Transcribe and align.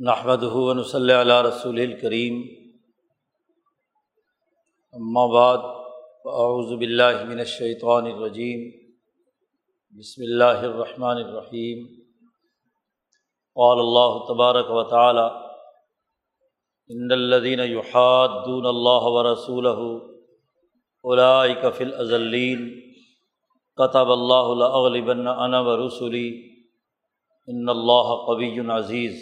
نحمد 0.00 0.42
ہُون 0.52 0.82
صلی 0.90 1.12
اللہ 1.12 1.40
رسول 1.42 1.78
الکریم 1.80 2.36
اما 4.94 5.24
بعد 5.32 5.64
اعوذ 6.34 6.70
باللہ 6.76 7.24
من 7.24 7.38
الشیطان 7.40 8.06
الرجیم 8.06 8.62
بسم 9.94 10.22
اللہ 10.22 10.62
الرحمن 10.68 11.20
الرحیم 11.22 11.82
قال 13.56 13.80
اللہ 13.80 14.16
تبارک 14.28 14.70
و 14.74 14.84
تعالی 14.90 15.24
ان 16.90 17.12
الذين 17.12 17.62
يحادون 17.66 18.68
اللہ 18.70 19.08
ورسوله 19.10 19.90
اولئك 21.04 21.66
في 21.72 21.84
الازلین 21.84 22.62
قطب 23.78 24.14
اللہ 24.14 24.48
الاغلبن 24.54 25.28
انا 25.34 25.60
ورسلی 25.68 26.24
ان 27.48 27.68
اللہ 27.68 28.14
قوی 28.24 28.50
عزیز 28.76 29.20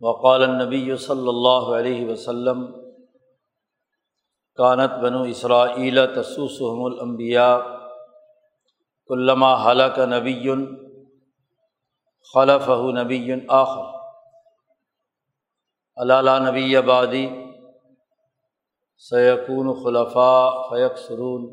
وقال 0.00 0.42
نبی 0.50 0.96
صلی 0.96 1.28
اللہ 1.28 1.68
علیہ 1.76 2.08
وسلم، 2.08 2.66
کانت 4.54 4.90
بنو 5.02 5.22
اسرائیل 5.22 5.98
تسوسحم 6.06 6.84
الانبیاء 6.84 7.56
علامہ 9.10 9.46
حلق 9.64 9.98
نبی 9.98 10.50
خلف 12.34 12.68
نبی 12.94 13.32
آخر۔ 13.48 13.84
علالہ 15.96 16.30
نبی 16.50 16.76
آبادی 16.76 17.26
سیقون 18.98 19.72
خلفاء 19.82 20.50
فیق 20.70 20.98
سرون 20.98 21.46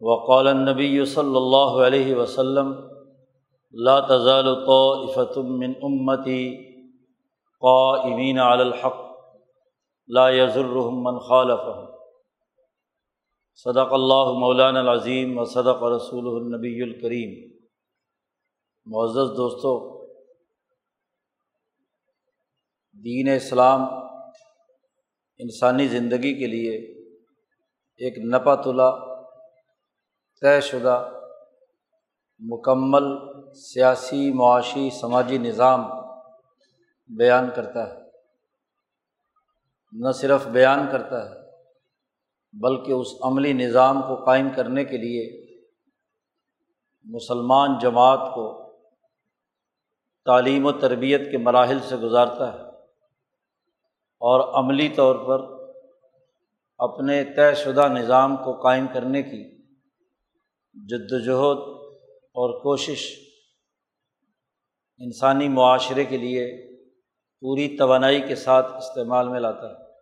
وقال 0.00 0.46
نبی 0.56 1.04
صلی 1.04 1.36
اللہ 1.36 1.86
علیہ 1.86 2.14
وسلم 2.14 2.72
لا 3.74 4.00
تزال 4.00 4.54
طائفة 4.66 5.42
من 5.42 5.72
امتی 5.82 6.42
قائمین 7.62 8.38
علی 8.38 8.62
الحق، 8.62 8.98
لا 10.08 10.28
يضرهم 10.30 11.02
من 11.04 11.18
خالفهم. 11.18 11.86
صدق 13.54 13.92
اللہ 13.92 14.32
مولانا 14.38 14.80
العظیم 14.80 15.38
و 15.38 15.44
صدق 15.44 15.82
رسول 15.82 16.28
النبی 16.34 16.82
الکریم 16.82 17.32
معزز 18.86 19.32
دوستو، 19.36 19.72
دین 23.04 23.28
اسلام 23.28 23.84
انسانی 25.40 25.88
زندگی 25.88 26.34
کے 26.38 26.46
لیے 26.46 26.76
ایک 28.00 28.18
نپا 28.18 28.54
تلا، 28.54 28.90
طے 30.42 30.60
شدہ، 30.60 30.96
مکمل 32.40 33.31
سیاسی 33.54 34.32
معاشی 34.32 34.90
سماجی 34.90 35.38
نظام 35.38 35.84
بیان 37.08 37.50
کرتا 37.56 37.90
ہے۔ 37.90 38.02
نہ 39.92 40.12
صرف 40.12 40.46
بیان 40.46 40.88
کرتا 40.92 41.30
ہے، 41.30 41.34
بلکہ 42.52 42.92
اس 42.92 43.06
عملی 43.22 43.52
نظام 43.52 44.02
کو 44.02 44.24
قائم 44.24 44.48
کرنے 44.56 44.84
کے 44.84 44.96
لیے 44.96 45.42
مسلمان 47.04 47.78
جماعت 47.78 48.34
کو 48.34 48.76
تعلیم 50.24 50.66
و 50.66 50.72
تربیت 50.72 51.30
کے 51.30 51.38
مراحل 51.38 51.78
سے 51.80 51.96
گزارتا 51.96 52.52
ہے 52.52 52.58
اور 54.20 54.64
عملی 54.64 54.88
طور 54.88 55.16
پر 55.16 55.62
اپنے 56.78 57.24
طے 57.24 57.54
شدہ 57.54 57.88
نظام 57.88 58.36
کو 58.36 58.60
قائم 58.60 58.86
کرنے 58.94 59.22
کی 59.22 59.62
جد 60.74 61.12
وجہد 61.12 61.58
اور 62.14 62.62
کوشش 62.62 63.31
انسانی 65.02 65.48
معاشرے 65.48 66.04
کے 66.04 66.16
لیے 66.16 66.72
پوری 67.40 67.76
توانائی 67.76 68.20
کے 68.20 68.34
ساتھ 68.34 68.72
استعمال 68.72 69.28
میں 69.28 69.40
لاتا 69.40 69.70
ہے۔ 69.70 69.92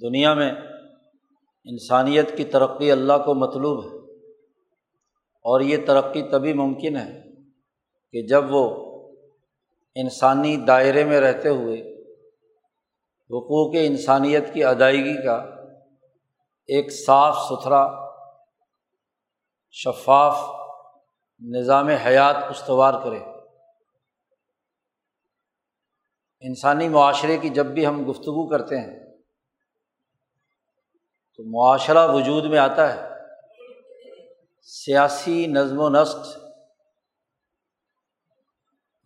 دنیا 0.00 0.34
میں 0.34 0.52
انسانیت 1.64 2.36
کی 2.36 2.44
ترقی 2.44 2.92
اللہ 2.92 3.12
کو 3.24 3.34
مطلوب 3.34 3.84
ہے 3.84 4.22
اور 5.44 5.60
یہ 5.60 5.76
ترقی 5.86 6.22
تبھی 6.22 6.52
ممکن 6.52 6.96
ہے 6.96 7.22
کہ 8.12 8.22
جب 8.22 8.44
وہ 8.50 8.64
انسانی 9.94 10.56
دائرے 10.56 11.04
میں 11.04 11.20
رہتے 11.20 11.48
ہوئے 11.48 11.80
حقوق 13.30 13.74
انسانیت 13.78 14.54
کی 14.54 14.64
ادائیگی 14.64 15.24
کا 15.24 15.36
ایک 16.66 16.92
صاف 16.92 17.36
ستھرا 17.36 18.08
شفاف 19.70 20.61
نظام 21.50 21.88
حیات 21.88 22.36
استوار 22.50 22.94
کرے۔ 23.04 23.18
انسانی 26.40 26.88
معاشرے 26.88 27.38
کی 27.38 27.48
جب 27.48 27.66
بھی 27.66 27.86
ہم 27.86 28.10
گفتگو 28.10 28.48
کرتے 28.48 28.80
ہیں، 28.80 28.98
تو 31.36 31.44
معاشرہ 31.44 32.08
وجود 32.08 32.44
میں 32.44 32.58
آتا 32.58 32.92
ہے۔ 32.92 33.08
سیاسی 34.62 35.46
نظم 35.46 35.80
و 35.80 35.88
نسق، 35.88 36.16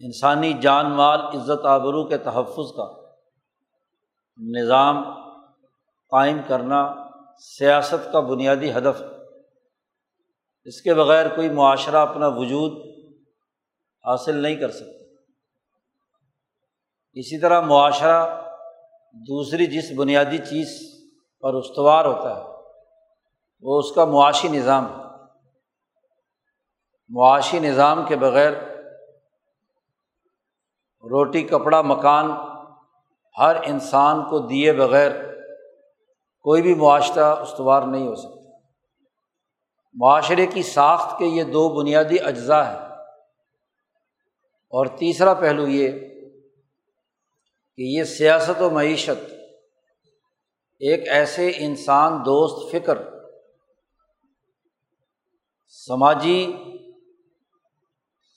انسانی 0.01 0.53
جان 0.53 0.91
مال، 0.91 1.21
عزت 1.21 1.67
آبرو 1.67 2.09
کے 2.09 2.19
تحفظ 2.19 2.73
کا 2.77 3.13
نظام 4.39 5.05
قائم 6.11 6.39
کرنا، 6.49 6.95
سیاست 7.39 8.13
کا 8.13 8.21
بنیادی 8.21 8.73
ہدف۔ 8.73 9.16
اس 10.67 10.83
کے 10.83 10.95
بغیر 10.95 11.29
کوئی 11.29 11.49
معاشرہ 11.49 11.97
اپنا 11.97 12.27
وجود 12.27 12.73
حاصل 14.05 14.37
نہیں 14.37 14.57
کر 14.57 14.71
سکتا۔ 14.71 15.05
اسی 17.13 17.41
طرح 17.41 17.61
معاشرہ 17.61 18.43
دوسری 19.13 19.67
جس 19.67 19.93
بنیادی 19.97 20.39
چیز 20.39 20.69
پر 21.41 21.55
استوار 21.55 22.05
ہوتا 22.05 22.37
ہے، 22.37 22.45
وہ 23.61 23.79
اس 23.79 23.93
کا 23.93 24.05
معاشی 24.05 24.49
نظام 24.49 24.87
ہے۔ 24.87 25.05
معاشی 27.09 27.59
نظام 27.59 28.05
کے 28.09 28.17
بغیر 28.17 28.53
روٹی، 31.11 31.43
کپڑا، 31.43 31.83
مکان، 31.83 32.31
ہر 33.39 33.57
انسان 33.65 34.31
کو 34.31 34.39
دیے 34.39 34.73
بغیر 34.73 35.11
کوئی 36.41 36.63
بھی 36.63 36.75
معاشرہ 36.75 37.25
استوار 37.25 37.83
نہیں 37.83 38.09
ہو 38.09 38.15
سکتا۔ 38.15 38.36
معاشرے 39.97 40.47
کی 40.47 40.63
ساخت 40.63 41.19
کے 41.19 41.25
یہ 41.25 41.45
دو 41.45 41.69
بنیادی 41.69 42.21
اجزاء 42.21 42.63
ہیں۔ 42.63 42.87
اور 44.71 44.87
تیسرا 44.87 45.35
پہلو 45.35 45.69
یہ 45.69 45.89
کہ 47.77 47.83
یہ 47.83 48.05
سیاست 48.05 48.63
و 48.63 48.71
معیشت 48.71 49.33
ایک 50.79 51.09
ایسے 51.09 51.53
انسان، 51.57 52.13
دوست، 52.25 52.73
فکر، 52.73 52.99
سماجی، 55.69 56.53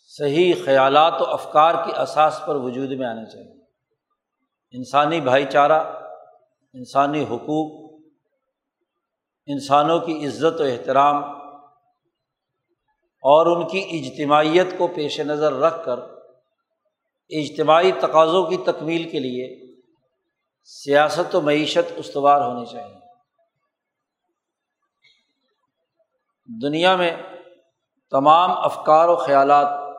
صحیح 0.07 0.53
خیالات 0.65 1.21
و 1.21 1.25
افکار 1.25 1.85
کی 1.85 1.91
اساس 2.01 2.41
پر 2.45 2.55
وجود 2.55 2.91
میں 2.91 3.07
آنے 3.07 3.25
چاہیے۔ 3.31 3.53
انسانی 4.71 5.21
بھائی 5.21 5.45
چارہ، 5.45 6.07
انسانی 6.73 7.23
حقوق، 7.23 8.01
انسانوں 9.45 9.99
کی 9.99 10.27
عزت 10.27 10.61
و 10.61 10.63
احترام 10.63 11.38
اور 13.21 13.57
ان 13.57 13.67
کی 13.67 13.87
اجتماعیت 13.91 14.67
کو 14.77 14.87
پیش 14.87 15.19
نظر 15.19 15.53
رکھ 15.53 15.85
کر 15.85 15.99
اجتماعی 17.29 17.91
تقاضوں 17.91 18.45
کی 18.45 18.57
تکمیل 18.57 19.09
کے 19.09 19.19
لیے 19.19 19.73
سیاست 20.63 21.35
و 21.35 21.41
معیشت 21.41 21.93
استوار 21.97 22.41
ہونی 22.41 22.65
چاہیے۔ 22.65 22.95
دنیا 26.61 26.95
میں 26.95 27.11
تمام 28.11 28.51
افکار 28.51 29.07
و 29.07 29.15
خیالات 29.15 29.95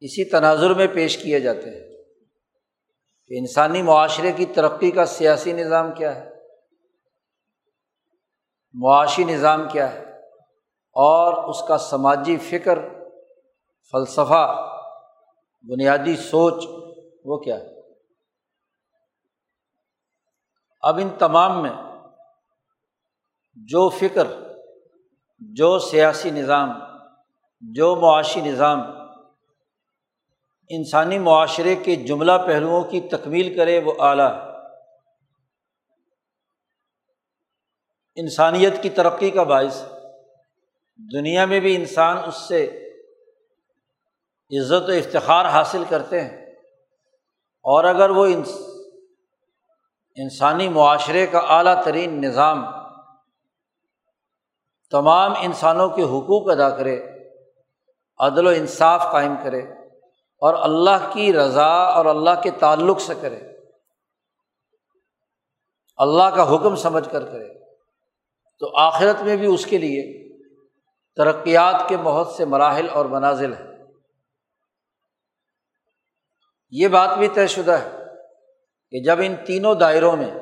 اسی 0.00 0.24
تناظر 0.24 0.74
میں 0.74 0.86
پیش 0.86 1.18
کیے 1.18 1.40
جاتے 1.40 1.70
ہیں 1.70 1.96
کہ 3.28 3.38
انسانی 3.38 3.82
معاشرے 3.82 4.32
کی 4.32 4.46
ترقی 4.46 4.90
کا 4.90 5.06
سیاسی 5.06 5.52
نظام 5.52 5.94
کیا 5.94 6.14
ہے؟ 6.14 6.30
معاشی 8.72 9.24
نظام 9.24 9.68
کیا 9.68 9.92
ہے؟ 9.92 10.11
اور 10.92 11.44
اس 11.44 11.62
کا 11.68 11.78
سماجی 11.78 12.36
فکر، 12.38 12.78
فلسفہ، 13.92 14.68
بنیادی 15.62 16.16
سوچ، 16.16 16.64
وہ 17.24 17.38
کیا 17.38 17.56
ہے؟ 17.56 17.80
اب 20.82 20.96
ان 20.96 21.08
تمام 21.18 21.62
میں 21.62 21.72
جو 23.54 23.88
فکر، 23.88 24.26
جو 25.40 25.78
سیاسی 25.78 26.30
نظام، 26.30 26.70
جو 27.60 27.96
معاشی 27.96 28.40
نظام 28.40 28.80
انسانی 30.68 31.18
معاشرے 31.18 31.76
کے 31.76 31.96
جملہ 31.96 32.32
پہلوؤں 32.46 32.84
کی 32.84 33.00
تکمیل 33.00 33.56
کرے، 33.56 33.82
وہ 33.84 33.92
اعلیٰ 33.98 34.32
انسانیت 38.14 38.82
کی 38.82 38.90
ترقی 38.90 39.30
کا 39.30 39.42
باعث۔ 39.42 39.91
دنیا 40.98 41.44
میں 41.46 41.60
بھی 41.60 41.74
انسان 41.76 42.16
اس 42.26 42.36
سے 42.48 42.62
عزت 44.50 44.88
و 44.88 44.92
افتخار 44.92 45.44
حاصل 45.44 45.84
کرتے 45.88 46.20
ہیں 46.20 46.36
اور 47.64 47.84
اگر 47.84 48.10
وہ 48.10 48.26
انسانی 50.16 50.68
معاشرے 50.68 51.26
کا 51.26 51.38
اعلیٰ 51.56 51.82
ترین 51.84 52.20
نظام 52.20 52.64
تمام 54.92 55.32
انسانوں 55.40 55.88
کے 55.88 56.02
حقوق 56.02 56.50
ادا 56.50 56.68
کرے، 56.76 56.96
عدل 58.20 58.46
و 58.46 58.50
انصاف 58.50 59.02
قائم 59.12 59.34
کرے 59.42 59.60
اور 60.42 60.54
اللہ 60.62 61.10
کی 61.12 61.32
رضا 61.32 61.72
اور 61.84 62.06
اللہ 62.06 62.40
کے 62.42 62.50
تعلق 62.60 63.00
سے 63.00 63.14
کرے، 63.20 63.38
اللہ 65.98 66.34
کا 66.36 66.54
حکم 66.54 66.76
سمجھ 66.76 67.08
کر 67.12 67.24
کرے، 67.24 67.48
تو 68.60 68.76
آخرت 68.78 69.22
میں 69.22 69.36
بھی 69.36 69.46
اس 69.46 69.66
کے 69.66 69.78
لیے 69.78 70.02
ترقیات 71.16 71.88
کے 71.88 71.96
بہت 71.96 72.26
سے 72.28 72.44
مراحل 72.44 72.88
اور 72.88 73.04
منازل 73.04 73.52
ہیں۔ 73.52 73.84
یہ 76.70 76.88
بات 76.88 77.18
بھی 77.18 77.28
طے 77.28 77.46
شدہ 77.46 77.72
ہے 77.72 77.90
کہ 78.90 79.02
جب 79.02 79.18
ان 79.22 79.36
تینوں 79.46 79.74
دائروں 79.74 80.16
میں 80.16 80.34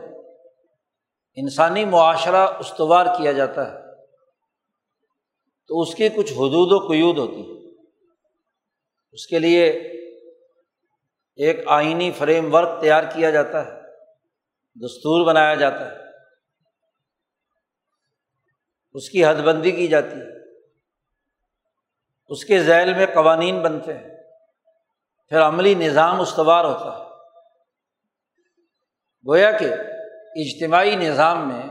انسانی 1.35 1.85
معاشرہ 1.85 2.47
استوار 2.59 3.07
کیا 3.07 3.33
جاتا 3.33 3.73
ہے، 3.73 4.05
تو 5.69 5.81
اس 5.81 5.95
کی 5.95 6.09
کچھ 6.09 6.33
حدود 6.33 6.73
و 6.73 6.89
قیود 6.89 7.19
ہوتی 7.19 7.41
ہے 7.41 7.85
اس 9.13 9.27
کے 9.27 9.39
لیے 9.39 9.67
ایک 11.37 11.57
آئینی 11.67 12.13
فریم 12.13 12.55
ورک 12.55 12.81
تیار 12.81 13.05
کیا 13.15 13.31
جاتا 13.31 13.67
ہے، 13.67 13.81
دستور 14.87 15.27
بنایا 15.27 15.55
جاتا 15.55 15.93
ہے۔ 15.93 15.97
اس 18.93 19.11
کی 19.11 19.27
حد 19.27 19.35
بندی 19.35 19.71
کی 19.71 19.89
جاتی 19.89 20.21
ہے۔ 20.21 20.40
اس 22.31 22.45
کے 22.45 22.63
ذیل 22.63 22.95
میں 22.95 23.07
قوانین 23.15 23.63
بنتے 23.63 23.95
ہیں۔ 23.95 24.09
پھر 25.29 25.43
عملی 25.43 25.75
نظام 25.75 26.21
استوار 26.21 26.65
ہوتا 26.65 26.99
ہے۔ 26.99 27.11
گویا 29.29 29.51
کہ 29.51 29.67
اجتماعی 30.35 30.97
نظام 30.97 31.49
میں، 31.49 31.63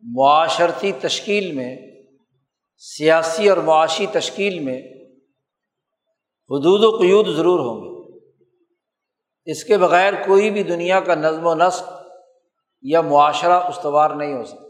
معاشرتی 0.00 0.92
تشکیل 0.92 1.52
میں، 1.52 1.76
سیاسی 2.78 3.48
اور 3.48 3.56
معاشی 3.56 4.06
تشکیل 4.06 4.58
میں 4.58 4.78
حدود 6.50 6.84
و 6.84 6.90
قیود 6.90 7.26
ضرور 7.36 7.60
ہوں 7.60 7.80
گے۔ 7.80 8.18
اس 9.44 9.64
کے 9.64 9.78
بغیر 9.78 10.12
کوئی 10.26 10.50
بھی 10.50 10.62
دنیا 10.62 11.00
کا 11.00 11.14
نظم 11.14 11.46
و 11.46 11.54
نسق 11.54 11.82
یا 12.82 13.00
معاشرہ 13.00 13.52
استوار 13.52 14.10
نہیں 14.10 14.34
ہو 14.34 14.44
سکتا۔ 14.44 14.65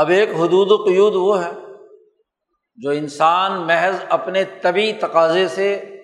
اب 0.00 0.08
ایک 0.08 0.28
حدود 0.28 0.70
و 0.70 0.76
قیود 0.76 1.14
وہ 1.14 1.44
ہے 1.44 1.50
جو 2.76 2.90
انسان 2.90 3.66
محض 3.66 3.96
اپنے 4.08 4.44
طبی 4.44 4.92
تقاضے 4.92 5.48
سے 5.48 6.00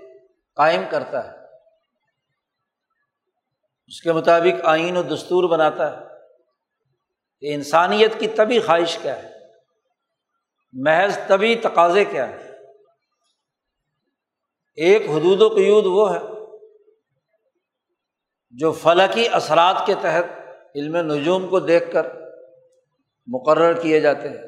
قائم 0.56 0.82
کرتا 0.91 1.32
ہے۔ 1.32 1.37
اس 3.87 4.00
کے 4.00 4.12
مطابق 4.12 4.64
آئین 4.64 4.96
و 4.96 5.02
دستور 5.02 5.49
بناتا 5.49 6.00
ہے 6.00 6.06
کہ 7.41 7.55
انسانیت 7.55 8.20
کی 8.20 8.29
طبی 8.29 8.61
خواہش 8.61 8.99
کیا 9.02 9.23
ہے، 9.23 9.31
محض 10.73 11.19
طبی 11.26 11.55
تقاضے 11.55 12.05
کیا 12.05 12.29
ہے 12.29 12.50
ایک 14.75 15.08
حدود 15.08 15.43
و 15.43 15.49
قیود 15.49 15.87
وہ 15.87 16.14
ہے 16.14 16.20
جو 18.50 18.73
فلکی 18.73 19.29
اثرات 19.29 19.87
کے 19.87 19.94
تحت 19.94 20.25
علم 20.75 20.96
نجوم 20.96 21.49
کو 21.49 21.61
دیکھ 21.61 21.93
کر 21.93 22.24
مقرر 23.26 23.81
کیے 23.81 24.00
جاتے 24.00 24.29
ہیں 24.29 24.43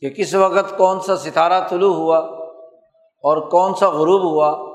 کہ 0.00 0.10
کس 0.10 0.34
وقت 0.34 0.78
کون 0.78 1.00
سا 1.00 1.16
ستارہ 1.16 1.68
طلوع 1.68 1.94
ہوا 1.94 2.18
اور 2.96 3.50
کون 3.50 3.74
سا 3.74 3.88
غروب 3.88 4.22
ہوا 4.30 4.72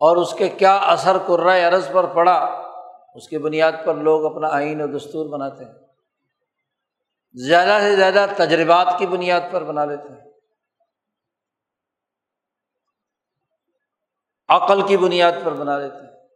اور 0.00 0.16
اس 0.16 0.34
کے 0.34 0.48
کیا 0.48 0.76
اثر 0.76 1.16
قرۂۂ 1.26 1.62
عرض 1.62 1.92
پر 1.92 2.06
پڑا، 2.06 2.34
اس 3.14 3.28
کی 3.28 3.38
بنیاد 3.38 3.72
پر 3.84 3.94
لوگ 3.94 4.26
اپنا 4.26 4.48
آئین 4.48 4.82
و 4.82 4.86
دستور 4.86 5.26
بناتے 5.26 5.64
ہیں۔ 5.64 5.72
زیادہ 7.32 7.78
سے 7.80 7.96
زیادہ 7.96 8.26
تجربات 8.36 8.94
کی 8.98 9.06
بنیاد 9.06 9.40
پر 9.50 9.64
بنا 9.64 9.84
لیتے 9.84 10.08
ہیں۔ 10.08 10.30
عقل 14.48 14.82
کی 14.82 14.96
بنیاد 14.96 15.32
پر 15.44 15.52
بنا 15.52 15.78
لیتے 15.78 15.96
ہیں۔ 15.96 16.28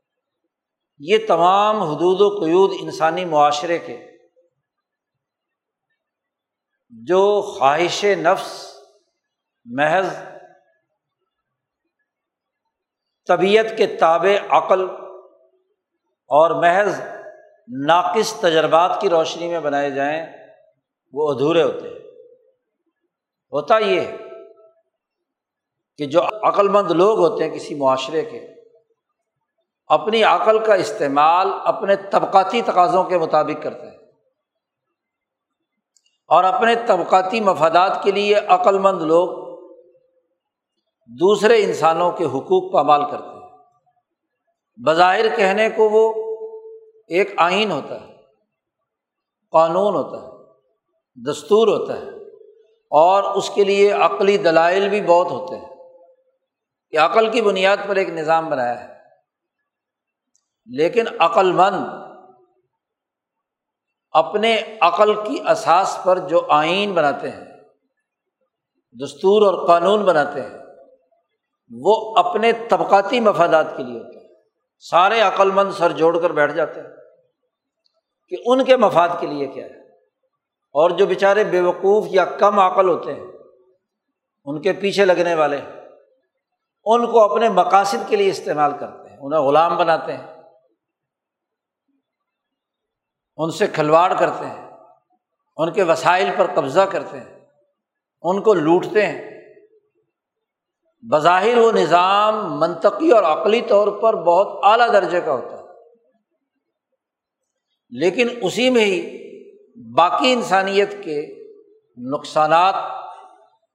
یہ 0.98 1.18
تمام 1.28 1.82
حدود 1.82 2.20
و 2.20 2.44
قیود 2.44 2.70
انسانی 2.80 3.24
معاشرے 3.24 3.78
کے 3.78 4.15
جو 7.04 7.42
خواہش 7.58 8.04
نفس، 8.04 8.76
محض 9.64 10.06
طبیعت 13.28 13.66
کے 13.78 13.86
تابع 13.86 14.46
عقل 14.48 14.90
اور 16.28 16.50
محض 16.50 17.00
ناقص 17.86 18.40
تجربات 18.40 19.00
کی 19.00 19.08
روشنی 19.08 19.48
میں 19.48 19.60
بنائے 19.60 19.90
جائیں، 19.90 20.26
وہ 21.12 21.32
ادھورے 21.32 21.62
ہوتے 21.62 21.88
ہیں۔ 21.88 21.98
ہوتا 23.52 23.78
یہ 23.78 24.00
ہے 24.00 24.16
کہ 25.96 26.06
جو 26.06 26.22
عقلمند 26.42 26.90
لوگ 26.90 27.18
ہوتے 27.18 27.44
ہیں 27.44 27.54
کسی 27.54 27.74
معاشرے 27.74 28.24
کے، 28.24 28.46
اپنی 29.86 30.22
عقل 30.22 30.64
کا 30.64 30.74
استعمال 30.74 31.48
اپنے 31.64 31.96
طبقاتی 31.96 32.62
تقاضوں 32.62 33.04
کے 33.04 33.18
مطابق 33.18 33.62
کرتے 33.62 33.90
ہیں۔ 33.90 34.05
اور 36.26 36.44
اپنے 36.44 36.74
طبقاتی 36.86 37.40
مفادات 37.40 38.02
کے 38.02 38.10
لیے 38.10 38.34
عقلمند 38.34 39.02
لوگ 39.02 39.28
دوسرے 41.08 41.64
انسانوں 41.64 42.10
کے 42.12 42.24
حقوق 42.24 42.72
پامال 42.72 43.10
کرتے 43.10 43.28
ہیں۔ 43.28 43.58
بظاہر 44.86 45.36
کہنے 45.36 45.70
کو 45.70 45.88
وہ 45.88 46.12
ایک 47.08 47.34
آئین 47.36 47.70
ہوتا 47.70 48.00
ہے، 48.00 48.16
قانون 49.50 49.94
ہوتا 49.94 50.22
ہے، 50.22 50.30
دستور 51.30 51.68
ہوتا 51.68 51.96
ہے، 51.96 52.08
اور 52.90 53.22
اس 53.22 53.50
کے 53.50 53.64
لیے 53.64 53.92
عقلی 53.92 54.36
دلائل 54.36 54.88
بھی 54.88 55.02
بہت 55.02 55.30
ہوتے 55.30 55.56
ہیں 55.56 55.74
کہ 56.90 56.98
عقل 56.98 57.30
کی 57.30 57.42
بنیاد 57.42 57.76
پر 57.86 57.96
ایک 57.96 58.08
نظام 58.08 58.50
بنایا 58.50 58.84
ہے۔ 58.84 58.96
لیکن 60.66 61.04
عقل 61.18 61.52
مند 61.52 62.05
اپنے 64.16 64.62
عقل 64.80 65.14
کی 65.14 65.38
اساس 65.50 65.98
پر 66.04 66.18
جو 66.18 66.46
آئین 66.48 66.94
بناتے 66.94 67.30
ہیں، 67.30 67.44
دستور 69.02 69.42
اور 69.42 69.66
قانون 69.66 70.02
بناتے 70.02 70.40
ہیں، 70.40 70.58
وہ 71.70 72.14
اپنے 72.16 72.52
طبقاتی 72.52 73.20
مفادات 73.20 73.76
کے 73.76 73.82
لیے 73.82 73.98
ہوتے 73.98 74.18
ہیں۔ 74.18 74.34
سارے 74.78 75.20
عقل 75.20 75.50
مند 75.50 75.72
سر 75.72 75.92
جوڑ 75.92 76.20
کر 76.20 76.30
بیٹھ 76.30 76.52
جاتے 76.52 76.80
ہیں 76.80 76.88
کہ 78.28 78.36
ان 78.46 78.64
کے 78.64 78.76
مفاد 78.76 79.08
کے 79.20 79.26
لیے 79.26 79.46
کیا 79.46 79.66
ہے۔ 79.66 79.88
اور 80.72 80.90
جو 80.90 81.06
بیچارے 81.06 81.44
بے 81.44 81.60
وقوف 81.60 82.04
یا 82.10 82.24
کم 82.24 82.58
عقل 82.58 82.88
ہوتے 82.88 83.14
ہیں، 83.14 83.26
ان 84.44 84.62
کے 84.62 84.72
پیچھے 84.72 85.04
لگنے 85.04 85.34
والے 85.34 85.60
ان 86.84 87.06
کو 87.12 87.20
اپنے 87.20 87.48
مقاصد 87.48 88.08
کے 88.08 88.16
لیے 88.16 88.30
استعمال 88.30 88.72
کرتے 88.80 89.08
ہیں، 89.08 89.16
انہیں 89.20 89.40
غلام 89.40 89.76
بناتے 89.76 90.12
ہیں۔ 90.12 90.35
ان 93.36 93.50
سے 93.50 93.66
کھلواڑ 93.66 94.12
کرتے 94.18 94.46
ہیں، 94.46 94.70
ان 95.56 95.72
کے 95.72 95.82
وسائل 95.82 96.30
پر 96.36 96.46
قبضہ 96.54 96.80
کرتے 96.80 97.20
ہیں، 97.20 97.38
ان 98.22 98.42
کو 98.42 98.54
لوٹتے 98.54 99.06
ہیں۔ 99.06 99.36
بظاہر 101.02 101.58
وہ 101.58 101.72
نظام 101.72 102.60
منطقی 102.60 103.10
اور 103.10 103.22
عقلی 103.22 103.60
طور 103.60 103.88
پر 103.88 104.14
بہت 104.14 104.60
اعلیٰ 104.62 104.92
درجے 104.92 105.20
کا 105.20 105.32
ہوتا 105.32 105.58
ہے۔ 105.58 105.62
لیکن 107.90 108.28
اسی 108.42 108.70
میں 108.70 108.84
ہی 108.84 109.16
باقی 109.94 110.32
انسانیت 110.32 111.04
کے 111.04 111.44
نقصانات 111.96 112.74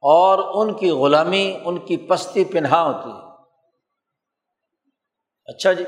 اور 0.01 0.65
ان 0.65 0.73
کی 0.73 0.89
غلامی، 0.89 1.57
ان 1.65 1.77
کی 1.77 1.97
پستی 1.97 2.43
پنہا 2.43 2.81
ہوتی 2.81 3.09
ہے۔ 3.09 3.31
اچھا 5.45 5.73
جی 5.73 5.83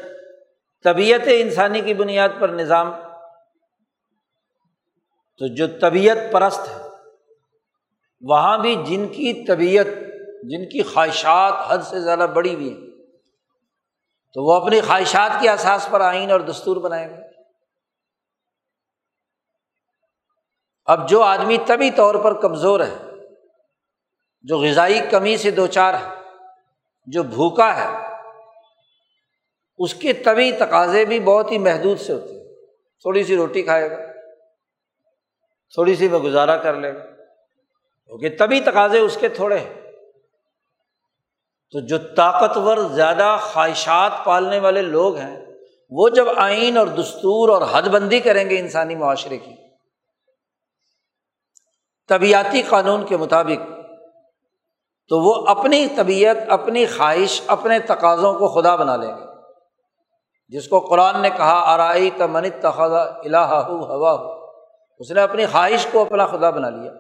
طبیعت 0.84 1.22
انسانی 1.26 1.82
کی 1.82 1.94
بنیاد 1.94 2.30
پر 2.40 2.50
نظام 2.50 2.94
تو 5.38 5.56
جو 5.56 5.68
طبیعت 5.82 6.18
پرست 6.32 6.60
ہے، 6.60 6.90
وہاں 8.22 8.58
بھی 8.58 8.76
جن 8.76 9.08
کی 9.08 9.46
طبیعت، 9.46 9.86
جن 10.44 10.70
کی 10.70 10.84
خواہشات 10.84 11.54
حد 11.68 11.78
سے 11.78 12.02
زیادہ 12.02 12.28
بڑی 12.34 12.56
ہوئی 12.56 12.74
ہیں، 12.74 12.92
تو 14.34 14.44
وہ 14.44 14.54
اپنی 14.54 14.82
خواہشات 14.82 15.32
کے 15.42 15.50
احساس 15.50 15.88
پر 15.92 16.02
آئین 16.02 16.32
اور 16.32 16.40
دستور 16.40 16.78
بنائیں 16.78 17.10
گے۔ 17.10 17.22
اب 20.86 21.10
جو 21.10 21.22
آدمی 21.22 21.58
طبی 21.68 21.92
طور 21.92 22.16
پر 22.16 22.42
کمزور 22.42 22.80
ہے، 22.80 22.98
جو 24.42 24.58
غذائی 24.58 25.00
کمی 25.12 25.38
سے 25.38 25.52
دو 25.52 25.68
چار 25.68 25.94
ہے، 25.94 26.10
جو 27.06 27.24
بھوکا 27.24 27.76
ہے، 27.76 28.14
اس 29.78 29.94
کے 29.94 30.14
طبی 30.14 30.52
تقاضے 30.52 31.06
بھی 31.06 31.20
بہت 31.20 31.52
ہی 31.52 31.58
محدود 31.58 32.00
سے 32.00 32.14
ہوتے 32.14 32.34
ہیں۔ 32.34 32.44
تھوڑی 33.02 33.24
سی 33.24 33.36
روٹی 33.36 33.62
کھائے 33.62 33.92
گا۔ 33.92 34.13
تھوڑی 35.74 35.96
سی 35.96 36.08
میں 36.08 36.20
گزارا 36.20 36.58
کر 36.58 36.74
لے 36.74 36.94
گا 36.94 37.04
کیونکہ 38.06 38.30
تبھی 38.40 38.60
تقاضے 38.60 39.00
اس 39.00 39.18
کے 39.20 39.30
تھوڑے 39.30 39.60
ہیں۔ 39.60 39.74
تو 41.72 41.80
جو 41.80 41.98
طاقتور 41.98 42.78
زیادہ 42.78 43.38
خواہشات 43.42 44.12
پالنے 44.26 44.60
والے 44.60 44.82
لوگ 44.82 45.16
ہیں، 45.16 45.46
وہ 45.90 46.10
جب 46.10 46.26
آئین 46.36 46.78
اور 46.78 46.88
دستور 46.88 47.50
اور 47.50 47.62
حد 47.72 47.82
بندی 47.82 48.20
کریں 48.20 48.50
گے 48.50 48.60
انسانی 48.60 48.96
معاشرے 48.96 49.38
کی، 49.38 49.56
طبیعتی 52.08 52.62
قانون 52.62 53.06
کے 53.06 53.18
مطابق، 53.18 53.72
تو 55.10 55.20
وہ 55.20 55.48
اپنی 55.48 55.88
طبیعت، 55.88 56.38
اپنی 56.50 56.86
خواہش، 56.86 57.42
اپنے 57.48 57.80
تقاضوں 57.80 58.34
کو 58.34 58.48
خدا 58.48 58.76
بنا 58.76 58.96
لیں 58.96 59.18
گے۔ 59.18 59.26
جس 60.48 60.68
کو 60.68 60.80
قرآن 60.80 61.22
نے 61.22 61.30
کہا 61.30 61.64
آرائی 61.66 62.10
تمن 62.18 62.50
تخذ 62.50 62.94
الہ 63.26 63.38
ہوا 63.38 64.12
ہو۔ 64.12 64.43
اس 65.04 65.12
نے 65.12 65.22
اپنی 65.22 65.46
خواہش 65.46 65.88
کو 65.92 66.02
اپنا 66.02 66.26
خدا 66.26 66.50
بنا 66.50 66.70
لیا۔ 66.70 66.92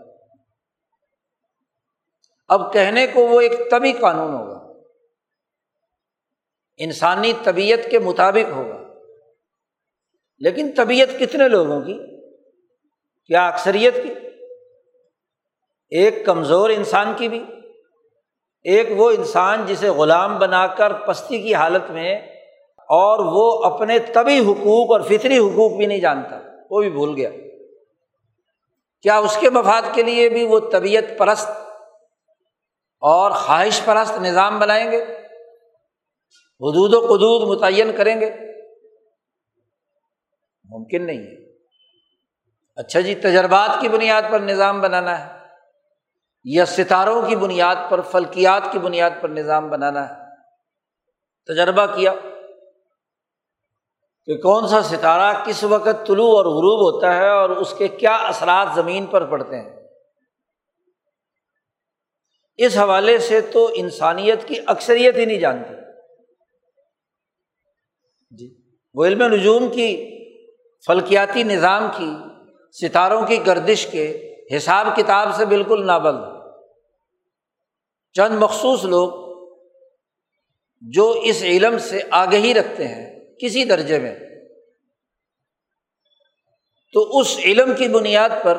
اب 2.47 2.73
کہنے 2.73 3.07
کو 3.07 3.27
وہ 3.27 3.41
ایک 3.41 3.71
طبی 3.71 3.91
قانون 3.91 4.33
ہوگا۔ 4.33 4.73
انسانی 6.77 7.33
طبیعت 7.43 7.91
کے 7.91 7.99
مطابق 7.99 8.51
ہوگا۔ 8.51 8.93
لیکن 10.37 10.71
طبیعت 10.77 11.19
کتنے 11.19 11.47
لوگوں 11.47 11.81
کی؟ 11.81 11.99
کیا 13.25 13.47
اکثریت 13.47 13.95
کی؟ 13.95 14.13
ایک 15.89 16.25
کمزور 16.25 16.69
انسان 16.69 17.13
کی 17.17 17.29
بھی۔ 17.29 17.45
ایک 18.63 18.87
وہ 18.95 19.11
انسان 19.11 19.65
جسے 19.65 19.89
غلام 19.89 20.39
بنا 20.39 20.67
کر 20.67 20.93
پستی 20.93 21.41
کی 21.41 21.55
حالت 21.55 21.91
میں 21.91 22.19
اور 22.77 23.19
وہ 23.19 23.73
اپنے 23.73 23.99
طبی 23.99 24.39
حقوق 24.39 24.91
اور 24.91 25.01
فطری 25.01 25.37
حقوق 25.37 25.71
بھی 25.71 25.85
نہیں 25.85 25.99
جانتا۔ 25.99 26.41
وہ 26.69 26.81
بھی 26.81 26.89
بھول 26.89 27.15
گیا۔ 27.15 27.29
کیا 29.03 29.17
اس 29.17 29.37
کے 29.39 29.49
مفاد 29.49 29.81
کے 29.93 30.03
لیے 30.03 30.29
بھی 30.29 30.45
وہ 30.45 30.59
طبیعت 30.71 31.03
پرست 31.17 31.49
اور 32.99 33.31
خواہش 33.31 33.81
پرست 33.85 34.17
نظام 34.17 34.59
بنائیں 34.59 34.91
گے؟ 34.91 35.03
حدود 36.59 36.93
و 36.93 36.99
قدود 36.99 37.57
متعین 37.57 37.95
کریں 37.97 38.21
گے؟ 38.21 38.31
ممکن 40.69 41.05
نہیں 41.05 41.17
ہے۔ 41.17 41.53
اچھا 42.75 42.99
جی 42.99 43.15
تجربات 43.15 43.81
کی 43.81 43.89
بنیاد 43.89 44.21
پر 44.31 44.39
نظام 44.39 44.81
بنانا 44.81 45.25
ہے 45.25 45.39
یا 46.43 46.65
ستاروں 46.65 47.21
کی 47.27 47.35
بنیاد 47.35 47.75
پر، 47.89 48.01
فلکیات 48.01 48.61
کی 48.71 48.79
بنیاد 48.79 49.11
پر 49.21 49.29
نظام 49.29 49.69
بنانا 49.69 50.09
ہے؟ 50.09 50.15
تجربہ 51.47 51.85
کیا۔ 51.95 52.13
کہ 54.25 54.37
کون 54.37 54.67
سا 54.67 54.81
ستارہ 54.81 55.45
کس 55.45 55.63
وقت 55.63 56.07
طلوع 56.07 56.37
اور 56.37 56.45
غروب 56.45 56.93
ہوتا 56.93 57.15
ہے 57.15 57.29
اور 57.29 57.49
اس 57.49 57.73
کے 57.77 57.87
کیا 57.87 58.15
اثرات 58.15 58.67
زمین 58.75 59.05
پر 59.05 59.25
پڑتے 59.25 59.55
ہیں؟ 59.55 59.87
اس 62.57 62.77
حوالے 62.77 63.17
سے 63.17 63.41
تو 63.41 63.71
انسانیت 63.73 64.47
کی 64.47 64.55
اکثریت 64.67 65.17
ہی 65.17 65.25
نہیں 65.25 65.39
جانتی 65.39 65.73
جی۔ 68.31 68.55
وہ 68.93 69.05
علم 69.05 69.23
نجوم 69.23 69.71
کی، 69.71 70.19
فلکیاتی 70.85 71.43
نظام 71.43 71.87
کی، 71.97 72.11
ستاروں 72.87 73.27
کی 73.27 73.45
گردش 73.45 73.87
کے 73.87 74.35
حساب 74.57 74.87
کتاب 74.95 75.35
سے 75.35 75.45
بالکل 75.45 75.85
نابلد 75.85 76.23
چند 78.13 78.35
مخصوص 78.37 78.85
لوگ 78.85 79.23
جو 80.81 81.09
اس 81.23 81.43
علم 81.43 81.77
سے 81.77 81.99
آگہی 82.11 82.53
رکھتے 82.53 82.87
ہیں۔ 82.87 83.22
کسی 83.43 83.63
درجے 83.63 83.99
میں۔ 83.99 84.15
تو 86.93 87.19
اس 87.19 87.37
علم 87.37 87.73
کی 87.73 87.87
بنیاد 87.87 88.29
پر 88.43 88.57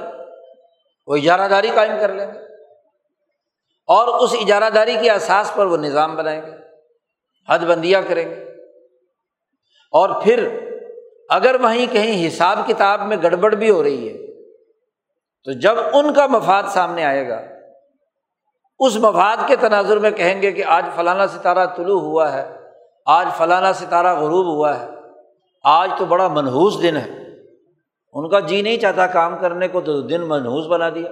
وہ 1.06 1.16
اجارہ 1.16 1.48
داری 1.48 1.70
قائم 1.74 1.92
کر 2.00 2.12
لیں 2.12 2.26
گے 2.26 2.38
اور 3.86 4.20
اس 4.20 4.34
اجارہ 4.40 4.70
داری 4.70 4.96
کے 5.02 5.10
احساس 5.10 5.52
پر 5.54 5.66
وہ 5.66 5.76
نظام 5.76 6.16
بنائیں 6.16 6.42
گے، 6.42 6.50
حد 7.48 7.58
بندیاں 7.58 8.02
کریں 8.08 8.30
گے۔ 8.30 8.44
اور 9.90 10.22
پھر 10.22 10.58
اگر 11.28 11.56
وہیں 11.60 11.86
کہیں 11.92 12.28
حساب 12.28 12.58
کتاب 12.66 13.00
میں 13.00 13.16
گڑبڑ 13.22 13.54
بھی 13.54 13.70
ہو 13.70 13.84
رہی 13.84 14.08
ہے، 14.08 14.42
تو 15.44 15.52
جب 15.52 15.78
ان 15.92 16.14
کا 16.14 16.26
مفاد 16.26 16.62
سامنے 16.68 17.04
آئے 17.04 17.28
گا، 17.28 17.42
اس 18.78 18.96
مفاد 18.96 19.36
کے 19.46 19.56
تناظر 19.56 19.96
میں 19.96 20.10
کہیں 20.10 20.42
گے 20.42 20.52
کہ 20.52 20.64
آج 20.64 20.86
فلانا 20.96 21.26
ستارہ 21.26 21.66
طلوع 21.76 22.00
ہوا 22.00 22.32
ہے 22.32 22.63
آج 23.04 23.28
فلانا 23.37 23.73
ستارہ 23.73 24.14
غروب 24.14 24.46
ہوا 24.46 24.80
ہے۔ 24.80 24.88
آج 25.64 25.90
تو 25.99 26.04
بڑا 26.04 26.28
منحوس 26.28 26.82
دن 26.82 26.96
ہے۔ 26.96 27.11
ان 28.12 28.30
کا 28.30 28.40
جی 28.40 28.62
نہیں 28.62 28.76
چاہتا 28.76 29.06
کام 29.06 29.38
کرنے 29.38 29.68
کو، 29.68 29.80
تو 29.80 30.00
دن 30.00 30.28
منحوس 30.28 30.66
بنا 30.66 30.88
دیا۔ 30.88 31.11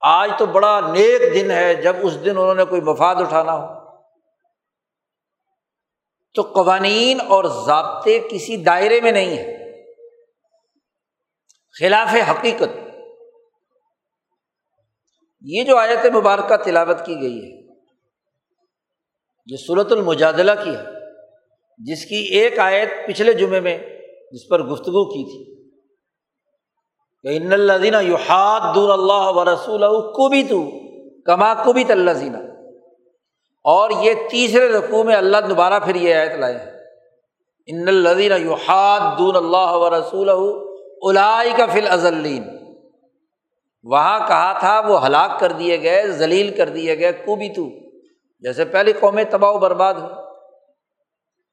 آج 0.00 0.30
تو 0.38 0.46
بڑا 0.46 0.80
نیک 0.80 1.34
دن 1.34 1.50
ہے، 1.50 1.74
جب 1.74 1.96
اس 2.02 2.24
دن 2.24 2.30
انہوں 2.30 2.54
نے 2.54 2.64
کوئی 2.64 2.80
مفاد 2.80 3.16
اٹھانا 3.16 3.52
ہو۔ 3.52 3.78
تو 6.34 6.42
قوانین 6.42 7.20
اور 7.20 7.44
ضابطے 7.66 8.28
کسی 8.30 8.56
دائرے 8.56 9.00
میں 9.00 9.12
نہیں 9.12 9.38
ہے 9.38 9.58
خلاف 11.80 12.30
حقیقت۔ 12.30 12.68
یہ 15.40 15.64
جو 15.64 15.76
آیت 15.76 16.06
مبارکہ 16.14 16.56
تلاوت 16.56 17.06
کی 17.06 17.20
گئی 17.20 17.38
ہے 17.38 17.67
یہ 19.50 19.56
صورت 19.56 19.92
المجادلہ 19.92 20.52
کی 20.64 20.70
ہے، 20.70 20.84
جس 21.78 22.04
کی 22.04 22.16
ایک 22.16 22.58
آیت 22.58 22.88
پچھلے 23.06 23.32
جمعے 23.32 23.60
میں 23.60 23.78
جس 24.32 24.48
پر 24.48 24.62
گفتگو 24.62 25.04
کی 25.04 25.24
تھی۔ 25.24 25.58
کہ 27.22 27.36
ان 27.36 27.52
الدینہ 27.52 27.96
یوحاد 28.02 28.74
دور 28.74 28.90
اللہ 28.90 29.30
و 29.38 29.44
رسول 29.44 29.80
کو 29.90 30.28
بھی 30.28 30.44
تو 30.44 30.70
کما 31.22 31.54
کو 31.54 31.72
بھی 31.72 31.84
تلزینہ 31.84 32.36
اور 33.64 33.90
یہ 34.02 34.12
تیسرے 34.30 34.68
رقوع 34.68 35.02
میں 35.02 35.16
اللہ 35.16 35.36
دوبارہ 35.48 35.80
پھر 35.80 35.94
یہ 35.94 36.14
آیت 36.14 36.32
لائے 36.32 36.58
ہیں۔ 36.58 36.72
ان 37.66 37.88
الدینہ 37.88 38.34
یوحاد 38.34 39.18
دون 39.18 39.36
اللہ 39.36 39.72
و 39.72 39.90
رسول 39.90 40.28
الائی 41.02 41.50
کا 41.56 41.66
فل 41.66 41.86
ازلین 41.90 42.44
وہاں 43.82 44.18
کہا 44.18 44.58
تھا، 44.58 44.80
وہ 44.88 45.06
ہلاک 45.06 45.40
کر 45.40 45.52
دیے 45.52 45.82
گئے، 45.82 46.06
ذلیل 46.06 46.56
کر 46.56 46.68
دیے 46.68 46.98
گئے 46.98 47.12
کو 47.12 47.36
بھی 47.36 47.48
تو 47.48 47.87
جیسے 48.40 48.64
پہلی 48.64 48.92
قومیں 48.92 49.24
تباہ 49.24 49.50
و 49.50 49.58
برباد 49.58 49.94
ہوئی 49.94 50.14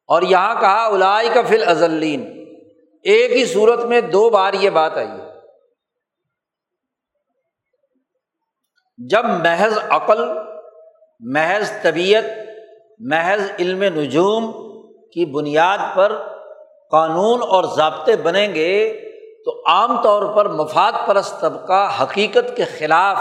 اور 0.07 0.21
یہاں 0.21 0.61
کہا 0.61 0.85
الائی 0.85 1.29
کا 1.29 1.41
فل 1.47 1.63
ازلین 1.67 2.45
ایک 3.03 3.31
ہی 3.31 3.45
صورت 3.45 3.79
میں 3.79 4.01
دو 4.01 4.29
بار 4.29 4.53
یہ 4.53 4.69
بات 4.69 4.97
آئی 4.97 5.07
ہے۔ 5.07 5.35
جب 8.97 9.25
محض 9.25 9.77
عقل، 9.89 10.37
محض 11.19 11.71
طبیعت، 11.81 12.23
محض 12.99 13.51
علم 13.59 13.83
نجوم 13.83 14.51
کی 15.07 15.25
بنیاد 15.25 15.77
پر 15.95 16.27
قانون 16.91 17.41
اور 17.41 17.63
ضابطے 17.63 18.15
بنیں 18.15 18.55
گے، 18.55 19.01
تو 19.45 19.63
عام 19.67 20.01
طور 20.01 20.35
پر 20.35 20.47
مفاد 20.49 20.91
پرست 21.07 21.41
طبقہ 21.41 22.03
حقیقت 22.03 22.57
کے 22.57 22.63
خلاف 22.63 23.17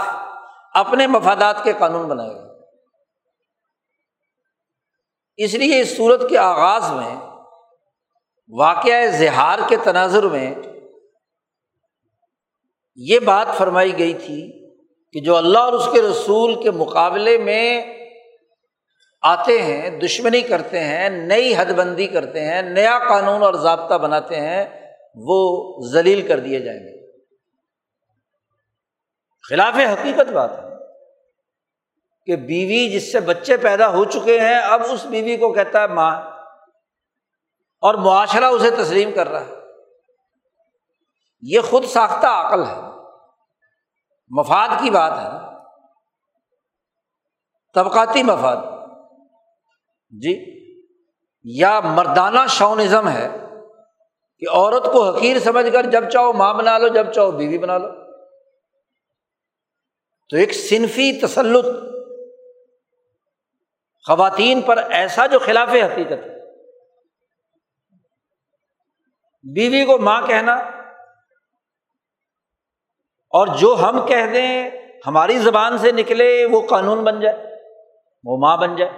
اپنے 0.73 1.07
مفادات 1.07 1.63
کے 1.63 1.73
قانون 1.79 2.07
بنائے 2.07 2.35
گا۔ 2.35 2.44
اس 5.37 5.53
لیے 5.53 5.79
اس 5.79 5.97
صورت 5.97 6.29
کے 6.29 6.37
آغاز 6.37 6.91
میں، 6.91 7.15
واقعہ 8.49 9.07
زہار 9.11 9.59
کے 9.69 9.75
تناظر 9.83 10.23
میں 10.23 10.55
یہ 12.95 13.19
بات 13.19 13.47
فرمائی 13.57 13.97
گئی 13.97 14.13
تھی 14.13 14.69
کہ 15.13 15.19
جو 15.19 15.35
اللہ 15.35 15.59
اور 15.59 15.73
اس 15.73 15.89
کے 15.93 16.01
رسول 16.01 16.63
کے 16.63 16.71
مقابلے 16.71 17.37
میں 17.37 17.95
آتے 19.21 19.61
ہیں، 19.61 19.89
دشمنی 19.89 20.41
کرتے 20.41 20.79
ہیں، 20.79 21.09
نئی 21.09 21.53
حد 21.57 21.65
بندی 21.65 22.07
کرتے 22.07 22.45
ہیں، 22.45 22.61
نیا 22.61 22.99
قانون 23.09 23.43
اور 23.43 23.53
ضابطہ 23.53 23.93
بناتے 23.93 24.35
ہیں، 24.35 24.65
وہ 25.15 25.63
ذلیل 25.91 26.27
کر 26.27 26.39
دیے 26.39 26.59
جائیں 26.59 26.79
گے۔ 26.79 27.11
خلاف 29.49 29.75
حقیقت 29.75 30.31
بات 30.31 30.51
ہے۔ 30.51 30.64
کہ 32.25 32.35
بیوی 32.35 32.89
جس 32.89 33.11
سے 33.11 33.19
بچے 33.19 33.57
پیدا 33.57 33.87
ہو 33.87 34.05
چکے 34.05 34.39
ہیں، 34.39 34.59
اب 34.59 34.81
اس 34.89 35.05
بیوی 35.05 35.37
کو 35.37 35.53
کہتا 35.53 35.81
ہے 35.81 35.87
ماں، 35.87 36.21
اور 37.81 37.93
معاشرہ 37.93 38.45
اسے 38.45 38.71
تسلیم 38.71 39.11
کر 39.11 39.27
رہا 39.27 39.45
ہے۔ 39.45 39.51
یہ 41.41 41.59
خود 41.61 41.85
ساختہ 41.85 42.27
عقل 42.27 42.63
ہے۔ 42.63 42.75
مفاد 44.27 44.67
کی 44.83 44.89
بات 44.89 45.11
ہے۔ 45.11 45.55
طبقاتی 47.73 48.23
مفاد۔ 48.23 48.57
جی 50.09 50.45
یا 51.43 51.79
مردانہ 51.79 52.39
شونزم 52.49 53.09
ہے 53.09 53.29
کہ 54.39 54.45
عورت 54.49 54.85
کو 54.85 55.09
حقیر 55.09 55.39
سمجھ 55.39 55.73
کر 55.73 55.85
جب 55.85 56.09
چاہو 56.09 56.33
ماں 56.33 56.53
بنا 56.53 56.77
لو، 56.77 56.87
جب 56.87 57.13
چاہو 57.13 57.31
بیوی 57.31 57.57
بنا 57.57 57.77
لو۔ 57.77 57.87
تو 60.29 60.37
ایک 60.37 60.53
صنفی 60.53 61.19
تسلط 61.21 61.94
خواتین 64.07 64.61
پر 64.61 64.77
ایسا 64.77 65.27
جو 65.27 65.39
خلاف 65.39 65.69
حقیقت 65.69 66.11
ہے۔ 66.11 66.35
بیوی 69.53 69.85
کو 69.85 69.97
ماں 69.97 70.21
کہنا 70.27 70.53
اور 73.29 73.47
جو 73.47 73.75
ہم 73.81 74.05
کہہ 74.05 74.25
دیں 74.33 74.69
ہماری 75.07 75.39
زبان 75.39 75.77
سے 75.77 75.91
نکلے 75.91 76.45
وہ 76.45 76.67
قانون 76.67 77.03
بن 77.03 77.19
جائے، 77.19 77.55
وہ 78.23 78.37
ماں 78.37 78.57
بن 78.57 78.75
جائے۔ 78.75 78.91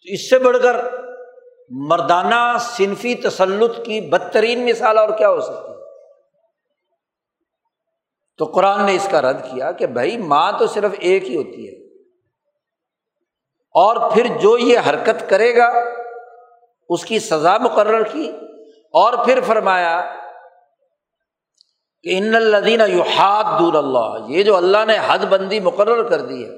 تو 0.00 0.12
اس 0.14 0.30
سے 0.30 0.38
بڑھ 0.38 0.56
کر 0.62 0.76
مردانہ 1.70 2.56
صنفی 2.60 3.14
تسلط 3.14 3.76
کی 3.76 4.00
بدترین 4.00 4.66
مثال 4.66 4.98
اور 4.98 5.08
کیا 5.18 5.30
ہو 5.30 5.40
سکتی 5.40 5.72
تو 8.38 8.44
قرآن 8.44 8.86
نے 8.86 8.94
اس 8.94 9.08
کا 9.10 9.22
رد 9.22 9.44
کیا 9.50 9.72
کہ 9.72 9.86
بھائی 9.86 10.16
ماں 10.16 10.52
تو 10.58 10.66
صرف 10.66 10.92
ایک 10.98 11.24
ہی 11.24 11.36
ہوتی 11.36 11.68
ہے۔ 11.68 11.89
اور 13.74 14.10
پھر 14.10 14.26
جو 14.40 14.58
یہ 14.58 14.78
حرکت 14.88 15.28
کرے 15.30 15.56
گا، 15.56 15.72
اس 16.88 17.04
کی 17.04 17.18
سزا 17.18 17.56
مقرر 17.58 18.02
کی۔ 18.02 18.30
اور 18.94 19.12
پھر 19.24 19.40
فرمایا 19.46 20.00
کہ 22.04 22.18
ان 22.18 22.34
الدین 22.34 22.80
یو 22.88 23.02
دور 23.58 23.74
اللہ، 23.74 24.28
یہ 24.28 24.42
جو 24.42 24.56
اللہ 24.56 24.84
نے 24.86 24.96
حد 25.06 25.24
بندی 25.28 25.60
مقرر 25.60 26.02
کر 26.08 26.20
دی 26.20 26.44
ہے، 26.44 26.50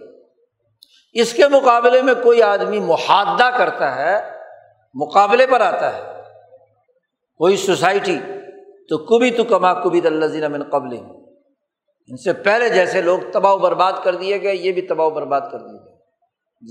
اس 1.13 1.33
کے 1.33 1.49
مقابلے 1.49 2.03
میں 2.03 2.15
کوئی 2.23 2.43
آدمی 2.43 2.81
محادہ 2.81 3.51
کرتا 3.59 3.97
ہے، 3.97 4.17
مقابلے 4.95 5.47
پر 5.47 5.61
آتا 5.61 5.97
ہے، 5.97 6.03
کوئی 7.41 7.57
سوسائٹی، 7.57 8.19
تو 8.89 8.99
کبھی 8.99 9.31
تو 9.31 9.45
کما 9.45 9.75
کبھی 9.75 10.01
اللہ 10.05 10.49
من 10.49 10.63
قبل 10.71 10.97
ان 12.09 12.17
سے 12.17 12.33
پہلے 12.33 12.69
جیسے 12.69 13.03
لوگ 13.03 13.19
تباہ 13.33 13.53
و 13.53 13.59
برباد 13.59 13.93
کر 14.03 14.15
دیے 14.15 14.43
گئے، 14.43 14.55
یہ 14.55 14.73
بھی 14.73 14.83
تباہ 14.83 15.07
و 15.07 15.11
برباد 15.11 15.41
کر 15.41 15.59
دیے 15.59 15.85
گئے۔ 15.85 15.92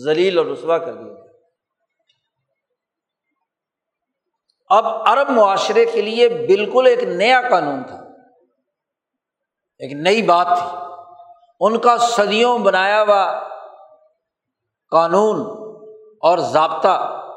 ذلیل 0.05 0.37
اور 0.37 0.45
رسوا 0.45 0.77
کر 0.77 0.93
دیا 0.93 1.13
اب 4.69 4.85
عرب 4.85 5.29
معاشرے 5.29 5.85
کے 5.85 6.01
لیے 6.01 6.29
بالکل 6.29 6.87
ایک 6.87 7.03
نیا 7.03 7.41
قانون 7.49 7.83
تھا۔ 7.83 7.95
ایک 9.79 9.93
نئی 9.93 10.21
بات 10.21 10.47
تھی۔ 10.47 10.77
ان 11.59 11.79
کا 11.79 11.97
صدیوں 11.97 12.59
بنایا 12.59 13.01
ہوا 13.01 13.39
قانون 14.91 15.39
اور 16.21 16.37
ضابطہ 16.37 17.27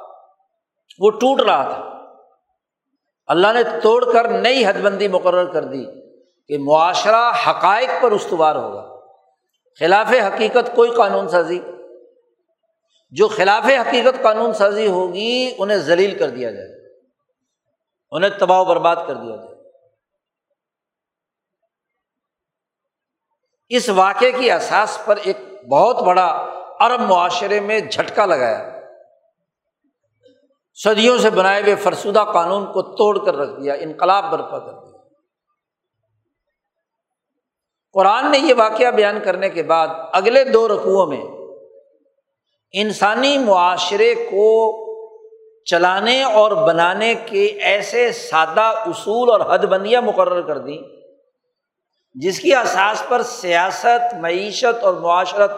وہ 0.98 1.10
ٹوٹ 1.10 1.40
رہا 1.40 1.62
تھا۔ 1.62 2.04
اللہ 3.26 3.52
نے 3.52 3.80
توڑ 3.82 4.12
کر 4.12 4.28
نئی 4.28 4.66
حد 4.66 4.80
بندی 4.82 5.08
مقرر 5.08 5.52
کر 5.52 5.64
دی 5.64 5.84
کہ 6.48 6.58
معاشرہ 6.58 7.32
حقائق 7.46 7.90
پر 8.02 8.12
استوار 8.12 8.56
ہوگا۔ 8.56 9.00
خلاف 9.78 10.06
حقیقت 10.06 10.76
کوئی 10.76 10.90
قانون 10.90 11.28
سازی 11.28 11.58
جو 13.16 13.28
خلاف 13.28 13.64
حقیقت 13.64 14.22
قانون 14.22 14.52
سازی 14.52 14.86
ہوگی، 14.86 15.54
انہیں 15.58 15.78
ذلیل 15.78 16.18
کر 16.18 16.30
دیا 16.30 16.50
جائے 16.50 16.98
انہیں 18.10 18.30
تباہ 18.38 18.60
و 18.60 18.64
برباد 18.64 18.96
کر 19.06 19.14
دیا 19.14 19.36
جائے 19.36 19.54
اس 23.68 23.88
واقعے 23.88 24.32
کی 24.32 24.50
احساس 24.50 24.98
پر 25.04 25.16
ایک 25.16 25.36
بہت 25.70 26.02
بڑا 26.02 26.50
عرب 26.80 27.00
معاشرے 27.00 27.60
میں 27.60 27.80
جھٹکا 27.80 28.26
لگایا۔ 28.26 28.80
صدیوں 30.74 31.18
سے 31.18 31.30
بنائے 31.30 31.62
ہوئے 31.62 31.76
فرسودہ 31.76 32.24
قانون 32.34 32.66
کو 32.66 32.82
توڑ 32.82 33.24
کر 33.24 33.34
رکھ 33.34 33.60
دیا، 33.60 33.74
انقلاب 33.74 34.30
برپا 34.32 34.58
کر 34.58 34.72
دیا۔ 34.72 34.98
قرآن 37.92 38.30
نے 38.30 38.38
یہ 38.38 38.54
واقعہ 38.56 38.90
بیان 38.90 39.20
کرنے 39.24 39.50
کے 39.50 39.62
بعد 39.62 39.88
اگلے 40.12 40.44
دو 40.44 40.68
رقوؤں 40.68 41.06
میں 41.06 41.33
انسانی 42.74 43.38
معاشرے 43.38 44.14
کو 44.14 44.46
چلانے 45.64 46.22
اور 46.22 46.50
بنانے 46.50 47.14
کے 47.14 47.44
ایسے 47.44 48.12
سادہ 48.12 48.60
اصول 48.60 49.30
اور 49.30 49.54
حد 49.54 49.58
بندیاں 49.58 50.02
مقرر 50.02 50.40
کر 50.42 50.58
دیں، 50.58 50.78
جس 52.14 52.40
کی 52.40 52.54
احساس 52.54 53.02
پر 53.08 53.22
سیاست، 53.22 54.14
معیشت 54.14 54.84
اور 54.84 54.94
معاشرت 54.94 55.50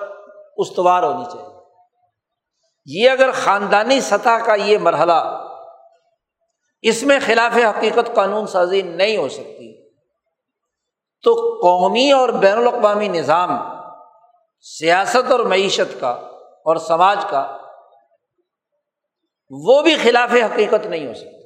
استوار 0.56 1.02
ہونی 1.02 1.24
چاہیے۔ 1.24 1.54
یہ 2.86 3.10
اگر 3.10 3.30
خاندانی 3.30 4.00
سطح 4.00 4.44
کا 4.44 4.54
یہ 4.54 4.78
مرحلہ 4.78 5.46
اس 6.82 7.02
میں 7.02 7.18
خلاف 7.26 7.56
حقیقت 7.56 8.14
قانون 8.14 8.46
سازی 8.46 8.82
نہیں 8.82 9.16
ہو 9.16 9.28
سکتی، 9.28 9.90
تو 11.24 11.58
قومی 11.62 12.10
اور 12.12 12.28
بین 12.28 12.58
الاقوامی 12.58 13.08
نظام، 13.08 13.58
سیاست 14.60 15.32
اور 15.32 15.40
معیشت 15.40 16.00
کا 16.00 16.16
اور 16.66 16.76
سماج 16.76 17.24
کا، 17.30 17.56
وہ 19.50 19.82
بھی 19.82 19.96
خلاف 19.96 20.32
حقیقت 20.32 20.86
نہیں 20.86 21.06
ہو 21.06 21.14
سکتا۔ 21.14 21.36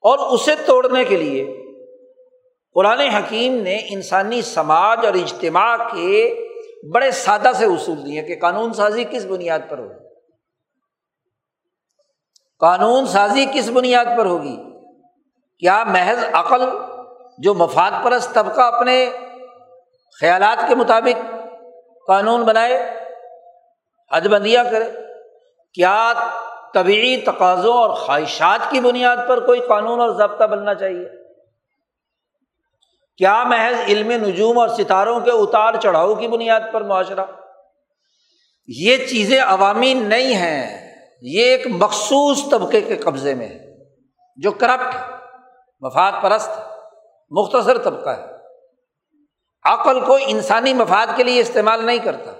اور 0.00 0.18
اسے 0.18 0.54
توڑنے 0.66 1.04
کے 1.04 1.16
لیے 1.16 1.64
قرآن 2.74 3.00
حکیم 3.00 3.54
نے 3.54 3.78
انسانی 3.90 4.42
سماج 4.42 5.06
اور 5.06 5.14
اجتماع 5.14 5.76
کے 5.76 6.34
بڑے 6.94 7.10
سادہ 7.10 7.50
سے 7.54 7.64
اصول 7.64 8.06
دیے 8.06 8.22
کہ 8.22 8.36
قانون 8.40 8.72
سازی 8.72 9.04
کس 9.10 9.24
بنیاد 9.24 9.58
پر 9.68 9.78
ہوگی۔ 9.78 10.08
قانون 12.58 13.06
سازی 13.06 13.46
کس 13.54 13.68
بنیاد 13.68 14.04
پر 14.18 14.26
ہوگی؟ 14.26 14.56
کیا 15.58 15.84
محض 15.84 16.24
عقل 16.32 16.62
جو 17.38 17.54
مفاد 17.54 17.90
پرست 18.04 18.34
طبقہ 18.34 18.60
اپنے 18.60 19.10
خیالات 20.20 20.68
کے 20.68 20.74
مطابق 20.74 21.34
قانون 22.06 22.44
بنائے؟ 22.44 22.97
حد 24.12 24.20
بندیاں 24.20 24.64
کرے۔ 24.70 24.92
کیا 25.74 26.12
طبعی 26.74 27.20
تقاضوں 27.20 27.74
اور 27.74 27.90
خواہشات 27.90 28.70
کی 28.70 28.80
بنیاد 28.80 29.16
پر 29.28 29.46
کوئی 29.46 29.60
قانون 29.60 30.00
اور 30.00 30.10
ضابطہ 30.10 30.44
بننا 30.44 30.74
چاہیے؟ 30.74 31.08
کیا 33.16 33.44
محض 33.44 33.80
علم 33.88 34.10
نجوم 34.10 34.58
اور 34.58 34.68
ستاروں 34.68 35.20
کے 35.20 35.30
اتار 35.30 35.74
چڑھاؤ 35.82 36.14
کی 36.14 36.28
بنیاد 36.28 36.60
پر 36.72 36.80
معاشرہ؟ 36.80 37.24
یہ 38.66 39.06
چیزیں 39.06 39.40
عوامی 39.40 39.94
نہیں 39.94 40.34
ہیں، 40.34 40.94
یہ 41.22 41.44
ایک 41.44 41.66
مخصوص 41.66 42.50
طبقے 42.50 42.80
کے 42.80 42.96
قبضے 42.96 43.34
میں 43.34 43.48
ہے 43.48 43.84
جو 44.36 44.50
کرپٹ 44.50 44.96
مفاد 45.80 46.12
پرست 46.22 46.50
مختصر 47.30 47.78
طبقہ 47.78 48.10
ہے۔ 48.10 48.24
عقل 49.64 50.04
کو 50.04 50.18
انسانی 50.20 50.74
مفاد 50.74 51.06
کے 51.16 51.24
لیے 51.24 51.40
استعمال 51.40 51.84
نہیں 51.84 51.98
کرتا۔ 51.98 52.37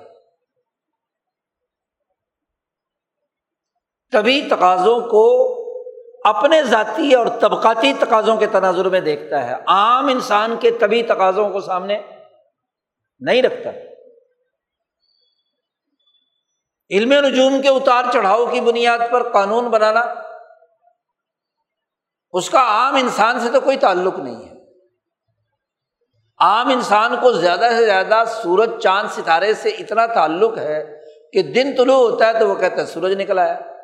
طبی 4.12 4.49
تقاضوں 4.51 5.01
کو 5.01 5.55
اپنے 6.25 6.62
ذاتی 6.62 7.14
اور 7.14 7.27
طبقاتی 7.40 7.92
تقاضوں 8.01 8.37
کے 8.37 8.47
تناظر 8.47 8.88
میں 8.88 9.01
دیکھتا 9.01 9.47
ہے۔ 9.47 9.55
عام 9.66 10.07
انسان 10.07 10.57
کے 10.61 10.71
طبی 10.71 11.03
تقاضوں 11.03 11.51
کو 11.51 11.61
سامنے 11.61 12.01
نہیں 13.21 13.42
رکھتا۔ 13.42 13.71
علم 16.90 17.12
نجوم 17.12 17.62
کے 17.62 17.68
اتار 17.68 18.05
چڑھاؤ 18.12 18.47
کی 18.47 18.61
بنیاد 18.61 18.99
پر 19.11 19.33
قانون 19.33 19.64
بنانا، 19.64 20.14
اس 22.33 22.51
کا 22.51 22.59
عام 22.59 22.94
انسان 22.94 23.40
سے 23.40 23.49
تو 23.51 23.61
کوئی 23.61 23.77
تعلق 23.77 24.18
نہیں 24.18 24.49
ہے۔ 24.49 24.55
عام 26.38 26.68
انسان 26.68 27.16
کو 27.21 27.33
زیادہ 27.33 27.68
سے 27.79 27.85
زیادہ 27.85 28.25
سورج، 28.42 28.71
چاند، 28.83 29.09
ستارے 29.12 29.55
سے 29.55 29.68
اتنا 29.68 30.07
تعلق 30.07 30.59
ہے 30.59 31.01
کہ 31.33 31.42
دن 31.42 31.75
طلوع 31.77 32.11
ہوتا 32.11 32.27
ہے 32.27 32.38
تو 32.38 32.49
وہ 32.49 32.55
کہتا 32.55 32.81
ہے، 32.81 32.87
سورج 32.87 33.12
نکل 33.12 33.38
آیا۔ 33.38 33.78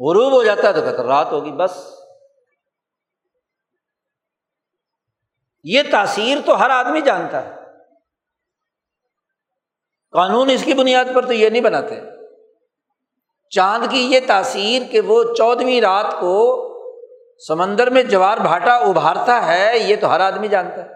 غروب 0.00 0.32
ہو 0.32 0.44
جاتا 0.44 0.68
ہے 0.68 0.72
تو 0.72 0.80
کہتا 0.80 1.02
رات 1.02 1.32
ہوگی، 1.32 1.52
بس۔ 1.52 2.00
یہ 5.64 5.82
تاثیر 5.90 6.38
تو 6.46 6.58
ہر 6.58 6.70
آدمی 6.70 7.00
جانتا 7.00 7.44
ہے۔ 7.44 7.54
قانون 10.10 10.50
اس 10.50 10.64
کی 10.64 10.74
بنیاد 10.74 11.04
پر 11.14 11.26
تو 11.26 11.32
یہ 11.32 11.48
نہیں 11.48 11.62
بناتے۔ 11.62 12.00
چاند 13.50 13.84
کی 13.90 13.98
یہ 13.98 14.20
تاثیر 14.26 14.82
کہ 14.90 15.00
وہ 15.00 15.24
چودہویں 15.34 15.80
رات 15.80 16.12
کو 16.20 16.66
سمندر 17.48 17.90
میں 17.90 18.02
جوار 18.02 18.38
بھاٹا 18.38 18.76
ابھارتا 18.76 19.46
ہے، 19.46 19.78
یہ 19.78 19.96
تو 20.00 20.10
ہر 20.10 20.20
آدمی 20.20 20.48
جانتا 20.48 20.84
ہے۔ 20.84 20.90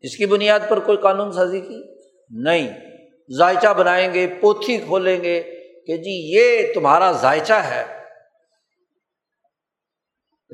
اس 0.00 0.16
کی 0.16 0.26
بنیاد 0.26 0.60
پر 0.68 0.78
کوئی 0.78 0.98
قانون 0.98 1.32
سازی 1.32 1.60
کی؟ 1.60 1.82
نہیں۔ 2.30 2.80
ذائچہ 3.38 3.74
بنائیں 3.74 4.14
گے، 4.14 4.38
پوتھی 4.40 4.78
کھولیں 4.78 5.22
گے 5.22 5.57
کہ 5.88 5.96
جی 5.96 6.34
یہ 6.34 6.72
تمہارا 6.74 7.12
ذائچہ 7.12 7.52
ہے، 7.52 7.84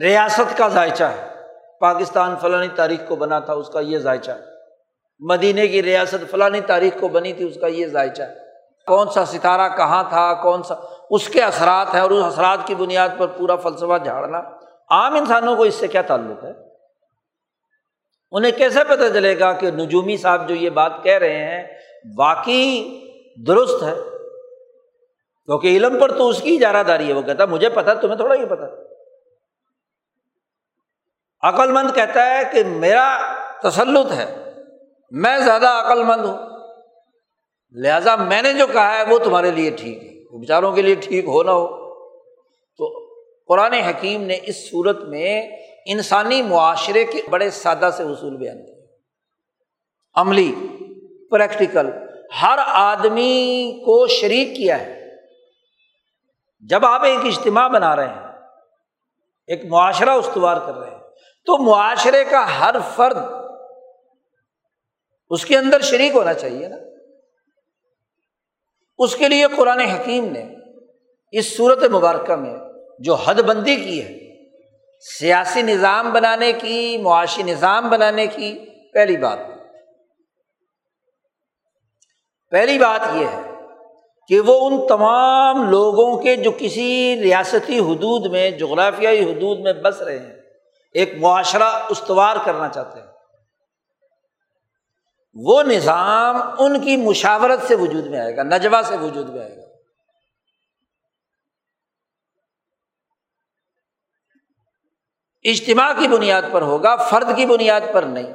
ریاست 0.02 0.56
کا 0.58 0.68
ذائچہ 0.68 1.04
ہے۔ 1.04 1.40
پاکستان 1.80 2.36
فلانی 2.40 2.68
تاریخ 2.74 3.00
کو 3.08 3.16
بنا 3.16 3.38
تھا، 3.38 3.52
اس 3.52 3.68
کا 3.68 3.80
یہ 3.80 3.98
ذائچہ 3.98 4.30
مدینے 5.20 5.68
کی 5.68 5.82
ریاست 5.82 6.30
فلانی 6.30 6.60
تاریخ 6.60 7.00
کو 7.00 7.08
بنی 7.08 7.32
تھی، 7.32 7.48
اس 7.48 7.56
کا 7.60 7.66
یہ 7.66 7.86
ذائچہ 7.86 8.22
کون 8.86 9.10
سا 9.10 9.24
ستارہ 9.24 9.76
کہاں 9.76 10.02
تھا، 10.08 10.34
کون 10.34 10.62
سا، 10.62 10.74
اس 11.10 11.28
کے 11.28 11.42
اثرات 11.42 11.94
ہیں 11.94 12.00
اور 12.00 12.10
اس 12.10 12.24
اثرات 12.24 12.58
کی 12.66 12.74
بنیاد 12.74 13.08
پر 13.18 13.26
پورا 13.26 13.56
فلسفہ 13.56 14.04
جھاڑنا۔ 14.04 14.38
عام 14.90 15.14
انسانوں 15.14 15.56
کو 15.56 15.62
اس 15.62 15.74
سے 15.74 15.88
کیا 15.88 16.02
تعلق 16.02 16.44
ہے؟ 16.44 16.52
انہیں 18.30 18.52
کیسے 18.52 18.84
پتہ 18.84 19.12
چلے 19.12 19.38
گا 19.38 19.52
کہ 19.52 19.70
نجومی 19.70 20.16
صاحب 20.16 20.48
جو 20.48 20.54
یہ 20.54 20.70
بات 20.70 20.92
کہہ 21.02 21.18
رہے 21.18 21.44
ہیں، 21.44 21.62
واقعی 22.18 23.00
درست 23.46 23.82
ہے؟ 23.82 24.13
کیونکہ 25.46 25.68
علم 25.68 26.00
پر 26.00 26.18
تو 26.18 26.28
اس 26.28 26.42
کی 26.42 26.54
اجارہ 26.54 26.82
داری 26.82 27.08
ہے، 27.08 27.12
وہ 27.12 27.22
کہتا 27.22 27.44
مجھے 27.44 27.68
پتا، 27.68 27.94
تمہیں 27.94 28.16
تھوڑا 28.16 28.34
یہ 28.34 28.46
پتا۔ 28.46 28.64
عقل 31.48 31.72
مند 31.72 31.94
کہتا 31.94 32.26
ہے 32.30 32.40
کہ 32.52 32.64
میرا 32.64 33.18
تسلط 33.62 34.12
ہے، 34.12 34.52
میں 35.10 35.38
زیادہ 35.38 35.68
عقل 35.68 36.02
مند 36.02 36.24
ہوں۔ 36.24 36.38
لہذا 37.72 38.16
میں 38.16 38.42
نے 38.42 38.52
جو 38.52 38.66
کہا 38.66 38.98
ہے، 38.98 39.02
وہ 39.04 39.18
تمہارے 39.18 39.50
لیے 39.50 39.70
ٹھیک 39.70 40.02
ہے۔ 40.02 40.14
بیچاروں 40.38 40.72
کے 40.72 40.82
لیے 40.82 40.94
ٹھیک 40.94 41.24
ہو 41.24 41.42
نہ 41.42 41.50
ہو۔ 41.50 41.94
تو 42.76 43.06
قرآن 43.48 43.72
حکیم 43.72 44.22
نے 44.22 44.38
اس 44.42 44.70
صورت 44.70 45.02
میں 45.02 45.48
انسانی 45.86 46.42
معاشرے 46.42 47.04
کے 47.04 47.22
بڑے 47.30 47.50
سادہ 47.50 47.90
سے 47.96 48.02
اصول 48.02 48.36
بیان 48.36 48.66
کیے۔ 48.66 48.86
عملی، 50.14 50.54
پریکٹیکل، 51.30 51.90
ہر 52.42 52.58
آدمی 52.66 53.72
کو 53.84 54.06
شریک 54.06 54.56
کیا 54.56 54.80
ہے۔ 54.80 55.03
جب 56.68 56.86
آپ 56.86 57.04
ایک 57.04 57.18
اجتماع 57.24 57.68
بنا 57.68 57.96
رہے 57.96 58.08
ہیں، 58.08 58.26
ایک 59.46 59.64
معاشرہ 59.64 60.10
استوار 60.10 60.56
کر 60.66 60.74
رہے 60.74 60.90
ہیں، 60.90 60.98
تو 61.46 61.70
معاشرے 61.70 62.24
کا 62.24 62.60
ہر 62.60 62.74
فرد 62.96 63.16
اس 65.30 65.44
کے 65.44 65.58
اندر 65.58 65.80
شریک 65.80 66.14
ہونا 66.14 66.34
چاہیے 66.34 66.68
نا۔ 66.68 66.76
اس 68.98 69.16
کے 69.16 69.28
لیے 69.28 69.46
قرآن 69.56 69.80
حکیم 69.80 70.24
نے 70.24 70.44
اس 71.30 71.56
صورت 71.56 71.82
مبارکہ 71.82 72.36
میں 72.36 72.56
جو 72.98 73.14
حد 73.14 73.34
بندی 73.34 73.76
کی 73.76 74.02
ہے، 74.04 74.18
سیاسی 75.00 75.62
نظام 75.62 76.12
بنانے 76.12 76.52
کی، 76.52 76.96
معاشی 76.96 77.42
نظام 77.42 77.90
بنانے 77.90 78.26
کی، 78.26 78.66
پہلی 78.92 79.16
بات۔ 79.16 79.38
پہلی 82.50 82.78
بات 82.78 83.00
یہ 83.14 83.26
ہے 83.26 83.53
کہ 84.28 84.40
وہ 84.40 84.70
ان 84.70 84.86
تمام 84.88 85.70
لوگوں 85.70 86.22
کے 86.22 86.36
جو 86.36 86.50
کسی 86.58 87.20
ریاستی 87.22 87.78
حدود 87.78 88.26
میں، 88.26 88.50
جغرافیائی 88.50 89.32
حدود 89.32 89.58
میں 89.58 89.72
بس 89.72 90.02
رہے 90.02 90.18
ہیں، 90.18 90.34
ایک 90.92 91.14
معاشرہ 91.18 91.86
استوار 91.90 92.36
کرنا 92.44 92.68
چاہتے 92.68 93.00
ہیں۔ 93.00 93.06
وہ 95.34 95.62
نظام 95.62 96.36
ان 96.58 96.80
کی 96.80 96.96
مشاورت 96.96 97.62
سے 97.68 97.74
وجود 97.74 98.06
میں 98.06 98.18
آئے 98.18 98.36
گا 98.36 98.42
نجوا 98.42 98.80
سے 98.84 98.96
وجود 98.96 99.28
میں 99.28 99.40
آئے 99.40 99.56
گا۔ 99.56 99.64
اجتماع 105.42 105.92
کی 105.92 106.08
بنیاد 106.08 106.42
پر 106.52 106.62
ہوگا، 106.62 106.96
فرد 106.96 107.36
کی 107.36 107.46
بنیاد 107.46 107.80
پر 107.92 108.02
نہیں۔ 108.02 108.32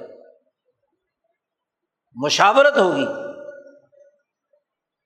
مشاورت 2.15 2.77
ہوگی۔ 2.77 3.28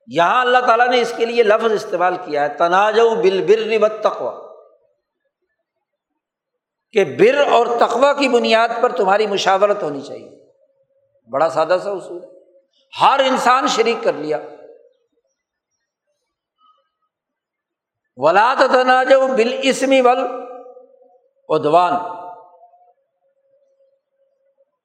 یہاں 0.07 0.41
اللہ 0.41 0.57
تعالیٰ 0.57 0.89
نے 0.89 1.01
اس 1.01 1.13
کے 1.17 1.25
لیے 1.25 1.43
لفظ 1.43 1.71
استعمال 1.71 2.15
کیا 2.15 2.43
ہے 2.43 2.57
تناج 2.57 2.99
بل 2.99 3.77
بر 3.77 4.01
تقوا 4.01 4.53
کہ 6.91 7.03
بر 7.03 7.51
اور 7.51 7.67
تقوا 7.79 8.13
کی 8.13 8.29
بنیاد 8.29 8.69
پر 8.81 8.91
تمہاری 8.91 9.27
مشاورت 9.27 9.83
ہونی 9.83 10.01
چاہیے۔ 10.01 10.43
بڑا 11.31 11.49
سادہ 11.49 11.77
سا 11.83 11.91
اصول 11.91 12.25
ہر 13.01 13.21
انسان 13.25 13.67
شریک 13.67 14.03
کر 14.03 14.13
لیا۔ 14.13 14.39
ولاد 18.15 18.55
تناج 18.55 19.13
بل 19.37 19.59
اسمی 19.63 20.01
ول 20.01 20.17
ادوان 21.49 21.93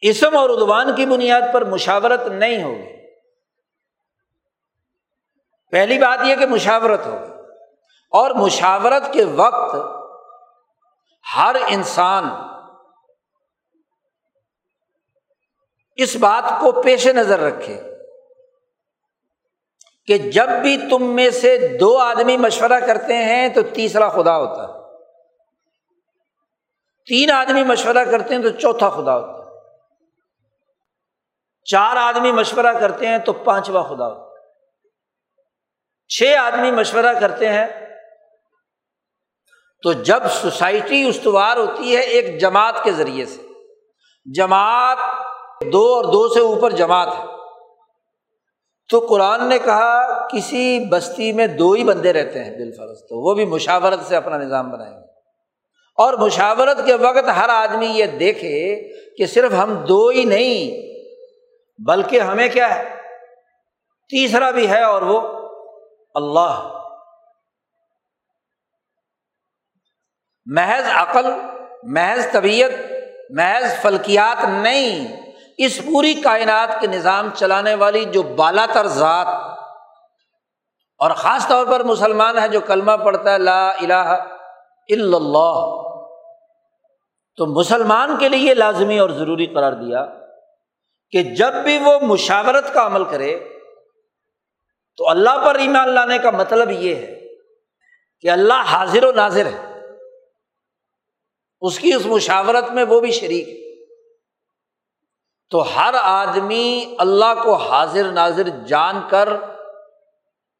اسم 0.00 0.36
اور 0.36 0.50
ادوان 0.50 0.94
کی 0.94 1.06
بنیاد 1.06 1.42
پر 1.52 1.64
مشاورت 1.64 2.26
نہیں 2.26 2.62
ہوگی۔ 2.62 2.97
پہلی 5.70 5.98
بات 5.98 6.18
یہ 6.24 6.36
کہ 6.36 6.46
مشاورت 6.46 7.06
ہوگی 7.06 7.32
اور 8.10 8.30
مشاورت 8.30 9.12
کے 9.12 9.24
وقت 9.24 9.76
ہر 11.36 11.56
انسان 11.66 12.24
اس 15.96 16.16
بات 16.16 16.60
کو 16.60 16.82
پیش 16.82 17.06
نظر 17.06 17.38
رکھے 17.38 17.82
کہ 20.06 20.18
جب 20.18 20.48
بھی 20.48 20.76
تم 20.90 21.02
میں 21.02 21.30
سے 21.30 21.78
دو 21.80 21.98
آدمی 21.98 22.36
مشورہ 22.36 22.80
کرتے 22.86 23.14
ہیں 23.14 23.48
تو 23.48 23.60
تیسرا 23.74 24.08
خدا 24.08 24.36
ہوتا 24.36 24.62
ہے۔ 24.62 24.78
تین 27.06 27.30
آدمی 27.30 27.62
مشورہ 27.62 28.04
کرتے 28.10 28.34
ہیں 28.34 28.42
تو 28.42 28.48
چوتھا 28.48 28.90
خدا 28.90 29.18
ہوتا 29.18 29.44
ہے۔ 29.44 29.58
چار 31.64 31.96
آدمی 31.96 32.32
مشورہ 32.32 32.72
کرتے 32.80 33.06
ہیں 33.06 33.18
تو 33.18 33.32
پانچواں 33.32 33.82
خدا 33.82 34.06
ہوتا 34.06 34.22
ہے۔ 34.22 34.27
چھ 36.08 36.36
آدمی 36.38 36.70
مشورہ 36.70 37.20
کرتے 37.20 37.48
ہیں، 37.48 37.66
تو 39.82 39.92
جب 39.92 40.22
سوسائٹی 40.42 41.04
استوار 41.08 41.56
ہوتی 41.56 41.96
ہے 41.96 42.00
ایک 42.00 42.40
جماعت 42.40 42.74
کے 42.84 42.92
ذریعے 42.92 43.26
سے۔ 43.26 43.42
جماعت 44.34 44.98
دو 45.72 45.94
اور 45.94 46.04
دو 46.04 46.34
سے 46.34 46.40
اوپر 46.40 46.70
جماعت 46.70 47.08
ہے۔ 47.18 47.24
تو 48.90 48.98
قرآن 48.98 49.48
نے 49.48 49.58
کہا، 49.58 50.26
کسی 50.28 50.84
بستی 50.90 51.32
میں 51.32 51.46
دو 51.46 51.72
ہی 51.72 51.84
بندے 51.84 52.12
رہتے 52.12 52.44
ہیں 52.44 52.50
بالفرض، 52.50 53.00
تو 53.00 53.28
وہ 53.28 53.34
بھی 53.34 53.44
مشاورت 53.44 54.00
سے 54.08 54.16
اپنا 54.16 54.36
نظام 54.36 54.70
بنائیں 54.70 54.94
گے۔ 54.94 55.06
اور 55.96 56.14
مشاورت 56.14 56.86
کے 56.86 56.94
وقت 56.94 57.28
ہر 57.36 57.48
آدمی 57.48 57.86
یہ 57.86 58.06
دیکھے 58.06 58.88
کہ 59.18 59.26
صرف 59.26 59.52
ہم 59.52 59.74
دو 59.74 60.08
ہی 60.08 60.24
نہیں، 60.24 60.88
بلکہ 61.86 62.20
ہمیں 62.20 62.48
کیا 62.48 62.78
ہے؟ 62.78 62.84
تیسرا 64.08 64.50
بھی 64.50 64.70
ہے 64.70 64.82
اور 64.82 65.02
وہ۔ 65.02 65.37
اللہ۔ 66.14 66.78
محض 70.46 70.84
عقل، 70.94 71.26
محض 71.82 72.30
طبیعت، 72.32 72.70
محض 73.30 73.82
فلکیات 73.82 74.44
نہیں۔ 74.44 75.20
اس 75.58 75.78
پوری 75.78 76.14
کائنات 76.14 76.80
کے 76.80 76.86
نظام 76.86 77.28
چلانے 77.34 77.74
والی 77.74 78.04
جو 78.04 78.22
بالا 78.22 78.66
تر 78.72 78.86
ذات 78.86 79.26
اور 80.98 81.10
خاص 81.10 81.48
طور 81.48 81.66
پر 81.66 81.84
مسلمان 81.84 82.38
ہے 82.38 82.48
جو 82.48 82.60
کلمہ 82.60 82.92
پڑھتا 82.92 83.32
ہے 83.32 83.38
لا 83.38 83.70
الہ 83.70 84.26
الا 84.88 85.16
اللہ۔ 85.16 85.88
تو 87.36 87.46
مسلمان 87.46 88.16
کے 88.16 88.28
لیے 88.28 88.54
لازمی 88.54 88.98
اور 88.98 89.10
ضروری 89.10 89.46
قرار 89.46 89.72
دیا 89.72 90.06
کہ 91.10 91.22
جب 91.22 91.54
بھی 91.54 91.78
وہ 91.78 91.98
مشاورت 92.02 92.74
کا 92.74 92.86
عمل 92.86 93.04
کرے 93.04 93.57
تو 94.98 95.08
اللہ 95.08 95.44
پر 95.46 95.54
ایمان 95.54 95.94
لانے 95.94 96.18
کا 96.18 96.30
مطلب 96.30 96.70
یہ 96.70 96.94
ہے 96.94 97.20
کہ 98.20 98.30
اللہ 98.30 98.54
حاضر 98.54 99.04
و 99.04 99.12
ناظر 99.12 99.46
ہے۔ 99.46 99.72
اس 101.60 101.78
کی 101.78 101.94
اس 101.94 102.06
مشاورت 102.06 102.70
میں 102.70 102.84
وہ 102.84 103.00
بھی 103.00 103.10
شریک 103.10 103.48
ہے۔ 103.48 103.84
تو 105.50 105.76
ہر 105.76 105.94
آدمی 106.02 106.94
اللہ 106.98 107.42
کو 107.44 107.54
حاضر 107.54 108.12
ناظر 108.12 108.48
جان 108.66 109.00
کر 109.10 109.28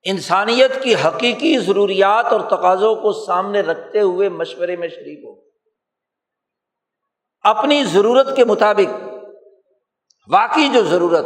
انسانیت 0.05 0.83
کی 0.83 0.94
حقیقی 0.94 1.59
ضروریات 1.59 2.27
اور 2.27 2.40
تقاضوں 2.40 2.94
کو 2.94 3.12
سامنے 3.12 3.61
رکھتے 3.61 4.01
ہوئے 4.01 4.29
مشورے 4.29 4.77
میں 4.77 4.88
شریک 4.88 5.24
ہو۔ 5.24 5.42
اپنی 7.40 7.85
ضرورت 7.85 8.37
کے 8.37 8.44
مطابق، 8.44 9.09
واقعی 10.29 10.68
جو 10.68 10.83
ضرورت 10.83 11.24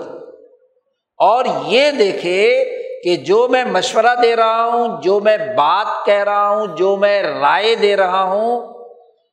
اور 1.16 1.44
یہ 1.66 1.90
دیکھے 1.90 2.64
کہ 3.03 3.17
جو 3.17 3.49
میں 3.49 3.65
مشورہ 3.65 4.15
دے 4.23 4.37
رہا 4.37 4.65
ہوں، 4.65 5.03
جو 5.03 5.21
میں 5.21 5.37
بات 5.37 6.07
کہہ 6.07 6.23
رہا 6.23 6.49
ہوں، 6.49 6.67
جو 6.67 6.97
میں 6.97 7.23
رائے 7.23 7.75
دے 7.75 7.97
رہا 7.97 8.23
ہوں، 8.23 8.75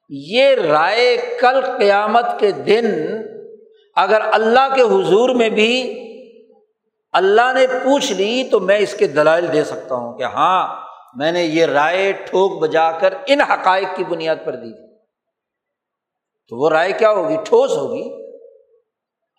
یہ 0.09 0.55
رائے 0.55 1.37
کل 1.39 1.61
قیامت 1.77 2.25
کے 2.39 2.51
دن 2.51 2.85
اگر 3.95 4.21
اللہ 4.31 4.75
کے 4.75 4.81
حضور 4.81 5.29
میں 5.29 5.49
بھی 5.49 5.73
اللہ 7.11 7.53
نے 7.53 7.67
پوچھ 7.67 8.11
لی 8.11 8.43
تو 8.51 8.59
میں 8.59 8.77
اس 8.77 8.93
کے 8.93 9.07
دلائل 9.07 9.53
دے 9.53 9.63
سکتا 9.63 9.95
ہوں 9.95 10.17
کہ 10.17 10.23
ہاں 10.23 10.75
میں 11.15 11.31
نے 11.31 11.43
یہ 11.43 11.65
رائے 11.65 12.11
ٹھوک 12.11 12.61
بجا 12.61 12.91
کر 12.91 13.13
ان 13.27 13.41
حقائق 13.41 13.87
کی 13.95 14.03
بنیاد 14.03 14.35
پر 14.45 14.55
دی 14.55 14.71
تو 16.47 16.57
وہ 16.57 16.69
رائے 16.69 16.91
کیا 16.91 17.11
ہوگی؟ 17.11 17.35
ٹھوس 17.45 17.71
ہوگی، 17.71 18.03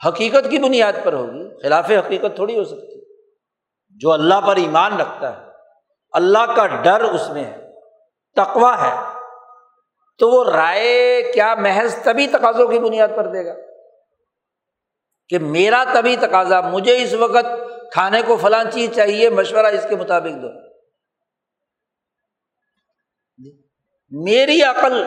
حقیقت 0.07 0.51
کی 0.51 0.59
بنیاد 0.59 0.93
پر 1.03 1.13
ہوگی، 1.13 1.63
خلاف 1.63 1.91
حقیقت 1.91 2.37
تھوڑی 2.37 2.59
ہو 2.59 2.65
سکتی۔ 2.65 3.00
جو 4.01 4.13
اللہ 4.13 4.41
پر 4.47 4.57
ایمان 4.57 5.01
رکھتا 5.01 5.37
ہے، 5.37 5.47
اللہ 6.13 6.55
کا 6.57 6.67
ڈر 6.67 7.01
اس 7.01 7.31
میں 7.31 7.45
ہے 7.45 7.71
تقوا 8.37 8.75
ہے۔ 8.81 9.21
تو 10.19 10.31
وہ 10.31 10.51
رائے 10.51 11.23
کیا 11.35 11.55
محض 11.55 12.03
تبھی 12.03 12.27
تقاضوں 12.27 12.69
کی 12.69 12.79
بنیاد 12.79 13.09
پر 13.17 13.27
دے 13.27 13.47
گا؟ 13.47 13.55
کہ 15.29 15.39
میرا 15.39 15.85
تبھی 15.95 16.17
تقاضا، 16.17 16.61
مجھے 16.61 17.03
اس 17.03 17.15
وقت 17.15 17.47
کھانے 17.93 18.23
کو 18.27 18.37
فلاں 18.37 18.65
چیز 18.73 18.97
چاہیے، 18.97 19.31
مشورہ 19.31 19.67
اس 19.67 19.87
کے 19.89 19.97
مطابق 19.97 20.43
دو۔ 20.43 20.49
میری 24.11 24.63
عقل 24.63 25.05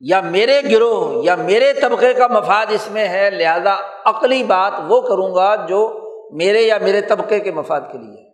یا 0.00 0.20
میرے 0.20 0.60
گروہ 0.70 1.24
یا 1.24 1.34
میرے 1.34 1.72
طبقے 1.72 2.14
کا 2.14 2.26
مفاد 2.26 2.66
اس 2.68 2.90
میں 2.90 3.08
ہے، 3.08 3.30
لہذا 3.30 3.76
عقلی 4.04 4.44
بات 4.44 4.72
وہ 4.88 5.00
کروں 5.00 5.34
گا 5.34 5.66
جو 5.66 6.01
میرے 6.32 6.62
یا 6.62 6.78
میرے 6.78 7.00
طبقے 7.00 7.40
کے 7.40 7.50
مفاد 7.50 7.80
کے 7.92 7.98
لیے۔ 7.98 8.32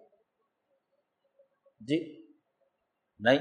جی 1.80 2.26
نہیں۔ 3.18 3.38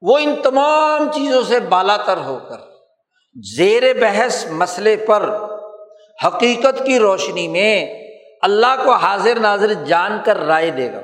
وہ 0.00 0.18
ان 0.18 0.42
تمام 0.42 1.12
چیزوں 1.12 1.42
سے 1.42 1.60
بالا 1.60 1.96
تر 1.96 2.16
ہو 2.16 2.38
کر 2.48 2.56
زیر 3.56 3.94
بحث 3.94 4.46
مسئلے 4.46 4.96
پر 4.96 5.30
حقیقت 6.26 6.82
کی 6.86 6.98
روشنی 6.98 7.48
میں 7.48 8.02
اللہ 8.42 8.82
کو 8.84 8.92
حاضر 8.92 9.38
ناظر 9.38 9.72
جان 9.72 10.12
کر 10.24 10.36
رائے 10.36 10.70
دے 10.70 10.92
گا۔ 10.92 11.00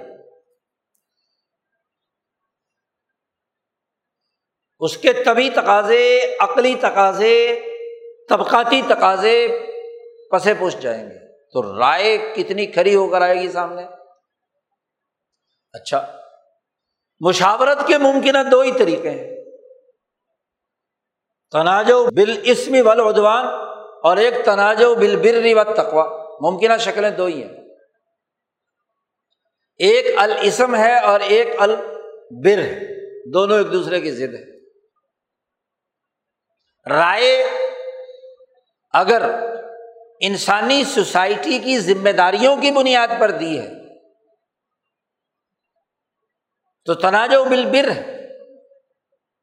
اس 4.78 4.96
کے 4.96 5.12
طبی 5.12 5.50
تقاضے، 5.50 6.36
عقلی 6.40 6.74
تقاضے، 6.74 7.60
طبقاتی 8.28 8.82
تقاضے 8.88 9.48
پسے 10.30 10.54
پوچھ 10.58 10.76
جائیں 10.76 11.10
گے۔ 11.10 11.27
تو 11.52 11.78
رائے 11.78 12.32
کتنی 12.36 12.66
کھری 12.66 12.94
ہو 12.94 13.08
کر 13.08 13.22
آئے 13.22 13.40
گی 13.40 13.48
سامنے؟ 13.48 13.82
اچھا 15.72 16.16
مشاورت 17.20 17.86
کے 17.86 17.98
ممکنہ 17.98 18.38
دو 18.50 18.60
ہی 18.60 18.72
طریقے 18.72 19.10
ہیں۔ 19.10 19.36
تناج 21.50 21.92
بال 21.92 22.40
اسمی 22.44 22.80
ودوان 22.80 23.44
اور 24.02 24.16
ایک 24.16 24.34
تناج 24.44 24.84
بل 24.84 25.16
بر 25.16 25.56
و 25.56 25.74
تقوا 25.74 26.24
ممکنہ 26.40 26.76
شکلیں 26.80 27.10
دو 27.10 27.24
ہی 27.24 27.42
ہیں۔ 27.42 27.50
ایک 29.76 30.06
الاسم 30.16 30.76
ہے 30.76 30.98
اور 30.98 31.20
ایک 31.20 31.48
البر، 31.58 32.60
دونوں 33.32 33.58
ایک 33.58 33.72
دوسرے 33.72 34.00
کی 34.00 34.10
ضد 34.10 34.34
ہے 34.34 34.58
رائے 36.90 37.44
اگر 38.92 39.22
انسانی 40.20 40.84
سوسائٹی 40.84 41.58
کی 41.58 41.78
ذمہ 41.78 42.10
داریوں 42.10 42.56
کی 42.56 42.70
بنیاد 42.70 43.08
پر 43.20 43.30
دی 43.30 43.58
ہے۔ 43.60 43.68
تو 46.84 46.94
تناز 46.94 47.34
و 47.34 47.44
بل 47.44 47.64
بر 47.64 47.88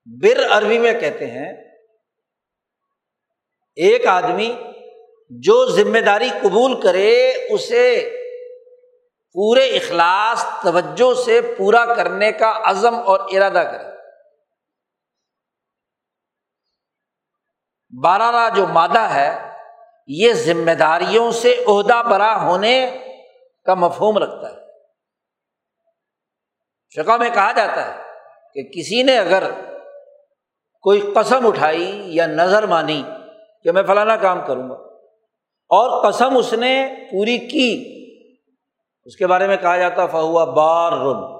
بر 0.05 0.57
عربی 0.57 0.79
میں 0.79 0.99
کہتے 0.99 1.31
ہیں، 1.31 1.53
ایک 3.75 4.07
آدمی 4.07 4.55
جو 5.29 5.69
ذمہ 5.69 5.99
داری 5.99 6.29
قبول 6.41 6.81
کرے، 6.81 7.31
اسے 7.49 8.17
پورے 9.33 9.65
اخلاص، 9.65 10.45
توجہ 10.63 11.23
سے 11.23 11.41
پورا 11.57 11.85
کرنے 11.95 12.31
کا 12.31 12.61
عزم 12.63 12.95
اور 12.95 13.19
ارادہ 13.19 13.67
کرے۔ 13.71 13.95
بارہ 18.03 18.55
جو 18.55 18.67
مادہ 18.67 18.99
ہے 18.99 19.54
یہ 20.07 20.33
ذمہ 20.33 20.71
داریوں 20.71 21.31
سے 21.31 21.63
عہدہ 21.67 22.01
برا 22.09 22.41
ہونے 22.41 22.97
کا 23.65 23.73
مفہوم 23.73 24.17
رکھتا 24.17 24.49
ہے۔ 24.49 24.65
شکا 26.89 27.17
میں 27.17 27.29
کہا 27.29 27.51
جاتا 27.51 27.85
ہے 27.85 28.01
کہ 28.53 28.63
کسی 28.63 29.03
نے 29.03 29.17
اگر 29.17 29.51
کوئی 30.81 31.01
قسم 31.15 31.47
اٹھائی 31.47 32.01
یا 32.05 32.25
نظر 32.25 32.65
مانی 32.65 33.03
کہ 33.63 33.71
میں 33.71 33.83
فلانا 33.83 34.15
کام 34.15 34.45
کروں 34.45 34.69
گا 34.69 34.75
اور 35.69 36.11
قسم 36.11 36.37
اس 36.37 36.53
نے 36.53 36.87
پوری 37.11 37.37
کی، 37.37 37.91
اس 39.03 39.15
کے 39.15 39.27
بارے 39.27 39.47
میں 39.47 39.57
کہا 39.57 39.77
جاتا 39.77 40.05
فہوا 40.05 40.45
بار 40.45 40.91
رن 40.91 41.35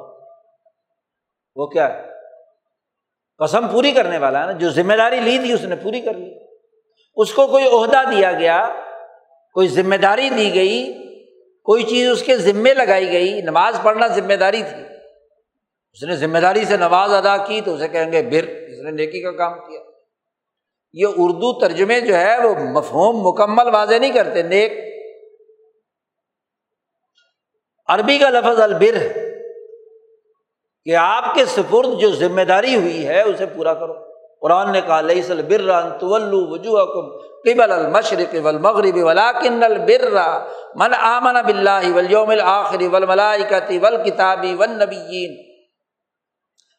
وہ 1.56 1.68
کیا 1.68 1.94
ہے؟ 1.94 2.10
قسم 3.38 3.68
پوری 3.68 3.92
کرنے 3.92 4.18
والا 4.18 4.42
ہے 4.42 4.46
نا، 4.46 4.52
جو 4.52 4.70
ذمہ 4.70 4.94
داری 4.94 5.20
لی 5.20 5.38
تھی 5.38 5.54
اس 5.54 5.62
نے 5.62 5.76
پوری 5.76 6.02
کر 6.02 6.14
لی۔ 6.14 6.45
اس 7.16 7.34
کو 7.34 7.48
کوئی 7.48 7.66
عہدہ 7.66 8.02
دیا 8.16 8.32
گیا، 8.32 8.68
کوئی 9.54 9.68
ذمہ 9.68 9.96
داری 9.96 10.30
دی 10.30 10.56
گئی، 10.56 10.94
کوئی 11.64 11.84
چیز 11.84 12.10
اس 12.10 12.24
کے 12.24 12.38
ذمے 12.38 12.74
لگائی 12.74 13.12
گئی، 13.12 13.42
نماز 13.42 13.80
پڑھنا 13.84 14.08
ذمہ 14.08 14.34
داری 14.34 14.64
تھی۔ 14.64 14.84
اس 15.94 16.04
نے 16.04 16.16
ذمہ 16.16 16.38
داری 16.38 16.66
سے 16.66 16.78
نماز 16.78 17.14
ادا 17.14 17.38
کی 17.38 17.62
تو 17.62 17.74
اسے 17.74 17.88
کہیں 17.88 18.12
گے 18.12 18.22
بر 18.22 18.48
اس 18.48 18.80
نے 18.80 18.92
نیکی 18.92 19.22
کا 19.22 19.32
کام 19.32 19.60
کیا۔ 19.60 19.80
یہ 20.94 21.06
اردو 21.06 21.60
ترجمے 21.60 22.02
جو 22.02 22.16
ہے 22.16 22.48
وہ 22.48 22.56
مفہوم 22.56 23.28
مکمل 23.28 23.68
واضح 23.74 23.96
نہیں 23.96 24.12
کرتے، 24.12 24.44
نیک۔ 24.44 24.74
عربی 27.88 28.18
کا 28.18 28.30
لفظ 28.30 28.60
البر، 28.60 28.98
کہ 30.86 30.96
آپ 30.96 31.36
کے 31.36 31.46
سپرد 31.46 32.00
جو 32.00 32.12
ذمہ 32.12 32.42
داری 32.42 32.76
ہوئی 32.76 33.08
ہے، 33.08 33.22
اسے 33.22 33.46
پورا 33.46 33.74
کرو۔ 33.74 34.15
قرآن 34.46 34.72
نے 34.72 34.82
کہا 34.82 35.02
لئی 35.02 35.22
سل 35.22 35.42
بران 35.42 35.90
طلو 36.00 36.52
وجوہ 36.52 36.86
کم 36.86 37.18
قبل 37.18 37.72
المشرق 37.72 38.36
والمغرب 38.44 38.96
ولاکن 38.96 39.64
البرا 39.64 40.46
من 40.76 40.94
آمن 40.94 41.36
بلّہ 41.46 41.96
ولیوم 41.96 42.30
الآخری 42.30 42.88
والملائکتی 42.88 43.80
والکتابی 43.80 44.56
والنبیین۔ 44.56 45.56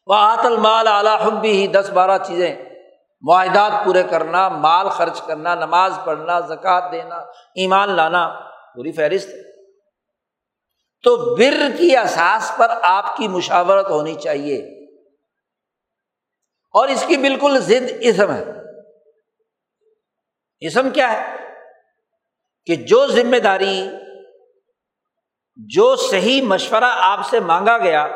و 0.05 0.13
آت 0.13 0.45
المال 0.45 0.87
اعلیٰ 0.87 1.21
حبی 1.21 1.51
ہی 1.51 1.67
دس 1.67 1.89
بارہ 1.89 2.17
چیزیں۔ 2.23 2.55
معاہدات 3.21 3.85
پورے 3.85 4.03
کرنا، 4.09 4.49
مال 4.49 4.89
خرچ 4.89 5.21
کرنا، 5.21 5.55
نماز 5.55 5.99
پڑھنا، 6.05 6.39
زکوٰۃ 6.39 6.91
دینا، 6.91 7.15
ایمان 7.55 7.91
لانا، 7.91 8.39
پوری 8.75 8.91
فہرست۔ 8.91 9.29
تو 11.03 11.35
بر 11.35 11.77
کی 11.77 11.97
اساس 11.97 12.57
پر 12.57 12.67
آپ 12.83 13.17
کی 13.17 13.27
مشاورت 13.27 13.89
ہونی 13.89 14.15
چاہیے۔ 14.15 14.76
اور 16.71 16.87
اس 16.87 17.03
کی 17.07 17.17
بالکل 17.17 17.59
ضد 17.59 17.91
اسم 18.01 18.31
ہے۔ 18.31 18.43
اسم 20.59 20.89
کیا 20.89 21.13
ہے؟ 21.13 21.35
کہ 22.65 22.75
جو 22.75 23.07
ذمہ 23.07 23.37
داری، 23.37 23.87
جو 25.55 25.95
صحیح 25.95 26.41
مشورہ 26.41 26.83
آپ 26.87 27.19
سے 27.29 27.39
مانگا 27.39 27.77
گیا، 27.77 28.07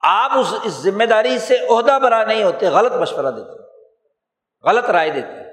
آپ 0.00 0.38
اس 0.38 0.54
اس 0.62 0.72
ذمہ 0.72 1.04
داری 1.04 1.38
سے 1.38 1.56
عہدہ 1.58 1.98
برا 2.02 2.24
نہیں 2.24 2.44
ہوتے، 2.44 2.66
غلط 2.66 2.92
مشورہ 2.92 3.30
دیتے، 3.30 3.62
غلط 4.68 4.84
رائے 4.84 5.10
دیتے۔ 5.10 5.52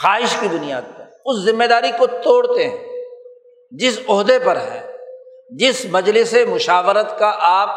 خواہش 0.00 0.36
کی 0.40 0.48
بنیاد 0.48 0.82
پہ 0.96 1.02
اس 1.24 1.44
ذمہ 1.44 1.64
داری 1.64 1.90
کو 1.98 2.06
توڑتے 2.06 2.68
ہیں۔ 2.68 2.88
جس 3.70 4.00
عہدے 4.08 4.38
پر 4.38 4.56
ہے، 4.56 4.96
جس 5.50 5.86
مجلس 5.90 6.34
مشاورت 6.48 7.18
کا 7.18 7.32
آپ 7.38 7.68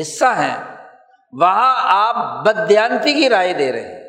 حصہ 0.00 0.24
ہیں 0.24 0.79
وہاں 1.32 1.74
آپ 1.78 2.44
بدیانتی 2.44 3.14
کی 3.14 3.28
رائے 3.28 3.52
دے 3.52 3.72
رہے 3.72 3.80
ہیں۔ 3.80 4.00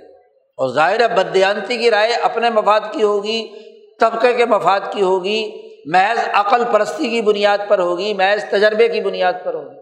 اور 0.51 0.69
ظاہر 0.69 1.15
بدیانتی 1.15 1.77
کی 1.77 1.91
رائے 1.91 2.13
اپنے 2.13 2.49
مفاد 2.49 2.79
کی 2.91 3.03
ہوگی، 3.03 3.55
طبقے 3.99 4.33
کے 4.33 4.45
مفاد 4.45 4.79
کی 4.93 5.01
ہوگی، 5.01 5.71
محض 5.85 6.19
عقل 6.33 6.63
پرستی 6.71 7.09
کی 7.09 7.21
بنیاد 7.21 7.57
پر 7.67 7.79
ہوگی، 7.79 8.13
محض 8.13 8.45
تجربے 8.49 8.87
کی 8.87 9.01
بنیاد 9.01 9.33
پر 9.43 9.53
ہوگی۔ 9.53 9.77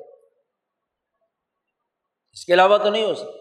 اس 2.31 2.45
کے 2.45 2.53
علاوہ 2.53 2.77
تو 2.77 2.89
نہیں 2.89 3.05
ہو 3.05 3.13
سکتا۔ 3.13 3.31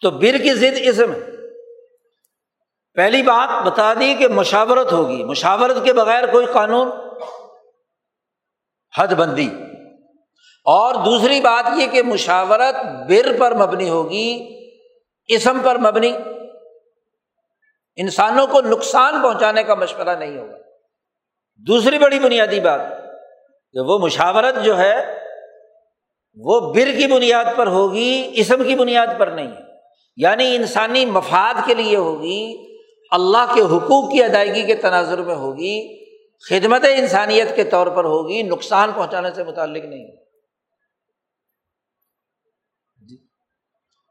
تو 0.00 0.10
بر 0.10 0.38
کی 0.42 0.54
ضد 0.54 0.78
اسم 0.80 1.12
ہے 1.12 1.20
پہلی 2.94 3.22
بات 3.22 3.66
بتا 3.66 3.94
دی 3.94 4.14
کہ 4.14 4.28
مشاورت 4.28 4.92
ہوگی۔ 4.92 5.24
مشاورت 5.24 5.76
کے 5.84 5.92
بغیر 5.92 6.32
کوئی 6.32 6.46
قانون، 6.46 6.90
حد 8.98 9.08
بندی۔ 9.08 9.50
اور 10.64 10.94
دوسری 10.94 11.40
بات 11.40 11.70
یہ 11.76 11.86
کہ 11.86 12.02
مشاورت 12.02 12.74
بر 13.08 13.36
پر 13.38 13.54
مبنی 13.54 13.88
ہوگی، 13.88 14.58
اسم 15.26 15.58
پر 15.64 15.78
مبنی۔ 15.78 16.12
انسانوں 17.96 18.46
کو 18.46 18.60
نقصان 18.60 19.22
پہنچانے 19.22 19.62
کا 19.62 19.74
مشورہ 19.74 20.16
نہیں 20.16 20.38
ہوگا۔ 20.38 20.56
دوسری 21.66 21.98
بڑی 21.98 22.18
بنیادی 22.18 22.60
بات 22.60 22.80
کہ 23.72 23.80
وہ 23.80 23.98
مشاورت 23.98 24.64
جو 24.64 24.78
ہے، 24.78 25.18
وہ 26.34 26.72
بر 26.72 26.90
کی 26.98 27.06
بنیاد 27.06 27.44
پر 27.56 27.66
ہوگی، 27.66 28.30
اسم 28.34 28.64
کی 28.64 28.74
بنیاد 28.74 29.06
پر 29.18 29.26
نہیں۔ 29.26 29.52
یعنی 30.16 30.56
انسانی 30.56 31.06
مفاد 31.06 31.54
کے 31.66 31.74
لیے 31.74 31.96
ہوگی، 31.96 32.56
اللہ 33.10 33.54
کے 33.54 33.60
حقوق 33.60 34.12
کی 34.12 34.24
ادائیگی 34.24 34.62
کے 34.62 34.74
تناظر 34.74 35.18
میں 35.18 35.34
ہوگی، 35.34 36.04
خدمت 36.48 36.84
انسانیت 36.92 37.56
کے 37.56 37.64
طور 37.64 37.86
پر 37.86 38.04
ہوگی، 38.04 38.42
نقصان 38.42 38.92
پہنچانے 38.92 39.28
سے 39.34 39.44
متعلق 39.44 39.84
نہیں۔ 39.84 40.06
ہوگی 40.06 40.23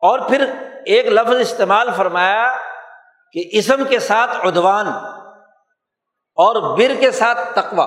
اور 0.04 0.20
پھر 0.30 0.52
ایک 0.86 1.06
لفظ 1.06 1.36
استعمال 1.40 1.90
فرمایا 1.98 2.58
کہ 3.32 3.50
اسم 3.52 3.86
کے 3.90 4.00
ساتھ 4.00 4.46
ادوان 4.46 4.88
اور 6.36 6.78
بر 6.78 6.92
کے 7.00 7.12
ساتھ 7.12 7.38
تقوا 7.56 7.86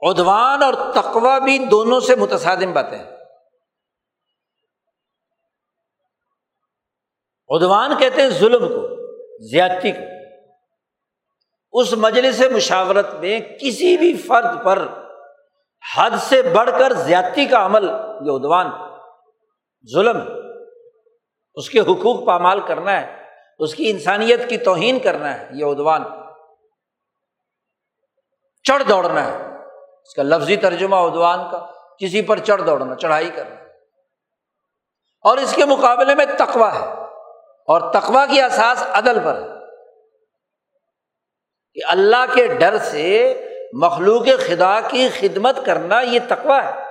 ادوان 0.00 0.62
اور 0.62 0.74
تقوا 0.94 1.38
بھی 1.38 1.58
دونوں 1.58 2.00
سے 2.00 2.16
متصادم 2.16 2.72
باتیں 2.72 2.98
ادوان 7.48 7.96
کہتے 7.98 8.22
ہیں 8.22 8.28
ظلم 8.28 8.68
کو، 8.68 8.82
زیادتی 9.50 9.92
کو۔ 9.92 10.02
اس 11.72 11.92
مجلس 11.92 12.42
مشاورت 12.52 13.14
میں 13.14 13.40
کسی 13.40 13.96
بھی 13.96 14.16
فرد 14.16 14.64
پر 14.64 14.86
حد 15.96 16.10
سے 16.20 16.42
بڑھ 16.42 16.70
کر 16.78 16.92
زیادتی 16.92 17.46
کا 17.46 17.66
عمل، 17.66 17.84
یہ 17.84 18.30
ادوان 18.30 18.70
ظلم۔ 19.92 20.37
اس 21.58 21.70
کے 21.70 21.80
حقوق 21.80 22.26
پامال 22.26 22.60
کرنا 22.60 23.00
ہے، 23.00 23.22
اس 23.58 23.74
کی 23.74 23.90
انسانیت 23.90 24.48
کی 24.48 24.58
توہین 24.58 24.98
کرنا 24.98 25.40
ہے، 25.40 25.48
یہ 25.52 25.64
ادوان 25.64 26.04
چڑھ 28.62 28.82
دوڑنا 28.88 29.24
ہے۔ 29.24 29.42
اس 30.02 30.14
کا 30.14 30.22
لفظی 30.22 30.56
ترجمہ 30.56 30.96
ادوان 30.96 31.38
کا، 31.50 31.66
کسی 31.98 32.22
پر 32.22 32.38
چڑھ 32.38 32.62
دوڑنا، 32.62 32.94
چڑھائی 32.94 33.30
کرنا۔ 33.30 33.54
اور 35.20 35.38
اس 35.38 35.52
کے 35.52 35.64
مقابلے 35.64 36.14
میں 36.14 36.26
تقوا 36.38 36.74
ہے۔ 36.74 36.86
اور 37.66 37.92
تقوا 37.92 38.26
کی 38.26 38.40
احساس 38.40 38.82
عدل 38.92 39.18
پر 39.24 39.42
ہے۔ 39.42 39.48
کہ 41.74 41.80
اللہ 41.84 42.34
کے 42.34 42.46
ڈر 42.46 42.78
سے 42.78 43.34
مخلوق 43.72 44.26
خدا 44.46 44.80
کی 44.80 45.08
خدمت 45.08 45.58
کرنا، 45.66 46.00
یہ 46.00 46.20
تقوا 46.28 46.64
ہے۔ 46.64 46.87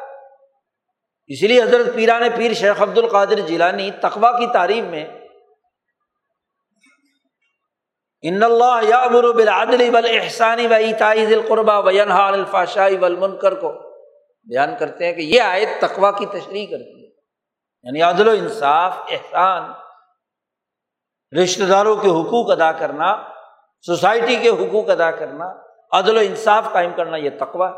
اس 1.27 1.41
لیے 1.41 1.61
حضرت 1.63 1.95
پیران 1.95 2.23
پیر 2.37 2.53
شیخ 2.53 2.81
عبد 2.81 2.97
القادر 2.97 3.39
جیلانی 3.39 3.91
تقوا 3.91 4.31
کی 4.39 4.47
تعریف 4.53 4.83
میں 4.83 5.05
ان 8.21 8.43
اللہ 8.43 8.79
یا 8.83 8.99
امر 8.99 9.31
بالعدل 9.31 9.89
بل 9.89 10.05
و 10.71 10.73
عیتائی 10.73 11.33
القربہ 11.33 11.79
و 11.79 11.83
وینحا 11.83 12.27
الفاشائی 12.27 12.97
والمنکر 12.97 13.53
کو 13.53 13.71
بیان 14.47 14.77
کرتے 14.79 15.05
ہیں 15.05 15.13
کہ 15.13 15.21
یہ 15.21 15.41
آیت 15.41 15.81
تقوا 15.81 16.11
کی 16.11 16.25
تشریح 16.25 16.65
کرتی 16.65 17.03
ہے۔ 17.03 17.07
یعنی 17.83 18.01
عدل 18.01 18.27
و 18.27 18.31
انصاف، 18.31 18.93
احسان 19.09 19.71
رشتے 21.43 21.65
داروں 21.65 21.95
کے 21.95 22.07
حقوق 22.07 22.51
ادا 22.51 22.71
کرنا، 22.71 23.15
سوسائٹی 23.81 24.35
کے 24.35 24.49
حقوق 24.49 24.89
ادا 24.89 25.11
کرنا، 25.11 25.45
عدل 25.91 26.17
و 26.17 26.19
انصاف 26.19 26.71
قائم 26.71 26.93
کرنا 26.93 27.17
یہ 27.17 27.29
تقوا 27.39 27.71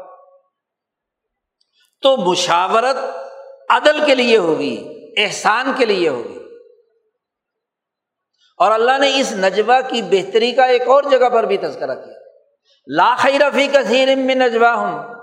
تو 2.02 2.18
مشاورت 2.18 3.29
عدل 3.70 4.06
کے 4.06 4.16
لیے 4.16 4.38
ہوگی، 4.38 5.04
احسان 5.18 5.72
کے 5.78 5.86
لیے 5.86 6.10
ہوگی۔ 6.10 6.40
اور 8.58 8.72
اللہ 8.72 8.98
نے 8.98 9.20
اس 9.20 9.32
نجبہ 9.32 9.80
کی 9.90 10.02
بہتری 10.02 10.52
کا 10.52 10.64
ایک 10.64 10.82
اور 10.82 11.04
جگہ 11.04 11.30
پر 11.30 11.44
بھی 11.44 11.58
تذکرہ 11.58 11.96
کیا۔ 11.96 12.14
لاخی 12.88 13.40
رفیع 13.40 13.68
کثیر 13.72 14.16
میں 14.16 14.36
نجبہ 14.36 14.68
ہوں 14.68 15.16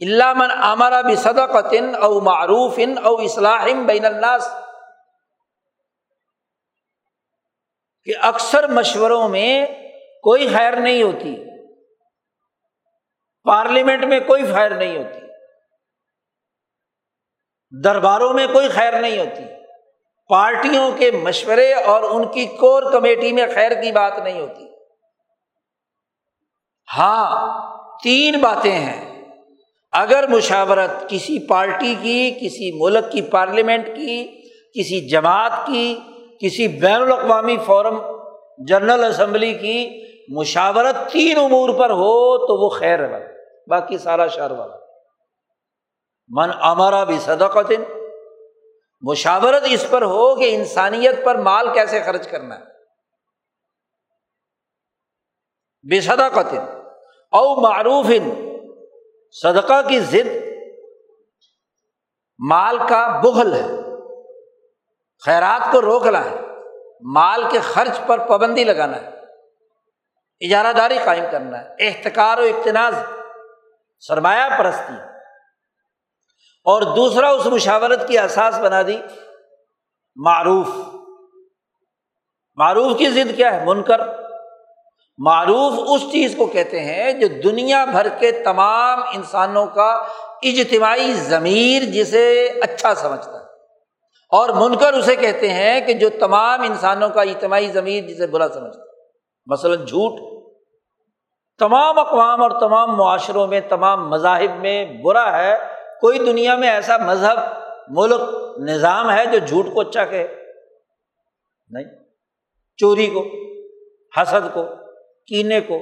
اللہ 0.00 0.32
من 0.34 0.50
امرا 0.50 1.00
بھی 1.00 1.16
صدقن 1.16 1.94
او 1.94 2.20
معروف 2.20 2.74
ان 2.76 2.94
او 3.04 3.16
اصلاح 3.16 3.66
بین 3.86 4.04
الناس۔ 4.04 4.48
کہ 8.04 8.12
اکثر 8.20 8.66
مشوروں 8.66 9.28
میں 9.28 9.66
کوئی 10.22 10.48
خیر 10.48 10.76
نہیں 10.76 11.02
ہوتی۔ 11.02 11.36
پارلیمنٹ 13.44 14.04
میں 14.04 14.20
کوئی 14.20 14.42
خیر 14.42 14.70
نہیں 14.70 14.98
ہوتی۔ 14.98 15.23
درباروں 17.84 18.32
میں 18.32 18.46
کوئی 18.52 18.68
خیر 18.68 19.00
نہیں 19.00 19.18
ہوتی۔ 19.18 19.42
پارٹیوں 20.28 20.90
کے 20.98 21.10
مشورے 21.10 21.72
اور 21.72 22.02
ان 22.02 22.24
کی 22.24 22.44
کور 22.44 22.82
کمیٹی 22.92 23.32
میں 23.32 23.46
خیر 23.54 23.82
کی 23.82 23.92
بات 23.92 24.18
نہیں 24.18 24.40
ہوتی۔ 24.40 24.66
ہاں 26.96 27.54
تین 28.02 28.40
باتیں 28.40 28.72
ہیں۔ 28.72 29.24
اگر 29.92 30.26
مشاورت 30.26 31.08
کسی 31.08 31.46
پارٹی 31.46 31.94
کی، 32.02 32.30
کسی 32.30 32.82
ملک 32.82 33.12
کی 33.12 33.22
پارلیمنٹ 33.22 33.86
کی، 33.86 34.42
کسی 34.78 35.08
جماعت 35.08 35.52
کی، 35.66 35.98
کسی 36.40 36.68
بین 36.68 37.02
الاقوامی 37.02 37.56
فورم، 37.66 37.98
جنرل 38.58 39.04
اسمبلی 39.04 39.52
کی 39.52 40.04
مشاورت 40.28 41.12
تین 41.12 41.38
امور 41.38 41.70
پر 41.70 41.90
ہو 41.90 42.46
تو 42.46 42.64
وہ 42.64 42.68
خیر 42.68 43.08
ہے 43.08 43.26
باقی 43.66 43.98
سارا 43.98 44.26
شہر 44.26 44.50
والا۔ 44.50 44.83
من 46.28 46.50
امارا 46.60 47.04
بھی 47.04 47.18
صدقت 47.18 47.72
مشاورت 49.00 49.62
اس 49.66 49.86
پر 49.90 50.02
ہو 50.02 50.34
کہ 50.34 50.54
انسانیت 50.54 51.24
پر 51.24 51.34
مال 51.34 51.74
کیسے 51.74 52.02
خرچ 52.02 52.28
کرنا 52.28 52.58
ہے۔ 52.58 52.64
بے 55.90 56.00
صدقت 56.00 56.54
او 57.32 57.60
معروف 57.60 58.06
ان 58.08 58.56
صدقہ 59.30 59.88
کی 59.88 60.00
ضد 60.00 60.28
مال 62.48 62.78
کا 62.88 63.20
بغل 63.24 63.52
ہے۔ 63.52 63.66
خیرات 65.24 65.72
کو 65.72 65.82
روکنا 65.82 66.24
ہے۔ 66.24 66.36
مال 67.00 67.44
کے 67.50 67.58
خرچ 67.58 68.00
پر 68.06 68.26
پابندی 68.26 68.64
لگانا 68.64 68.96
ہے۔ 69.02 69.10
اجارہ 70.40 70.72
داری 70.72 70.98
قائم 71.04 71.24
کرنا 71.32 71.60
ہے۔ 71.60 71.68
احتکار 71.78 72.38
و 72.38 72.40
اقتناز، 72.40 72.94
سرمایہ 74.00 74.58
پرستی۔ 74.58 75.13
اور 76.64 76.82
دوسرا 76.82 77.30
اس 77.30 77.46
مشاورت 77.46 78.08
کی 78.08 78.18
احساس 78.18 78.58
بنا 78.58 78.82
دی، 78.82 78.98
معروف۔ 80.16 80.68
معروف 82.54 82.98
کی 82.98 83.10
ضد 83.10 83.36
کیا 83.36 83.60
ہے؟ 83.60 83.66
منکر۔ 83.66 84.00
معروف 85.18 85.72
اس 85.88 86.12
چیز 86.12 86.34
کو 86.38 86.46
کہتے 86.46 86.80
ہیں 86.80 87.12
جو 87.12 87.26
دنیا 87.44 87.84
بھر 87.84 88.08
کے 88.08 88.32
تمام 88.32 89.00
انسانوں 89.14 89.66
کا 89.66 90.02
اجتماعی 90.42 91.12
ضمیر 91.12 91.82
جسے 91.82 92.46
اچھا 92.62 92.94
سمجھتا 92.94 93.32
ہے۔ 93.32 93.44
اور 94.30 94.48
منکر 94.48 94.92
اسے 94.92 95.16
کہتے 95.16 95.48
ہیں 95.48 95.80
کہ 95.80 95.92
جو 95.92 96.08
تمام 96.20 96.60
انسانوں 96.60 97.08
کا 97.08 97.22
اجتماعی 97.22 97.66
ضمیر 97.66 98.04
جسے 98.04 98.26
برا 98.26 98.48
سمجھتا 98.48 98.80
ہے۔ 98.80 99.02
مثلاً 99.46 99.84
جھوٹ۔ 99.84 100.44
تمام 101.58 101.98
اقوام 101.98 102.42
اور 102.42 102.50
تمام 102.50 102.96
معاشروں 102.96 103.46
میں، 103.46 103.60
تمام 103.68 104.10
مذاہب 104.10 104.60
میں 104.60 104.84
برا 104.84 105.38
ہے۔ 105.38 105.73
کوئی 106.04 106.18
دنیا 106.18 106.56
میں 106.56 106.70
ایسا 106.70 106.96
مذہب، 106.96 107.38
ملک، 107.88 108.20
نظام 108.58 109.10
ہے 109.10 109.26
جو 109.26 109.38
جھوٹ 109.38 109.66
کو 109.74 109.80
اچھا 109.80 110.04
کہے؟ 110.04 110.28
نہیں۔ 111.70 111.84
چوری 112.76 113.06
کو، 113.06 113.24
حسد 114.20 114.54
کو، 114.54 114.64
کینے 115.26 115.60
کو، 115.60 115.78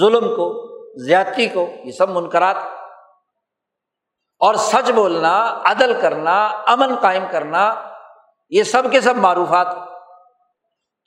ظلم 0.00 0.28
کو، 0.28 0.66
زیادتی 1.04 1.46
کو، 1.46 1.70
یہ 1.84 1.92
سب 1.92 2.08
منقرات 2.08 2.56
اور 4.38 4.54
سچ 4.54 4.90
بولنا، 4.90 5.62
عدل 5.64 5.92
کرنا، 6.00 6.46
امن 6.46 6.94
قائم 6.96 7.24
کرنا، 7.30 7.74
یہ 8.50 8.62
سب 8.62 8.82
کے 8.92 9.00
سب 9.00 9.16
معروفات۔ 9.16 9.66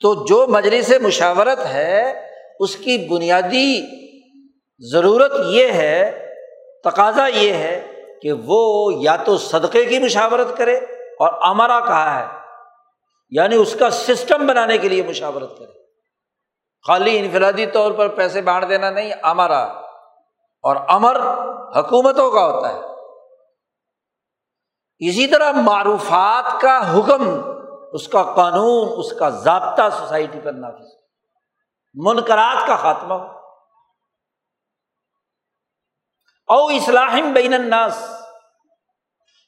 تو 0.02 0.26
جو 0.26 0.46
مجلس 0.48 0.94
مشاورت 1.02 1.66
ہے، 1.66 2.26
اس 2.60 2.76
کی 2.76 3.08
بنیادی 3.08 3.82
ضرورت 4.80 5.32
یہ 5.46 5.68
ہے، 5.68 6.28
تقاضا 6.84 7.28
یہ 7.28 7.54
ہے 7.54 7.90
کہ 8.24 8.34
وہ 8.34 8.94
یا 8.94 9.16
تو 9.16 9.38
صدقے 9.38 9.86
کی 9.86 10.00
مشاورت 10.00 10.58
کرے 10.58 10.76
اور 11.20 11.42
امرا 11.42 11.80
کہا 11.80 12.20
ہے 12.20 12.26
یعنی 13.30 13.56
اس 13.56 13.76
کا 13.80 13.90
سسٹم 13.90 14.48
بنانے 14.48 14.78
کے 14.78 14.90
لیے 14.90 15.04
مشاورت 15.04 15.60
کرے۔ 15.60 15.72
خالی 16.88 17.20
انفرادی 17.20 17.66
طور 17.66 17.92
پر 17.92 18.08
پیسے 18.08 18.42
بانٹ 18.42 18.70
دینا 18.70 18.90
نہیں 18.90 19.14
امرا 19.24 19.64
اور 20.62 20.76
امر 20.88 21.20
حکومتوں 21.80 22.32
کا 22.32 22.46
ہوتا 22.46 22.74
ہے۔ 22.74 22.80
اسی 25.10 25.28
طرح 25.28 25.52
معروفات 25.52 26.62
کا 26.62 27.00
حکم، 27.00 27.42
اس 27.94 28.08
کا 28.08 28.24
قانون، 28.24 28.90
اس 28.98 29.14
کا 29.14 29.30
ضابطہ 29.30 29.82
سوسائٹی 30.00 30.40
پر 30.44 30.52
نافذ۔ 30.52 30.86
منقرات 31.94 32.68
کا 32.68 32.76
خاتمہ۔ 32.76 33.14
ہو 33.14 33.43
او 36.50 36.66
اصلاحم 36.68 37.34
بین 37.34 37.54
الناس، 37.54 37.98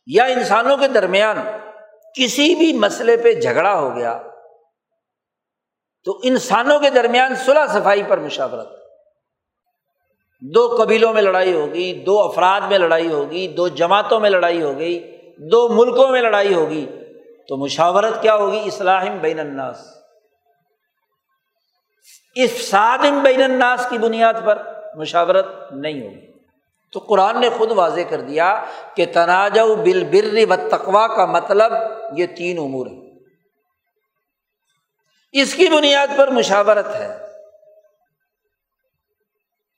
یا 0.08 0.25
انسانوں 0.25 0.77
کے 0.77 0.88
درمیان 0.88 1.38
کسی 2.15 2.55
بھی 2.55 2.71
مسئلے 2.73 3.17
پہ 3.17 3.34
جھگڑا 3.34 3.73
ہو 3.79 3.95
گیا، 3.95 4.17
تو 6.05 6.19
انسانوں 6.23 6.79
کے 6.79 6.89
درمیان 6.89 7.36
صلاح 7.36 7.67
صفائی 7.67 8.03
پر 8.03 8.17
مشاورت۔ 8.17 8.69
دو 10.41 10.67
قبیلوں 10.79 11.13
میں 11.13 11.21
لڑائی 11.21 11.53
ہوگی، 11.53 12.03
دو 12.05 12.19
افراد 12.21 12.62
میں 12.62 12.77
لڑائی 12.77 13.12
ہوگی، 13.12 13.47
دو 13.47 13.67
جماعتوں 13.67 14.19
میں 14.19 14.29
لڑائی 14.29 14.62
ہو 14.62 14.77
گئی 14.79 15.12
دو 15.51 15.67
ملکوں 15.69 16.08
میں 16.08 16.21
لڑائی 16.21 16.53
ہوگی، 16.53 16.86
تو 17.47 17.58
مشاورت 17.58 18.21
کیا 18.21 18.36
ہوگی؟ 18.36 18.60
اصلاحم 18.65 19.17
بین 19.17 19.39
الناس۔ 19.39 19.79
افسادم 22.36 23.23
بین 23.23 23.41
الناس 23.43 23.86
کی 23.89 23.97
بنیاد 23.97 24.34
پر 24.45 24.62
مشاورت 24.95 25.45
نہیں 25.71 26.01
ہوگی۔ 26.01 26.35
تو 26.96 27.00
قرآن 27.00 27.41
نے 27.41 27.50
خود 27.50 27.71
واضح 27.71 28.00
کر 28.10 28.21
دیا 28.21 28.65
کہ 28.96 29.06
تناج 29.06 29.60
بل 29.60 30.04
بر 30.04 30.54
و 30.54 30.67
تقوا 30.69 31.08
کا 31.08 31.25
مطلب 31.25 31.71
یہ 32.17 32.25
تین 32.25 32.58
امور 32.58 32.87
ہے 32.87 33.06
اس 35.31 35.54
کی 35.54 35.69
بنیاد 35.69 36.08
پر 36.17 36.27
مشاورت 36.27 36.87
ہے۔ 36.96 37.17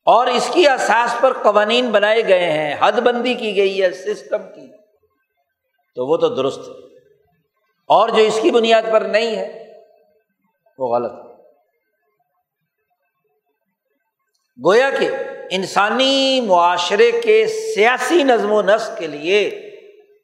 اور 0.05 0.27
اس 0.27 0.49
کی 0.53 0.67
احساس 0.67 1.15
پر 1.21 1.33
قوانین 1.43 1.89
بنائے 1.89 2.27
گئے 2.27 2.51
ہیں۔ 2.51 2.75
حد 2.79 2.91
بندی 2.91 3.33
کی 3.33 3.57
گئی 3.57 3.83
ہے، 3.83 3.91
سسٹم 3.91 4.43
کی۔ 4.55 4.77
تو 5.95 6.05
وہ 6.05 6.17
تو 6.17 6.35
درست 6.35 6.59
ہے۔ 6.59 6.97
اور 7.87 8.09
جو 8.09 8.23
اس 8.23 8.39
کی 8.41 8.51
بنیاد 8.51 8.81
پر 8.91 9.01
نہیں 9.01 9.35
ہے، 9.35 9.73
وہ 10.77 10.95
غلط 10.95 11.11
ہے۔ 11.11 11.27
گویا 14.65 14.89
کہ 14.89 15.09
انسانی 15.51 16.41
معاشرے 16.41 17.11
کے 17.11 17.47
سیاسی 17.47 18.23
نظم 18.23 18.51
و 18.51 18.61
نسق 18.61 18.97
کے 18.97 19.07
لیے 19.07 19.69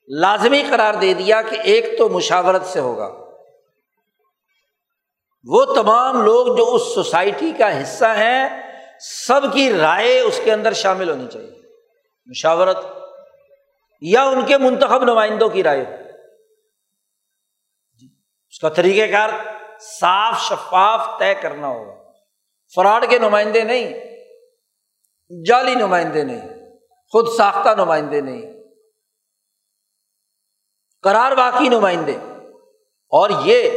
لازمی 0.08 0.64
قرار 0.70 0.94
دے 0.94 1.14
دیا 1.14 1.42
کہ 1.42 1.58
ایک 1.64 1.98
تو 1.98 2.10
مشاورت 2.10 2.66
سے 2.66 2.80
ہوگا۔ 2.80 3.20
وہ 5.44 5.66
تمام 5.66 6.22
لوگ 6.22 6.58
جو 6.58 6.76
اس 6.76 6.82
سوسائٹی 6.94 7.52
کا 7.60 7.82
حصہ 7.82 8.06
ہیں، 8.06 8.50
سب 9.00 9.54
کی 9.54 9.74
رائے 9.74 10.20
اس 10.20 10.40
کے 10.44 10.54
اندر 10.54 10.74
شامل 10.74 11.10
ہونی 11.10 11.28
چاہیے۔ 11.34 11.60
مشاورت 12.26 12.78
یا 14.02 14.24
ان 14.24 14.46
کے 14.46 14.58
منتخب 14.58 15.04
نمائندوں 15.04 15.50
کی 15.50 15.64
رائے۔ 15.64 15.82
اس 18.50 18.60
کا 18.60 18.70
طریقہ 18.70 19.12
کار 19.12 19.30
صاف 19.80 20.42
شفاف 20.42 21.20
طے 21.20 21.36
کرنا 21.36 21.68
ہوگا۔ 21.68 22.12
فراڈ 22.76 23.10
کے 23.10 23.20
نمائندے 23.20 23.64
نہیں 23.64 24.13
جعلی 25.46 25.76
نمائندے 25.76 26.24
نہیں، 26.24 26.50
خود 27.12 27.28
ساختہ 27.38 27.70
نمائندے 27.70 28.22
نہیں 28.22 28.42
کرار 31.02 31.32
واقعی 31.32 31.70
نمائندے۔ 31.70 32.18
اور 33.10 33.30
یہ 33.46 33.70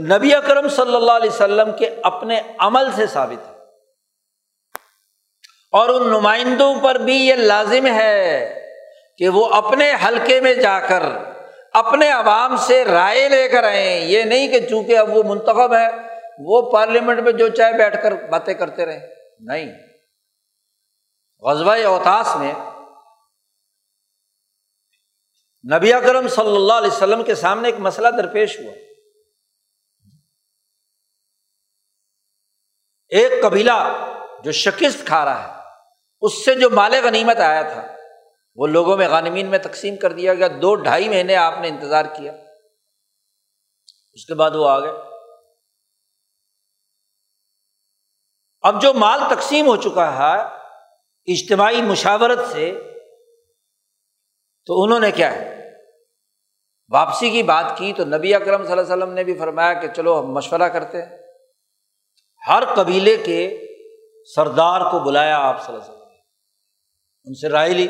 نبی 0.00 0.34
اکرم 0.34 0.68
صلی 0.68 0.96
اللہ 0.96 1.12
علیہ 1.12 1.30
وسلم 1.30 1.76
کے 1.78 1.96
اپنے 2.02 2.40
عمل 2.58 2.92
سے 2.96 3.06
ثابت 3.06 3.48
ہے۔ 3.48 3.54
اور 5.72 5.88
ان 5.88 6.06
نمائندوں 6.08 6.74
پر 6.82 6.94
بھی 6.94 7.14
یہ 7.14 7.34
لازم 7.34 7.86
ہے 7.86 8.54
کہ 9.18 9.28
وہ 9.28 9.46
اپنے 9.46 9.92
حلقے 10.08 10.40
میں 10.40 10.54
جا 10.54 10.80
کر 10.80 11.02
اپنے 11.72 12.10
عوام 12.10 12.56
سے 12.56 12.84
رائے 12.84 13.28
لے 13.28 13.48
کر 13.48 13.64
آئیں۔ 13.64 14.00
یہ 14.00 14.22
نہیں 14.22 14.48
کہ 14.48 14.66
چونکہ 14.66 14.98
اب 14.98 15.16
وہ 15.16 15.22
منتخب 15.22 15.74
ہے، 15.74 15.88
وہ 16.38 16.72
پارلیمنٹ 16.72 17.20
میں 17.20 17.32
جو 17.32 17.48
چاہے 17.48 17.72
بیٹھ 17.72 18.02
کر 18.02 18.12
باتیں 18.12 18.54
کرتے 18.54 18.86
رہے 18.86 19.14
نہیں۔ 19.40 19.89
غزبۂ 21.42 21.84
اوتاس 21.84 22.36
میں 22.36 22.54
نبی 25.76 25.92
اکرم 25.92 26.28
صلی 26.28 26.56
اللہ 26.56 26.72
علیہ 26.72 26.90
وسلم 26.90 27.24
کے 27.24 27.34
سامنے 27.34 27.68
ایک 27.68 27.78
مسئلہ 27.78 28.08
درپیش 28.08 28.60
ہوا۔ 28.60 28.72
ایک 33.08 33.42
قبیلہ 33.42 34.06
جو 34.44 34.52
شکست 34.52 35.06
کھا 35.06 35.24
رہا 35.24 35.48
ہے، 35.48 35.62
اس 36.20 36.44
سے 36.44 36.54
جو 36.54 36.70
مال 36.70 36.94
غنیمت 37.04 37.36
آیا 37.36 37.62
تھا، 37.62 37.96
وہ 38.54 38.66
لوگوں 38.66 38.96
میں 38.96 39.08
غانمین 39.08 39.50
میں 39.50 39.58
تقسیم 39.58 39.96
کر 39.96 40.12
دیا 40.12 40.34
گیا۔ 40.34 40.48
دو 40.62 40.74
ڈھائی 40.74 41.08
مہینے 41.08 41.36
آپ 41.36 41.54
نے 41.60 41.68
انتظار 41.68 42.04
کیا۔ 42.04 42.32
اس 44.12 44.26
کے 44.26 44.34
بعد 44.34 44.50
وہ 44.50 44.68
آ 44.68 44.80
گئے۔ 44.80 44.92
اب 48.60 48.82
جو 48.82 48.94
مال 48.94 49.20
تقسیم 49.30 49.66
ہو 49.66 49.76
چکا 49.76 50.12
ہے 50.12 50.59
اجتماعی 51.32 51.82
مشاورت 51.82 52.38
سے 52.52 52.72
تو 54.66 54.82
انہوں 54.82 55.00
نے 55.00 55.10
کیا 55.10 55.32
ہے؟ 55.32 55.70
واپسی 56.90 57.30
کی 57.30 57.42
بات 57.42 57.78
کی 57.78 57.92
تو 57.96 58.04
نبی 58.04 58.34
اکرم 58.34 58.62
صلی 58.62 58.72
اللہ 58.72 58.82
علیہ 58.82 58.92
وسلم 58.92 59.12
نے 59.12 59.24
بھی 59.24 59.38
فرمایا 59.38 59.72
کہ 59.72 59.88
چلو 59.96 60.20
ہم 60.20 60.32
مشورہ 60.32 60.62
کرتے 60.62 61.02
ہیں۔ 61.02 61.18
ہر 62.48 62.62
قبیلے 62.76 63.16
کے 63.16 63.66
سردار 64.34 64.80
کو 64.80 64.98
بلایا 64.98 65.38
آپ 65.38 65.66
صلی 65.66 65.74
اللہ 65.74 65.84
علیہ 65.84 65.94
وسلم 65.94 66.08
ان 67.24 67.34
سے 67.34 67.48
رائے 67.48 67.70
لی 67.70 67.86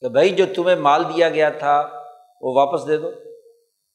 کہ 0.00 0.08
بھائی 0.08 0.30
جو 0.30 0.44
تمہیں 0.56 0.76
مال 0.76 1.04
دیا 1.04 1.28
گیا 1.28 1.50
تھا 1.50 1.90
وہ 2.40 2.54
واپس 2.54 2.88
دے 2.88 2.96
دو۔ 2.96 3.10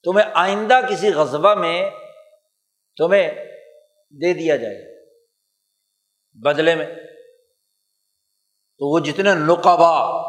تمہیں 0.04 0.32
آئندہ 0.34 0.80
کسی 0.90 1.10
غذبہ 1.10 1.56
میں 1.56 1.90
تمہیں 2.98 3.32
دے 4.10 4.34
دیا 4.34 4.56
جائے۔ 4.56 5.06
بدلے 6.34 6.76
میں۔ 6.76 6.88
تو 8.78 8.94
وہ 8.94 9.00
جتنے 9.00 9.34
نقبہ 9.34 10.26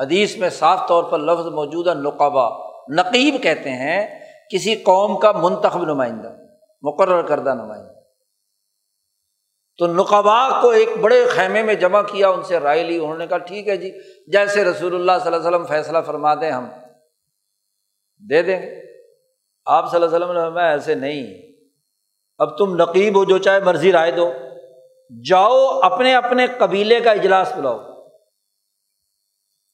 حدیث 0.00 0.36
میں 0.36 0.50
صاف 0.50 0.88
طور 0.88 1.04
پر 1.04 1.18
لفظ 1.18 1.46
موجود 1.46 1.88
ہے 1.88 1.94
نقبہ 1.94 2.70
نقیب 2.94 3.42
کہتے 3.42 3.70
ہیں 3.70 4.20
کسی 4.54 4.74
قوم 4.74 5.18
کا 5.18 5.32
منتخب 5.32 5.82
نمائندہ، 5.82 6.32
مقرر 6.82 7.22
کردہ 7.22 7.54
نمائندہ۔ 7.54 7.90
تو 9.78 9.86
نقبا 9.86 10.60
کو 10.60 10.70
ایک 10.70 10.88
بڑے 11.00 11.24
خیمے 11.28 11.62
میں 11.62 11.74
جمع 11.74 12.02
کیا، 12.02 12.28
ان 12.28 12.42
سے 12.42 12.58
رائے 12.58 12.82
لی، 12.82 12.98
انہوں 12.98 13.18
نے 13.18 13.26
کہا، 13.26 13.38
ٹھیک 13.38 13.68
ہے 13.68 13.76
جی 13.76 13.90
جیسے 14.26 14.64
رسول 14.64 14.94
اللہ 14.94 15.12
صلی 15.22 15.26
اللہ 15.26 15.36
علیہ 15.36 15.48
وسلم 15.48 15.66
فیصلہ 15.66 15.98
فرما 16.06 16.34
دیں، 16.34 16.50
ہم 16.50 16.68
دے 18.30 18.42
دیں 18.42 18.60
آپ 19.66 19.90
صلی 19.90 20.02
اللہ 20.02 20.16
علیہ 20.16 20.26
وسلم 20.26 20.54
نے 20.54 20.62
ایسے 20.62 20.94
نہیں۔ 20.94 21.52
اب 22.38 22.58
تم 22.58 22.76
نقیب 22.76 23.16
ہو، 23.16 23.24
جو 23.24 23.38
چاہے 23.38 23.60
مرضی 23.60 23.92
رائے 23.92 24.10
دو۔ 24.10 24.32
جاؤ، 25.28 25.80
اپنے 25.82 26.14
اپنے 26.14 26.46
قبیلے 26.58 27.00
کا 27.00 27.10
اجلاس 27.10 27.52
بلاؤ۔ 27.56 27.89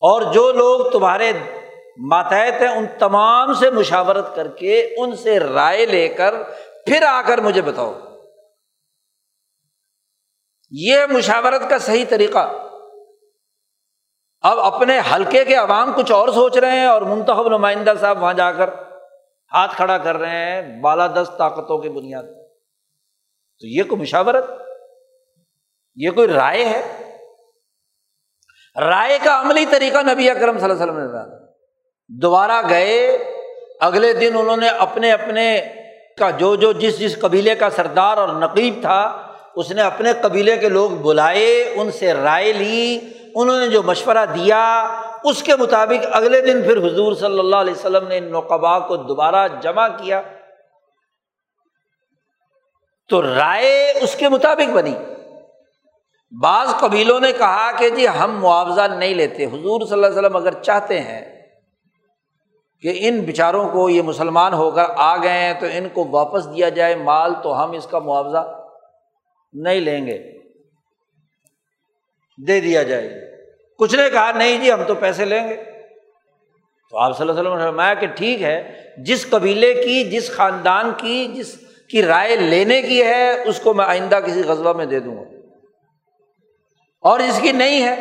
اور 0.07 0.33
جو 0.33 0.53
لوگ 0.53 0.91
تمہارے 0.91 1.33
ماتحت 1.99 2.63
ہیں، 2.63 2.69
ان 2.69 2.87
تمام 2.99 3.55
سے 3.55 3.71
مشاورت 3.71 4.35
کر 4.35 4.49
کے 4.49 4.95
ان 4.97 5.17
سے 5.17 5.41
رائے 5.41 5.87
لے 5.87 6.09
کر 6.09 6.35
پھر 6.87 7.03
آ 7.03 7.23
کر 7.23 7.39
مجھے 7.39 7.63
بتاؤ۔ 7.63 7.95
یہ 10.71 10.97
مشاورت 11.11 11.71
کا 11.71 11.79
صحیح 11.79 12.05
طریقہ۔ 12.09 12.53
اب 14.43 14.61
اپنے 14.61 15.01
حلقے 15.15 15.45
کے 15.45 15.55
عوام 15.55 15.93
کچھ 15.97 16.13
اور 16.13 16.29
سوچ 16.29 16.57
رہے 16.57 16.71
ہیں 16.71 16.87
اور 16.87 17.03
منتخب 17.03 17.49
نمائندہ 17.49 17.93
صاحب 18.01 18.23
وہاں 18.23 18.35
جا 18.35 18.53
کر 18.53 18.71
ہاتھ 19.53 19.77
کھڑا 19.77 19.99
کر 19.99 20.17
رہے 20.17 20.29
ہیں 20.29 20.81
بالادست 20.81 21.39
طاقتوں 21.39 21.79
کی 21.79 21.89
بنیاد 21.89 22.23
تو 23.61 23.67
یہ 23.67 23.83
کوئی 23.83 24.01
مشاورت؟ 24.01 24.45
یہ 25.97 26.11
کوئی 26.11 26.29
رائے 26.29 26.65
ہے؟ 26.65 27.06
رائے 28.81 29.19
کا 29.25 29.41
عملی 29.41 29.67
طریقہ 29.67 29.99
نبی 30.13 30.31
اکرم 30.31 30.59
صلی 30.59 30.71
اللہ 30.71 30.83
علیہ 30.83 30.93
وسلم 30.93 30.99
نے 30.99 31.37
دوبارہ 32.09 32.63
گئے، 32.69 33.19
اگلے 33.81 34.13
دن 34.13 34.31
انہوں 34.35 34.57
نے 34.57 34.69
اپنے 34.69 35.13
اپنے 35.13 35.61
کا 36.19 36.31
جو 36.31 36.57
جو 36.57 36.73
جس 36.73 36.99
جس 36.99 37.21
قبیلے 37.21 37.55
کا 37.55 37.71
سردار 37.71 38.17
اور 38.17 38.29
نقیب 38.29 38.75
تھا، 38.81 39.33
اس 39.57 39.71
نے 39.71 39.83
اپنے 39.83 40.13
قبیلے 40.21 40.57
کے 40.57 40.69
لوگ 40.69 40.91
بلائے، 40.91 41.73
ان 41.77 41.91
سے 41.91 42.15
رائے 42.15 42.53
لی، 42.53 43.01
انہوں 43.35 43.61
نے 43.61 43.69
جو 43.69 43.83
مشورہ 43.83 44.25
دیا، 44.35 44.95
اس 45.25 45.43
کے 45.43 45.57
مطابق 45.57 46.07
اگلے 46.13 46.41
دن 46.41 46.63
پھر 46.63 46.77
حضور 46.77 47.13
صلی 47.13 47.39
اللہ 47.39 47.57
علیہ 47.57 47.75
وسلم 47.75 48.09
نے 48.09 48.19
ان 48.19 48.25
نقبا 48.25 48.79
کو 48.79 48.97
دوبارہ 48.97 49.49
جمع 49.61 49.89
کیا۔ 49.89 50.23
تو 53.09 53.23
رائے 53.23 53.93
اس 54.01 54.17
کے 54.17 54.29
مطابق 54.29 54.71
بنی۔ 54.71 54.95
بعض 56.31 56.69
قبیلوں 56.69 57.21
نے 57.21 57.33
کہا 57.33 57.71
کہ 57.79 57.89
جی 57.89 58.07
ہم 58.09 58.41
معاوضہ 58.41 58.81
نہیں 58.81 59.15
لیتے۔ 59.15 59.45
حضور 59.45 59.87
صلی 59.87 59.93
اللہ 59.93 60.07
علیہ 60.07 60.19
وسلم 60.19 60.37
اگر 60.37 60.53
چاہتے 60.63 61.01
ہیں 61.01 61.43
کہ 62.83 62.93
ان 63.01 63.21
بیچاروں 63.21 63.69
کو 63.69 63.91
یہ 63.91 64.03
مسلمان 64.03 64.55
ہو 64.55 64.71
کر 64.71 64.83
آ 64.97 65.17
گئے 65.17 65.39
ہیں 65.39 65.55
تو 65.61 65.67
ان 65.73 65.89
کو 65.93 66.09
واپس 66.11 66.47
دیا 66.47 66.69
جائے، 66.69 66.95
مال 66.95 67.35
تو 67.43 67.65
ہم 67.65 67.71
اس 67.71 67.87
کا 67.87 67.99
معاوضہ 67.99 68.63
نہیں 69.53 69.81
لیں 69.81 70.07
گے۔ 70.07 70.39
دے 72.47 72.61
دیا 72.61 72.83
جائے۔ 72.83 73.21
کچھ 73.79 73.95
نے 73.95 74.11
کہا 74.11 74.33
نہیں 74.33 74.59
جی 74.59 74.73
ہم 74.73 74.83
تو 74.85 74.95
پیسے 74.95 75.25
لیں 75.25 75.49
گے۔ 75.49 75.57
تو 76.91 76.99
آپ 76.99 77.19
صلی 77.19 77.29
اللہ 77.29 77.41
علیہ 77.41 77.51
وسلم 77.51 77.61
نے 77.61 77.65
فرمایا 77.65 77.95
کہ 77.95 78.07
ٹھیک 78.07 78.43
ہے، 78.43 78.81
جس 78.99 79.31
قبیلے 79.31 79.75
کی، 79.75 80.05
جس 80.05 80.31
خاندان 80.31 80.93
کی، 80.97 81.33
جس 81.35 81.57
کی 81.91 82.03
رائے 82.03 82.37
لینے 82.37 82.83
کی 82.83 83.03
ہے، 83.03 83.43
اس 83.49 83.61
کو 83.61 83.75
میں 83.75 83.85
آئندہ 83.85 84.19
کسی 84.27 84.43
غزبہ 84.43 84.73
میں 84.73 84.87
دے 84.87 85.01
دوں 85.01 85.17
گا۔ 85.17 85.36
اور 87.07 87.21
جس 87.21 87.41
کی 87.43 87.53
نہیں 87.53 87.85
ہے۔ 87.85 87.95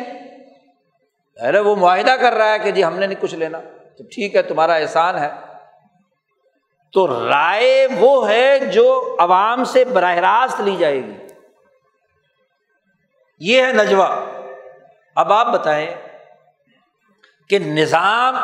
ارے 1.48 1.58
وہ 1.58 1.76
معاہدہ 1.76 2.10
کر 2.10 2.32
رہا 2.32 2.52
ہے 2.52 2.58
کہ 2.58 2.70
جی 2.70 2.84
ہم 2.84 2.98
نے 2.98 3.06
نہیں 3.06 3.22
کچھ 3.22 3.34
لینا۔ 3.34 3.60
تو 3.98 4.04
ٹھیک 4.04 4.36
ہے، 4.36 4.42
تمہارا 4.42 4.74
احسان 4.74 5.18
ہے۔ 5.18 5.30
تو 6.92 7.28
رائے 7.28 7.86
وہ 7.98 8.28
ہے 8.28 8.58
جو 8.58 9.16
عوام 9.18 9.64
سے 9.64 9.84
براہ 9.84 10.16
راست 10.16 10.60
لی 10.60 10.76
جائے 10.76 10.96
گی۔ 10.96 11.16
یہ 13.38 13.62
ہے 13.62 13.72
نجوا 13.72 14.16
اب 15.16 15.32
آپ 15.32 15.46
بتائیں 15.46 15.94
کہ 17.48 17.58
نظام 17.58 18.36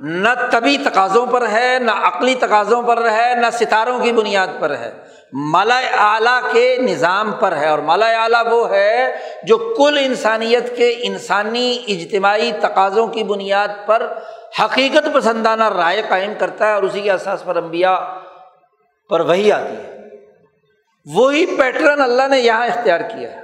نہ 0.00 0.28
طبی 0.52 0.76
تقاضوں 0.84 1.26
پر 1.26 1.48
ہے، 1.48 1.78
نہ 1.80 1.90
عقلی 1.90 2.34
تقاضوں 2.34 2.82
پر 2.82 3.10
ہے، 3.10 3.34
نہ 3.34 3.46
ستاروں 3.52 3.98
کی 3.98 4.12
بنیاد 4.12 4.48
پر 4.60 4.70
ہے۔ 4.70 4.92
مالا 5.32 5.78
اعلیٰ 5.78 6.40
کے 6.52 6.76
نظام 6.80 7.32
پر 7.32 7.56
ہے 7.56 7.68
اور 7.68 7.78
مالا 7.78 8.22
اعلیٰ 8.22 8.52
وہ 8.52 8.70
ہے 8.70 9.16
جو 9.42 9.74
کل 9.78 9.98
انسانیت 10.00 10.76
کے 10.76 10.94
انسانی 10.98 11.84
اجتماعی 11.88 12.52
تقاضوں 12.60 13.06
کی 13.06 13.24
بنیاد 13.24 13.68
پر 13.86 14.12
حقیقت 14.64 15.14
پسندانہ 15.14 15.68
رائے 15.68 16.02
قائم 16.08 16.32
کرتا 16.38 16.66
ہے 16.66 16.72
اور 16.72 16.82
اسی 16.82 17.00
کے 17.00 17.10
احساس 17.10 17.44
پر 17.44 17.56
انبیاء 17.56 17.96
پر 19.08 19.20
وہی 19.20 19.52
آتی 19.52 19.76
ہے۔ 19.76 19.96
وہی 21.14 21.46
پیٹرن 21.46 22.00
اللہ 22.00 22.28
نے 22.28 22.38
یہاں 22.38 22.66
اختیار 22.66 23.00
کیا 23.00 23.32
ہے 23.32 23.42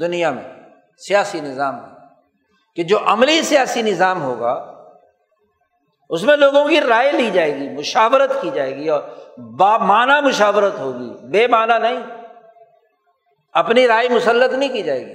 دنیا 0.00 0.30
میں، 0.30 0.42
سیاسی 0.98 1.40
نظام 1.40 1.74
میں، 1.74 2.06
کہ 2.76 2.82
جو 2.82 2.98
عملی 3.06 3.42
سیاسی 3.42 3.82
نظام 3.82 4.22
ہوگا، 4.22 4.76
اس 6.08 6.22
میں 6.22 6.36
لوگوں 6.36 6.68
کی 6.68 6.80
رائے 6.80 7.12
لی 7.12 7.30
جائے 7.30 7.56
گی، 7.56 7.68
مشاورت 7.68 8.32
کی 8.40 8.50
جائے 8.54 8.76
گی 8.76 8.88
اور 8.88 9.00
با 9.40 9.78
معنی 9.78 10.28
مشاورت 10.28 10.80
ہوگی، 10.80 11.26
بے 11.26 11.46
معنی 11.46 11.78
نہیں۔ 11.82 12.00
اپنی 13.52 13.86
رائے 13.86 14.08
مسلط 14.08 14.52
نہیں 14.52 14.68
کی 14.68 14.82
جائے 14.82 15.06
گی۔ 15.06 15.12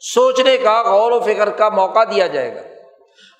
سوچنے 0.00 0.56
کا، 0.56 0.82
غور 0.82 1.12
و 1.12 1.20
فکر 1.20 1.50
کا 1.50 1.68
موقع 1.68 2.04
دیا 2.04 2.26
جائے 2.26 2.54
گا۔ 2.54 2.60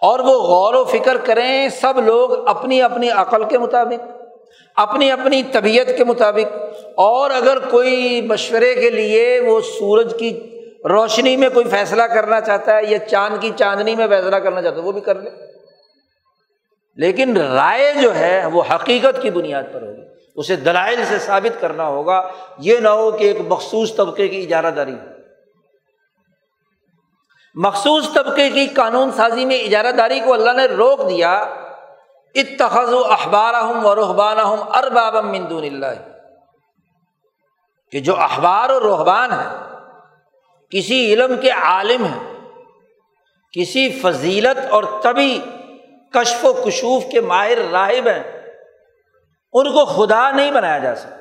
اور 0.00 0.18
وہ 0.18 0.42
غور 0.42 0.74
و 0.74 0.84
فکر 0.84 1.16
کریں، 1.16 1.68
سب 1.68 1.98
لوگ 1.98 2.48
اپنی 2.48 2.82
اپنی 2.82 3.10
عقل 3.10 3.44
کے 3.44 3.58
مطابق، 3.58 4.10
اپنی 4.76 5.10
اپنی 5.10 5.42
طبیعت 5.42 5.86
کے 5.96 6.04
مطابق۔ 6.04 6.58
اور 6.96 7.30
اگر 7.30 7.58
کوئی 7.70 8.22
مشورے 8.22 8.74
کے 8.74 8.90
لیے 8.90 9.40
وہ 9.40 9.60
سورج 9.60 10.14
کی 10.18 10.60
روشنی 10.88 11.36
میں 11.36 11.48
کوئی 11.54 11.68
فیصلہ 11.68 12.02
کرنا 12.02 12.40
چاہتا 12.40 12.76
ہے 12.76 12.82
یا 12.84 12.98
چاند 12.98 13.36
کی 13.40 13.50
چاندنی 13.56 13.96
میں 13.96 14.06
فیصلہ 14.06 14.36
کرنا 14.36 14.62
چاہتا 14.62 14.76
ہے، 14.76 14.82
وہ 14.82 14.92
بھی 14.92 15.00
کر 15.00 15.20
لے۔ 15.20 15.30
لیکن 16.96 17.36
رائے 17.36 17.94
جو 18.02 18.16
ہے 18.16 18.46
وہ 18.46 18.62
حقیقت 18.74 19.22
کی 19.22 19.30
بنیاد 19.30 19.62
پر 19.72 19.82
ہوگی۔ 19.82 20.02
اسے 20.36 20.56
دلائل 20.56 21.04
سے 21.04 21.18
ثابت 21.18 21.60
کرنا 21.60 21.86
ہوگا۔ 21.86 22.28
یہ 22.58 22.78
نہ 22.78 22.88
ہو 22.88 23.10
کہ 23.10 23.24
ایک 23.24 23.36
مخصوص 23.48 23.96
طبقے 23.96 24.28
کی 24.28 24.42
اجارہ 24.42 24.70
داری 24.70 24.92
ہو۔ 24.92 25.08
مخصوص 27.54 28.12
طبقے 28.12 28.50
کی 28.50 28.66
قانون 28.66 29.12
سازی 29.12 29.44
میں 29.44 29.60
اجارہ 29.60 29.92
داری 29.92 30.20
کو 30.20 30.32
اللہ 30.32 30.50
نے 30.52 30.64
روک 30.64 31.00
دیا۔ 31.10 31.32
اتخذ 32.34 32.92
و 32.92 33.04
اخبار 33.04 33.54
ہوں 33.54 33.84
و 33.84 33.94
رحبان 33.94 34.38
ہوں 34.38 34.56
ارباب 34.56 35.16
مندون 35.16 35.64
اللہ۔ 35.64 35.86
کہ 37.92 38.00
جو 38.00 38.16
اخبار 38.16 38.70
و 38.70 38.80
رحبان 38.80 39.32
ہے 39.32 39.58
کسی 40.70 41.14
علم 41.14 41.40
کے 41.40 41.50
عالم 41.50 42.04
ہیں، 42.04 42.50
کسی 43.52 44.00
فضیلت 44.02 44.72
اور 44.72 44.84
طبی 45.02 45.40
کشف 46.14 46.44
و 46.44 46.52
کشوف 46.52 47.04
کے 47.10 47.20
ماہر 47.20 47.58
راہب 47.72 48.08
ہیں۔ 48.08 48.22
ان 49.52 49.72
کو 49.72 49.84
خدا 49.84 50.30
نہیں 50.30 50.50
بنایا 50.50 50.78
جا 50.78 50.94
سکتا۔ 50.94 51.16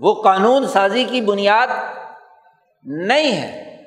وہ 0.00 0.22
قانون 0.22 0.68
سازی 0.68 1.04
کی 1.04 1.20
بنیاد 1.20 1.66
نہیں 2.84 3.32
ہے۔ 3.32 3.82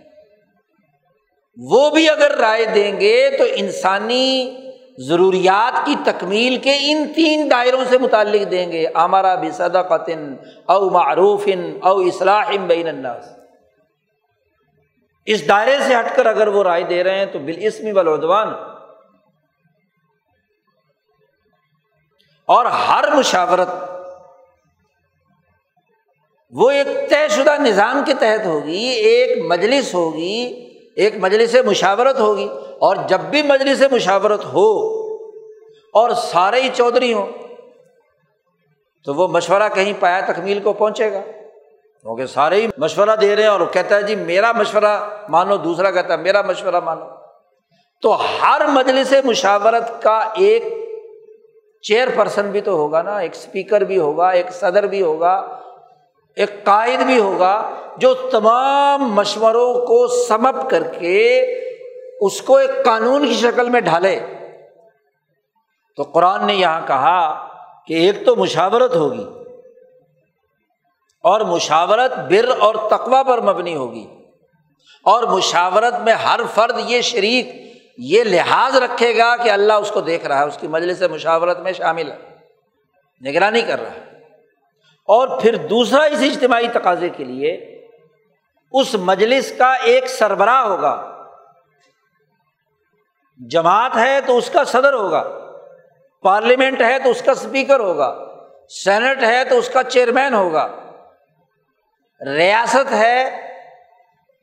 وہ 1.57 1.89
بھی 1.89 2.09
اگر 2.09 2.31
رائے 2.31 2.65
دیں 2.65 2.99
گے 2.99 3.29
تو 3.37 3.43
انسانی 3.55 4.55
ضروریات 4.97 5.85
کی 5.85 5.95
تکمیل 6.05 6.57
کے 6.57 6.77
ان 6.81 7.13
تین 7.15 7.51
دائروں 7.51 7.83
سے 7.89 7.97
متعلق 7.97 8.51
دیں 8.51 8.71
گے۔ 8.71 8.85
ہمارا 8.95 9.35
بھی 9.35 9.51
صدا 9.51 9.81
قطن 9.81 10.35
او 10.65 10.89
معروف 10.89 11.47
او 11.81 11.99
اصلاح 11.99 12.51
بین 12.67 12.87
الناس۔ 12.87 13.29
اس 15.25 15.47
دائرے 15.47 15.77
سے 15.87 15.95
ہٹ 15.95 16.15
کر 16.15 16.25
اگر 16.25 16.47
وہ 16.47 16.63
رائے 16.63 16.83
دے 16.83 17.03
رہے 17.03 17.17
ہیں 17.17 17.25
تو 17.25 17.39
بالاسمی 17.39 17.93
بلودوان 17.93 18.47
اور 22.49 22.65
ہر 22.65 23.11
مشاورت 23.15 23.69
وہ 26.53 26.69
ایک 26.71 26.87
طے 27.09 27.27
شدہ 27.29 27.55
نظام 27.59 28.01
کے 28.05 28.13
تحت 28.13 28.45
ہوگی، 28.45 28.85
ایک 28.85 29.37
مجلس 29.45 29.93
ہوگی، 29.93 30.65
ایک 30.95 31.17
مجلس 31.17 31.55
مشاورت 31.65 32.19
ہوگی، 32.19 32.47
اور 32.79 32.95
جب 33.07 33.19
بھی 33.19 33.41
مجلس 33.41 33.83
مشاورت 33.91 34.45
ہو 34.45 34.69
اور 35.93 36.09
سارے 36.09 36.61
ہی 36.61 36.69
چودھری 36.73 37.13
ہوں، 37.13 37.27
تو 39.05 39.13
وہ 39.13 39.27
مشورہ 39.27 39.69
کہیں 39.73 39.93
پایا 39.99 40.19
تکمیل 40.19 40.59
کو 40.59 40.73
پہنچے 40.73 41.11
گا۔ 41.13 41.21
کیونکہ 41.21 42.25
سارے 42.25 42.61
ہی 42.61 42.67
مشورہ 42.77 43.15
دے 43.15 43.35
رہے 43.35 43.43
ہیں 43.43 43.49
اور 43.49 43.61
کہتا 43.71 43.95
ہے 43.95 44.01
جی 44.03 44.15
میرا 44.15 44.51
مشورہ 44.51 44.97
مانو، 45.29 45.57
دوسرا 45.57 45.91
کہتا 45.91 46.13
ہے، 46.13 46.17
میرا 46.17 46.41
مشورہ 46.41 46.79
مانو۔ 46.79 47.05
تو 48.01 48.17
ہر 48.41 48.67
مجلس 48.67 49.13
مشاورت 49.25 50.01
کا 50.03 50.19
ایک 50.35 50.63
چیئر 51.83 52.07
پرسن 52.15 52.49
بھی 52.51 52.61
تو 52.61 52.71
ہوگا 52.73 53.01
نا، 53.01 53.17
ایک 53.17 53.35
اسپیکر 53.35 53.81
بھی 53.81 53.97
ہوگا، 53.99 54.29
ایک 54.29 54.51
صدر 54.53 54.87
بھی 54.87 55.01
ہوگا، 55.01 55.33
ایک 56.37 56.63
قائد 56.63 56.99
بھی 56.99 57.19
ہوگا، 57.19 57.53
جو 57.97 58.13
تمام 58.31 59.03
مشوروں 59.13 59.73
کو 59.85 60.05
سمپ 60.17 60.69
کر 60.69 60.83
کے 60.93 61.19
اس 62.21 62.41
کو 62.41 62.57
ایک 62.57 62.83
قانون 62.85 63.27
کی 63.27 63.33
شکل 63.33 63.69
میں 63.69 63.81
ڈھالے۔ 63.81 64.19
تو 65.97 66.03
قرآن 66.13 66.45
نے 66.47 66.53
یہاں 66.55 66.81
کہا 66.87 67.47
کہ 67.87 67.93
ایک 67.95 68.25
تو 68.25 68.35
مشاورت 68.35 68.95
ہوگی 68.95 69.25
اور 71.23 71.41
مشاورت 71.47 72.17
بر 72.29 72.49
اور 72.59 72.75
تقوا 72.89 73.21
پر 73.23 73.41
مبنی 73.43 73.75
ہوگی، 73.75 74.05
اور 75.05 75.23
مشاورت 75.27 75.99
میں 76.03 76.13
ہر 76.23 76.39
فرد 76.53 76.79
یہ 76.87 77.01
شریک 77.03 77.47
یہ 78.01 78.23
لحاظ 78.23 78.75
رکھے 78.75 79.17
گا 79.17 79.35
کہ 79.35 79.49
اللہ 79.49 79.73
اس 79.73 79.91
کو 79.91 80.01
دیکھ 80.01 80.25
رہا 80.25 80.39
ہے، 80.39 80.43
اس 80.43 80.57
کی 80.57 80.67
مجلس 80.67 81.01
مشاورت 81.01 81.59
میں 81.59 81.73
شامل 81.73 82.11
ہے۔ 82.11 82.17
نگرانی 83.29 83.61
کر 83.61 83.81
رہا 83.81 83.91
ہے۔ 83.91 84.03
اور 85.05 85.41
پھر 85.41 85.55
دوسرا 85.55 86.03
اس 86.03 86.19
اجتماعی 86.21 86.67
تقاضے 86.67 87.09
کے 87.09 87.23
لیے 87.23 87.81
اس 88.71 88.95
مجلس 88.95 89.53
کا 89.57 89.73
ایک 89.73 90.07
سربراہ 90.07 90.63
ہوگا۔ 90.63 91.23
جماعت 93.47 93.95
ہے 93.95 94.21
تو 94.21 94.37
اس 94.37 94.49
کا 94.49 94.63
صدر 94.63 94.93
ہوگا۔ 94.93 95.23
پارلیمنٹ 96.21 96.81
ہے 96.81 96.99
تو 96.99 97.09
اس 97.09 97.21
کا 97.21 97.31
اسپیکر 97.31 97.79
ہوگا۔ 97.79 98.25
سینٹ 98.69 99.23
ہے 99.23 99.43
تو 99.43 99.57
اس 99.57 99.69
کا 99.69 99.83
چیئرمین 99.83 100.33
ہوگا۔ 100.33 100.75
ریاست 102.21 102.91
ہے 102.91 103.48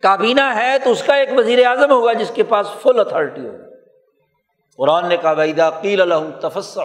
کابینہ 0.02 0.54
ہے 0.56 0.78
تو 0.84 0.90
اس 0.90 1.02
کا 1.02 1.14
ایک 1.14 1.28
وزیر 1.36 1.66
اعظم 1.66 1.90
ہوگا 1.90 2.12
جس 2.12 2.30
کے 2.34 2.42
پاس 2.42 2.66
فل 2.82 3.00
اتھارٹی 3.00 3.46
ہوگا 3.46 3.66
قرآن 4.76 5.08
نے 5.08 5.16
کہا 5.16 5.30
ویدا 5.30 5.70
قیل 5.70 6.00
الحم 6.00 6.30
تفس 6.30 6.78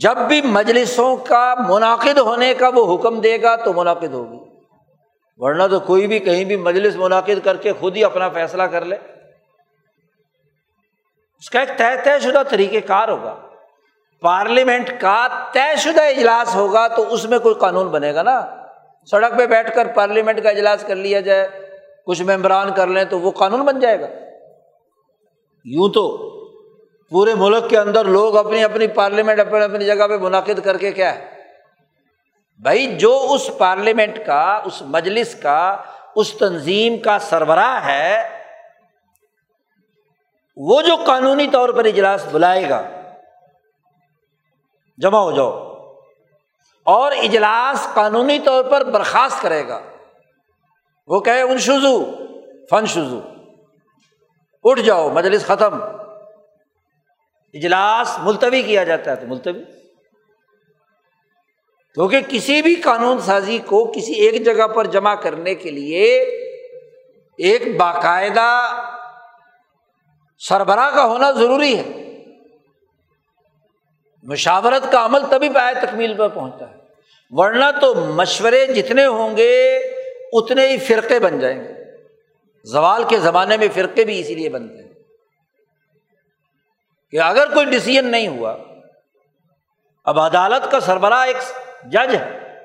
جب 0.00 0.16
بھی 0.16 0.42
مجلسوں 0.42 1.16
کا 1.16 1.54
منعقد 1.68 2.18
ہونے 2.18 2.54
کا 2.54 2.70
وہ 2.74 2.96
حکم 2.96 3.20
دے 3.20 3.42
گا 3.42 3.56
تو 3.56 3.72
منعقد 3.72 4.12
ہوگی۔ 4.12 4.38
ورنہ 5.36 5.62
تو 5.70 5.80
کوئی 5.80 6.06
بھی 6.06 6.18
کہیں 6.18 6.44
بھی 6.44 6.56
مجلس 6.56 6.96
منعقد 6.96 7.44
کر 7.44 7.56
کے 7.56 7.72
خود 7.72 7.96
ہی 7.96 8.04
اپنا 8.04 8.28
فیصلہ 8.28 8.62
کر 8.62 8.84
لے۔ 8.84 8.96
اس 11.38 11.50
کا 11.50 11.60
ایک 11.60 11.78
طے 11.78 12.02
طے 12.04 12.20
شدہ 12.20 12.42
طریقہ 12.48 12.86
کار 12.86 13.08
ہوگا۔ 13.08 13.36
پارلیمنٹ 14.20 15.00
کا 15.00 15.28
طے 15.52 15.76
شدہ 15.76 16.02
اجلاس 16.02 16.54
ہوگا 16.54 16.88
تو 16.88 17.12
اس 17.14 17.24
میں 17.24 17.38
کوئی 17.38 17.54
قانون 17.54 17.88
بنے 17.88 18.14
گا 18.14 18.22
نا۔ 18.22 18.63
سڑک 19.06 19.38
پہ 19.38 19.46
بیٹھ 19.46 19.74
کر 19.74 19.86
پارلیمنٹ 19.86 20.42
کا 20.42 20.50
اجلاس 20.50 20.84
کر 20.86 20.94
لیا 20.94 21.20
جائے، 21.20 21.48
کچھ 22.06 22.22
ممبران 22.22 22.74
کر 22.74 22.86
لیں 22.86 23.04
تو 23.04 23.20
وہ 23.20 23.30
قانون 23.30 23.60
بن 23.60 23.80
جائے 23.80 24.00
گا۔ 24.00 24.06
یوں 25.64 25.88
تو 25.88 26.34
پورے 27.10 27.34
ملک 27.34 27.70
کے 27.70 27.78
اندر 27.78 28.04
لوگ 28.04 28.36
اپنی 28.36 28.64
اپنی 28.64 28.86
پارلیمنٹ 28.86 29.40
اپنی 29.40 29.60
اپنی 29.60 29.84
جگہ 29.84 30.08
پہ 30.08 30.16
منعقد 30.16 30.60
کر 30.64 30.76
کے 30.76 30.92
کیا 30.92 31.14
ہے؟ 31.14 31.42
بھائی، 32.62 32.98
جو 32.98 33.26
اس 33.30 33.50
پارلیمنٹ 33.58 34.18
کا، 34.26 34.62
اس 34.64 34.82
مجلس 34.82 35.34
کا، 35.34 35.82
اس 36.16 36.32
تنظیم 36.32 36.98
کا 36.98 37.18
سربراہ 37.18 37.84
ہے، 37.84 38.28
وہ 40.56 40.82
جو 40.82 40.94
قانونی 41.06 41.46
طور 41.52 41.68
پر 41.68 41.84
اجلاس 41.84 42.26
بلائے 42.32 42.68
گا۔ 42.68 42.82
جمع 44.98 45.18
ہو 45.18 45.32
جاؤ۔ 45.32 45.73
اور 46.84 47.12
اجلاس 47.12 47.88
قانونی 47.94 48.38
طور 48.38 48.64
پر 48.64 48.84
برخاست 48.84 49.42
کرے 49.42 49.68
گا۔ 49.68 49.80
وہ 51.06 51.20
کہے 51.20 51.40
ان 51.40 51.58
شزو 51.58 52.04
فن 52.70 52.86
شزو 52.86 53.20
اٹھ 54.62 54.80
جاؤ، 54.80 55.10
مجلس 55.10 55.44
ختم۔ 55.44 55.82
اجلاس 57.54 58.18
ملتوی 58.22 58.62
کیا 58.62 58.84
جاتا 58.84 59.10
ہے 59.10 59.16
تو 59.16 59.26
ملتوی۔ 59.26 59.64
کیونکہ 61.94 62.20
کسی 62.28 62.62
بھی 62.62 62.74
قانون 62.74 63.20
سازی 63.20 63.58
کو 63.58 63.92
کسی 63.96 64.12
ایک 64.12 64.44
جگہ 64.44 64.66
پر 64.66 64.86
جمع 64.86 65.14
کرنے 65.14 65.54
کے 65.54 65.70
لیے 65.70 66.14
ایک 67.38 67.76
باقاعدہ 67.76 68.70
سربراہ 70.38 70.90
کا 70.90 71.04
ہونا 71.04 71.30
ضروری 71.30 71.78
ہے۔ 71.78 72.03
مشاورت 74.24 74.92
کا 74.92 75.04
عمل 75.04 75.20
تبھی 75.30 75.48
پائے 75.48 75.74
تکمیل 75.74 76.14
پر 76.14 76.28
پہنچتا 76.28 76.70
ہے۔ 76.70 76.74
ورنہ 77.30 77.64
تو 77.80 77.94
مشورے 77.94 78.66
جتنے 78.66 79.06
ہوں 79.06 79.36
گے، 79.36 79.76
اتنے 80.32 80.68
ہی 80.68 80.78
فرقے 80.78 81.18
بن 81.18 81.38
جائیں 81.38 81.64
گے۔ 81.64 81.74
زوال 82.64 83.04
کے 83.04 83.18
زمانے 83.18 83.56
میں 83.56 83.68
فرقے 83.74 84.04
بھی 84.04 84.20
اسی 84.20 84.34
لیے 84.34 84.48
بنتے 84.48 84.82
ہیں 84.82 84.88
کہ 87.10 87.20
اگر 87.20 87.54
کوئی 87.54 87.66
ڈسیزن 87.66 88.04
نہیں 88.04 88.28
ہوا، 88.28 88.56
اب 90.04 90.20
عدالت 90.20 90.70
کا 90.70 90.80
سربراہ 90.80 91.26
ایک 91.26 91.36
جج 91.84 92.14
ہے، 92.14 92.58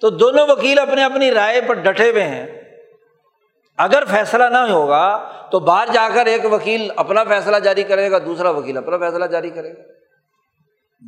تو 0.00 0.10
دونوں 0.10 0.46
وکیل 0.46 0.78
اپنے 0.78 1.04
اپنی 1.04 1.30
رائے 1.30 1.60
پر 1.60 1.74
ڈٹے 1.74 2.10
ہوئے 2.10 2.24
ہیں۔ 2.24 2.46
اگر 3.76 4.02
فیصلہ 4.10 4.44
نہ 4.44 4.58
ہوگا، 4.58 5.32
تو 5.50 5.58
باہر 5.58 5.88
جا 5.92 6.08
کر 6.14 6.26
ایک 6.26 6.52
وکیل 6.52 6.90
اپنا 6.96 7.24
فیصلہ 7.24 7.56
جاری 7.56 7.82
کرے 7.82 8.10
گا، 8.10 8.18
دوسرا 8.18 8.50
وکیل 8.50 8.76
اپنا 8.76 8.98
فیصلہ 8.98 9.24
جاری 9.24 9.50
کرے 9.50 9.72
گا۔ 9.72 9.99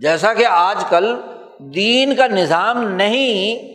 جیسا 0.01 0.35
کہ 0.35 0.47
آج 0.47 0.85
کل 0.89 1.21
دین 1.59 2.17
کا 2.17 2.27
نظام 2.27 2.83
نہیں، 2.83 3.73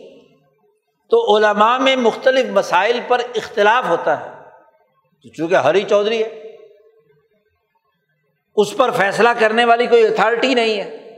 تو 1.10 1.36
علماء 1.36 1.78
میں 1.78 1.96
مختلف 1.96 2.46
مسائل 2.50 3.00
پر 3.08 3.20
اختلاف 3.34 3.84
ہوتا 3.88 4.20
ہے۔ 4.20 4.30
تو 5.22 5.28
چونکہ 5.28 5.54
ہری 5.54 5.82
چودھری 5.82 6.22
ہے، 6.22 6.56
اس 8.56 8.76
پر 8.76 8.90
فیصلہ 8.90 9.28
کرنے 9.38 9.64
والی 9.64 9.86
کوئی 9.86 10.06
اتھارٹی 10.06 10.54
نہیں 10.54 10.80
ہے۔ 10.80 11.16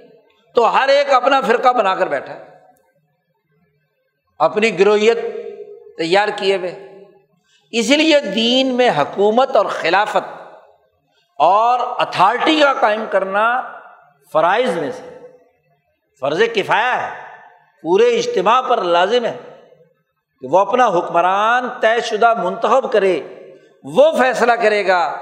تو 0.55 0.74
ہر 0.74 0.88
ایک 0.88 1.12
اپنا 1.12 1.40
فرقہ 1.40 1.68
بنا 1.68 1.94
کر 1.94 2.07
بیٹھا 2.07 2.34
ہے۔ 2.34 2.44
اپنی 4.38 4.78
گروہیت 4.78 5.18
تیار 5.98 6.28
کیے 6.36 6.57
ہوئے۔ 6.57 7.05
اسی 7.70 7.96
لیے 7.96 8.20
دین 8.20 8.66
میں 8.66 8.90
حکومت 8.90 9.57
اور 9.57 9.66
خلافت 9.66 10.40
اور 11.38 11.80
اتھارٹی 11.80 12.61
کا 12.61 12.72
قائم 12.72 13.05
کرنا 13.11 13.80
فرائض 14.33 14.76
میں 14.76 14.93
سے۔ 14.93 15.18
فرض 16.20 16.43
کفایا 16.55 17.11
ہے۔ 17.11 17.20
پورے 17.83 18.18
اجتماع 18.18 18.61
پر 18.61 18.83
لازم 18.83 19.24
ہے 19.24 19.39
کہ 20.41 20.47
وہ 20.51 20.59
اپنا 20.59 20.87
حکمران 20.87 21.68
طے 21.81 22.01
شدہ 22.01 22.35
منتخب 22.45 22.93
کرے، 22.93 23.20
وہ 23.85 24.12
فیصلہ 24.18 24.53
کرے 24.53 24.87
گا۔ 24.87 25.16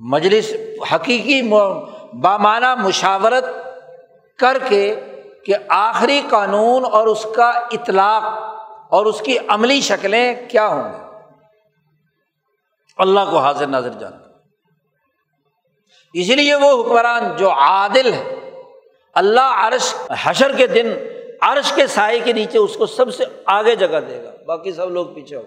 مجلس 0.00 0.52
حقیقی 0.94 1.42
بامانہ 2.12 2.74
مشاورت 2.74 3.44
کر 4.38 4.58
کے 4.68 5.00
کہ 5.46 5.54
آخری 5.68 6.22
قانون 6.30 6.84
اور 6.92 7.06
اس 7.06 7.26
کا 7.36 7.48
اطلاق 7.48 8.22
اور 8.92 9.06
اس 9.06 9.20
کی 9.20 9.38
عملی 9.48 9.80
شکلیں 9.80 10.34
کیا 10.48 10.66
ہوں 10.66 10.92
گی۔ 10.92 10.98
اللہ 12.96 13.20
کو 13.30 13.38
حاضر 13.38 13.66
ناظر 13.66 13.90
جان 13.90 14.21
اسی 16.14 16.34
لیے 16.34 16.54
وہ 16.54 16.82
حکمران 16.82 17.36
جو 17.36 17.50
عادل 17.50 18.12
ہے 18.12 18.34
اللہ 19.14 19.40
عرش، 19.40 19.94
حشر 20.22 20.56
کے 20.56 20.66
دن 20.66 20.92
عرش 21.40 21.72
کے 21.72 21.86
سائے 21.86 22.18
کے 22.18 22.32
نیچے 22.32 22.58
اس 22.58 22.76
کو 22.76 22.86
سب 22.86 23.14
سے 23.14 23.24
آگے 23.44 23.76
جگہ 23.76 24.00
دے 24.00 24.22
گا، 24.24 24.30
باقی 24.46 24.72
سب 24.72 24.90
لوگ 24.90 25.06
پیچھے 25.06 25.36
ہو 25.36 25.42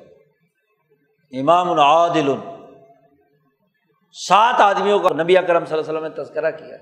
امام 1.31 1.71
العادل 1.71 2.33
سات 4.13 4.61
آدمیوں 4.61 4.99
کا 4.99 5.09
نبی 5.23 5.37
اکرم 5.37 5.65
صلی 5.65 5.77
اللہ 5.77 5.89
علیہ 5.89 5.99
وسلم 5.99 6.03
نے 6.03 6.23
تذکرہ 6.23 6.51
کیا۔ 6.51 6.77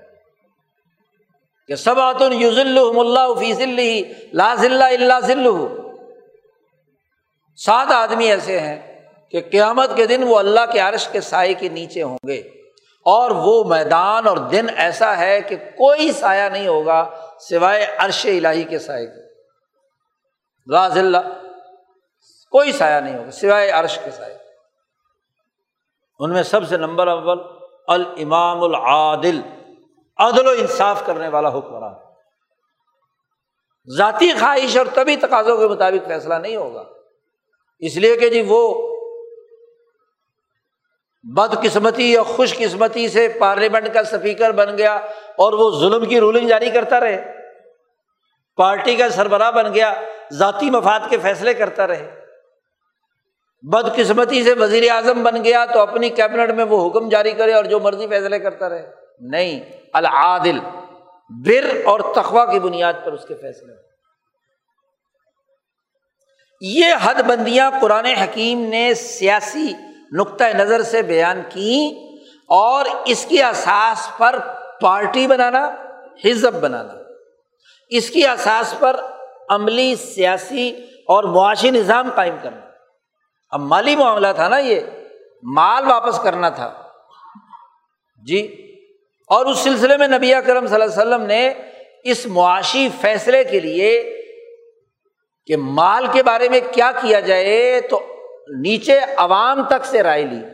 کہ 1.66 1.74
سب 1.74 2.00
آتن 2.00 2.32
یوز 2.32 2.58
اللہ 2.58 3.34
فیض 3.38 3.60
لا 4.32 4.54
ذلہ 4.54 4.84
اللہ 4.84 5.20
ذل 5.20 5.46
سات 7.56 7.92
آدمی 7.92 8.24
ایسے 8.24 8.60
ہیں 8.60 9.02
کہ 9.30 9.40
قیامت 9.50 9.96
کے 9.96 10.06
دن 10.06 10.22
وہ 10.22 10.38
اللہ 10.38 10.60
کے 10.72 10.78
عرش 10.78 11.08
کے 11.08 11.20
سائے 11.20 11.54
کے 11.54 11.68
نیچے 11.68 12.02
ہوں 12.02 12.18
گے۔ 12.28 12.63
اور 13.04 13.30
وہ 13.30 13.64
میدان 13.64 14.26
اور 14.26 14.36
دن 14.36 14.66
ایسا 14.76 15.16
ہے 15.16 15.40
کہ 15.40 15.56
کوئی 15.56 16.12
سایہ 16.12 16.48
نہیں 16.48 16.68
ہوگا 16.68 17.10
سوائے 17.40 17.86
عرش 17.98 18.26
الہی 18.26 18.62
کے 18.62 18.78
سائے 18.78 19.06
کے۔ 19.06 19.24
راز 20.72 20.98
اللہ، 20.98 21.18
کوئی 22.50 22.72
سایہ 22.72 23.00
نہیں 23.00 23.18
ہوگا 23.18 23.30
سوائے 23.30 23.70
عرش 23.70 23.98
کے 24.04 24.10
سائے۔ 24.10 24.38
ان 26.18 26.32
میں 26.32 26.42
سب 26.42 26.68
سے 26.68 26.76
نمبر 26.76 27.06
اول 27.06 27.38
المام 27.86 28.62
العادل، 28.62 29.40
عدل 30.16 30.46
و 30.46 30.50
انصاف 30.50 31.06
کرنے 31.06 31.28
والا 31.28 31.48
حکمران۔ 31.48 31.94
ذاتی 33.96 34.32
خواہش 34.32 34.76
اور 34.76 34.86
طبی 34.94 35.16
تقاضوں 35.16 35.56
کے 35.56 35.68
مطابق 35.68 36.08
فیصلہ 36.08 36.34
نہیں 36.34 36.56
ہوگا۔ 36.56 36.84
اس 37.78 37.96
لیے 37.96 38.16
کہ 38.16 38.28
جی 38.28 38.44
وہ 38.48 38.93
بد 41.32 41.62
قسمتی 41.62 42.12
یا 42.12 42.22
خوش 42.22 42.58
قسمتی 42.58 43.08
سے 43.08 43.28
پارلیمنٹ 43.28 43.94
کا 43.94 44.00
اسپیکر 44.00 44.52
بن 44.52 44.78
گیا 44.78 44.94
اور 45.36 45.52
وہ 45.52 45.80
ظلم 45.80 46.04
کی 46.04 46.20
رولنگ 46.20 46.48
جاری 46.48 46.70
کرتا 46.70 47.00
رہے۔ 47.00 47.32
پارٹی 48.56 48.96
کا 48.96 49.08
سربراہ 49.08 49.50
بن 49.50 49.74
گیا، 49.74 49.94
ذاتی 50.32 50.70
مفاد 50.70 51.00
کے 51.10 51.18
فیصلے 51.18 51.54
کرتا 51.54 51.86
رہے۔ 51.86 52.20
بد 53.62 53.96
قسمتی 53.96 54.44
سے 54.44 54.52
وزیر 54.52 54.90
اعظم 54.90 55.22
بن 55.22 55.44
گیا 55.44 55.64
تو 55.64 55.80
اپنی 55.80 56.08
کیبنٹ 56.08 56.50
میں 56.50 56.64
وہ 56.64 56.88
حکم 56.88 57.08
جاری 57.08 57.32
کرے 57.32 57.52
اور 57.52 57.64
جو 57.64 57.80
مرضی 57.80 58.06
فیصلے 58.06 58.38
کرتا 58.38 58.68
رہے۔ 58.68 58.90
نہیں، 59.20 59.60
العادل، 59.92 60.58
بر 61.30 61.80
اور 61.84 62.00
تخوا 62.14 62.44
کی 62.44 62.58
بنیاد 62.58 62.92
پر 63.04 63.12
اس 63.12 63.24
کے 63.28 63.34
فیصلے۔ 63.34 63.72
یہ 66.60 66.86
حد 67.02 67.14
بندیاں 67.14 67.70
قرآن 67.80 68.06
حکیم 68.06 68.60
نے 68.60 68.94
سیاسی 68.94 69.93
نقطۂ 70.14 70.44
نظر 70.44 70.82
سے 70.82 71.02
بیان 71.02 71.42
کی 71.48 72.06
اور 72.48 72.84
اس 73.04 73.26
کی 73.26 73.42
اساس 73.42 74.18
پر 74.18 74.38
پارٹی 74.80 75.26
بنانا، 75.26 75.74
حزب 76.24 76.54
بنانا۔ 76.54 76.92
اس 77.88 78.10
کی 78.10 78.26
اساس 78.26 78.74
پر 78.78 79.00
عملی، 79.48 79.96
سیاسی 79.96 80.70
اور 81.08 81.24
معاشی 81.24 81.70
نظام 81.70 82.10
قائم 82.14 82.36
کرنا۔ 82.42 82.60
اب 83.50 83.60
مالی 83.60 83.96
معاملہ 83.96 84.26
تھا 84.36 84.48
نا 84.48 84.58
یہ، 84.58 84.80
مال 85.42 85.86
واپس 85.86 86.18
کرنا 86.18 86.48
تھا۔ 86.48 86.88
جی۔ 88.26 88.60
اور 89.28 89.46
اس 89.46 89.58
سلسلے 89.58 89.96
میں 89.96 90.08
نبی 90.08 90.32
کرم 90.46 90.66
صلی 90.66 90.74
اللہ 90.74 90.84
علیہ 90.84 91.02
وسلم 91.02 91.22
نے 91.22 91.52
اس 92.04 92.26
معاشی 92.26 92.88
فیصلے 93.00 93.44
کے 93.44 93.60
لیے 93.60 94.20
کہ 95.46 95.56
مال 95.56 96.06
کے 96.12 96.22
بارے 96.22 96.48
میں 96.48 96.60
کیا 96.72 96.92
کیا 97.00 97.20
جائے 97.20 97.80
تو 97.80 98.13
نیچے 98.48 99.00
عوام 99.16 99.66
تک 99.66 99.84
سے 99.84 100.02
رائے 100.02 100.22
لی۔ 100.22 100.44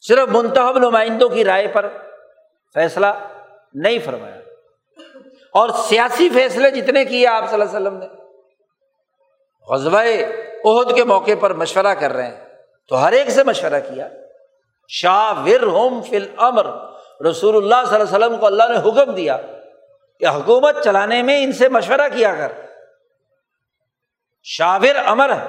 صرف 0.00 0.28
منتخب 0.28 0.78
نمائندوں 0.78 1.28
کی 1.28 1.44
رائے 1.44 1.68
پر 1.68 1.88
فیصلہ 2.74 3.06
نہیں 3.74 3.98
فرمایا۔ 4.04 4.36
اور 5.52 5.68
سیاسی 5.68 6.28
فیصلے 6.28 6.70
جتنے 6.70 7.04
کیے 7.04 7.26
آپ 7.26 7.50
صلی 7.50 7.60
اللہ 7.60 7.76
علیہ 7.76 7.88
وسلم 7.88 7.98
نے 7.98 8.06
غزبۂ 9.68 10.06
عہد 10.64 10.94
کے 10.94 11.04
موقع 11.04 11.30
پر 11.40 11.54
مشورہ 11.54 11.94
کر 11.94 12.12
رہے 12.12 12.26
ہیں۔ 12.26 12.44
تو 12.88 13.04
ہر 13.04 13.12
ایک 13.12 13.30
سے 13.30 13.44
مشورہ 13.44 13.80
کیا۔ 13.80 14.08
شاہ 14.88 15.42
ور 15.44 15.62
ہوم 15.62 16.02
فل 16.02 16.26
امر 16.36 16.66
رسول 17.26 17.56
اللہ 17.56 17.86
صلی 17.86 18.00
اللہ 18.00 18.16
علیہ 18.16 18.26
وسلم 18.26 18.40
کو 18.40 18.46
اللہ 18.46 18.62
نے 18.68 18.88
حکم 18.88 19.14
دیا 19.14 19.36
کہ 20.20 20.26
حکومت 20.26 20.84
چلانے 20.84 21.22
میں 21.22 21.44
ان 21.44 21.52
سے 21.52 21.68
مشورہ 21.68 22.08
کیا 22.14 22.34
کر۔ 22.34 22.67
شاور 24.42 24.96
امر 25.04 25.36
ہے، 25.36 25.48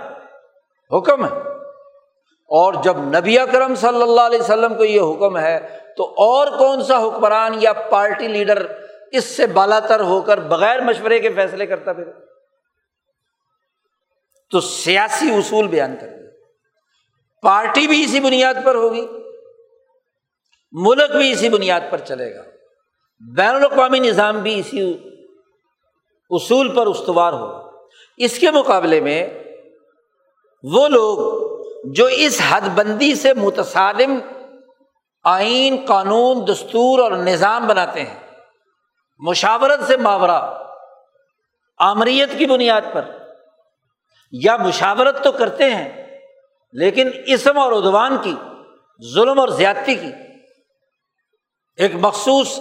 حکم 0.97 1.25
ہے۔ 1.25 1.39
اور 2.51 2.73
جب 2.83 2.97
نبی 2.97 3.39
اکرم 3.39 3.75
صلی 3.75 4.01
اللہ 4.01 4.21
علیہ 4.21 4.39
وسلم 4.39 4.75
کو 4.75 4.85
یہ 4.85 5.01
حکم 5.01 5.37
ہے، 5.37 5.79
تو 5.97 6.05
اور 6.05 6.47
کون 6.57 6.83
سا 6.83 6.97
حکمران 6.97 7.51
یا 7.59 7.73
پارٹی 7.73 8.27
لیڈر 8.27 8.83
اس 9.11 9.25
سے 9.25 9.47
بالا 9.47 9.79
تر 9.79 9.99
ہو 9.99 10.21
کر 10.21 10.37
بغیر 10.37 10.81
مشورے 10.81 11.19
کے 11.19 11.33
فیصلے 11.33 11.65
کرتا 11.65 11.93
پھر؟ 11.93 12.03
تو 14.51 14.61
سیاسی 14.61 15.35
اصول 15.35 15.67
بیان 15.67 15.95
کر 16.01 16.07
دیا۔ 16.07 16.29
پارٹی 17.41 17.87
بھی 17.87 18.03
اسی 18.03 18.19
بنیاد 18.19 18.53
پر 18.63 18.75
ہوگی، 18.75 19.07
ملک 20.71 21.11
بھی 21.11 21.31
اسی 21.31 21.49
بنیاد 21.49 21.81
پر 21.89 21.97
چلے 21.97 22.35
گا۔ 22.35 22.41
بین 23.35 23.55
الاقوامی 23.55 23.99
نظام 23.99 24.39
بھی 24.39 24.59
اسی 24.59 25.09
اصول 26.29 26.75
پر 26.75 26.85
استوار 26.87 27.33
ہوگا۔ 27.33 27.68
اس 28.19 28.39
کے 28.39 28.51
مقابلے 28.51 28.99
میں 29.01 29.27
وہ 30.63 30.87
لوگ 30.87 31.17
جو 31.93 32.05
اس 32.05 32.41
حد 32.49 32.61
بندی 32.75 33.15
سے 33.15 33.33
متصادم 33.33 34.17
آئین، 35.23 35.85
قانون، 35.87 36.47
دستور 36.47 36.99
اور 36.99 37.11
نظام 37.11 37.67
بناتے 37.67 38.03
ہیں، 38.03 38.19
مشاورت 39.19 39.79
سے 39.87 39.97
ماورہ 39.97 40.39
آمریت 41.79 42.37
کی 42.37 42.45
بنیاد 42.45 42.81
پر، 42.93 43.05
یا 44.33 44.57
مشاورت 44.57 45.23
تو 45.23 45.31
کرتے 45.31 45.69
ہیں، 45.69 46.17
لیکن 46.73 47.09
اسم 47.25 47.57
اور 47.57 47.71
ادوان 47.71 48.17
کی، 48.21 48.35
ظلم 49.13 49.39
اور 49.39 49.47
زیادتی 49.47 49.95
کی، 49.95 50.11
ایک 51.77 51.95
مخصوص 51.95 52.59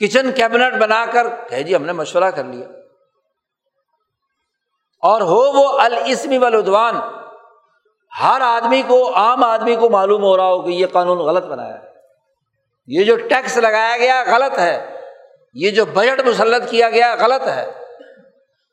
کچن 0.00 0.32
کیبنٹ 0.32 0.74
بنا 0.74 1.04
کر 1.12 1.26
کہ 1.48 1.62
جی 1.62 1.74
ہم 1.76 1.82
نے 1.82 1.92
مشورہ 1.92 2.30
کر 2.30 2.44
لیا۔ 2.44 2.66
اور 5.02 5.20
ہو 5.20 5.36
وہ 5.36 5.78
السمی 5.78 6.38
ولادوان 6.38 6.96
ہر 8.22 8.40
آدمی 8.40 8.82
کو، 8.86 9.14
عام 9.14 9.44
آدمی 9.44 9.76
کو 9.76 9.90
معلوم 9.90 10.22
ہو 10.22 10.36
رہا 10.36 10.46
ہو 10.46 10.62
کہ 10.62 10.70
یہ 10.70 10.86
قانون 10.86 11.18
غلط 11.18 11.44
بنایا 11.44 11.82
ہے۔ 11.82 11.88
یہ 12.86 13.04
جو 13.04 13.16
ٹیکس 13.16 13.56
لگایا 13.56 13.96
گیا 13.96 14.24
غلط 14.26 14.58
ہے۔ 14.58 15.00
یہ 15.54 15.70
جو 15.70 15.84
بجٹ 15.84 16.20
مسلط 16.20 16.70
کیا 16.70 16.90
گیا 16.90 17.16
غلط 17.20 17.48
ہے۔ 17.48 17.70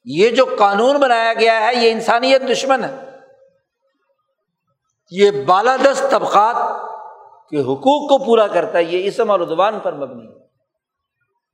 یہ 0.05 0.29
جو 0.29 0.45
قانون 0.59 0.97
بنایا 0.97 1.33
گیا 1.33 1.67
ہے، 1.67 1.75
یہ 1.75 1.91
انسانیت 1.91 2.41
دشمن 2.51 2.83
ہے۔ 2.83 3.09
یہ 5.11 5.31
بالادست 5.45 6.11
طبقات 6.11 6.55
کے 7.49 7.61
حقوق 7.61 8.09
کو 8.09 8.25
پورا 8.25 8.47
کرتا 8.47 8.77
ہے۔ 8.77 8.83
یہ 8.83 9.07
اسم 9.07 9.31
اور 9.31 9.39
ادوان 9.39 9.79
پر 9.79 9.93
مبنی 9.93 10.27
ہے۔ 10.27 10.47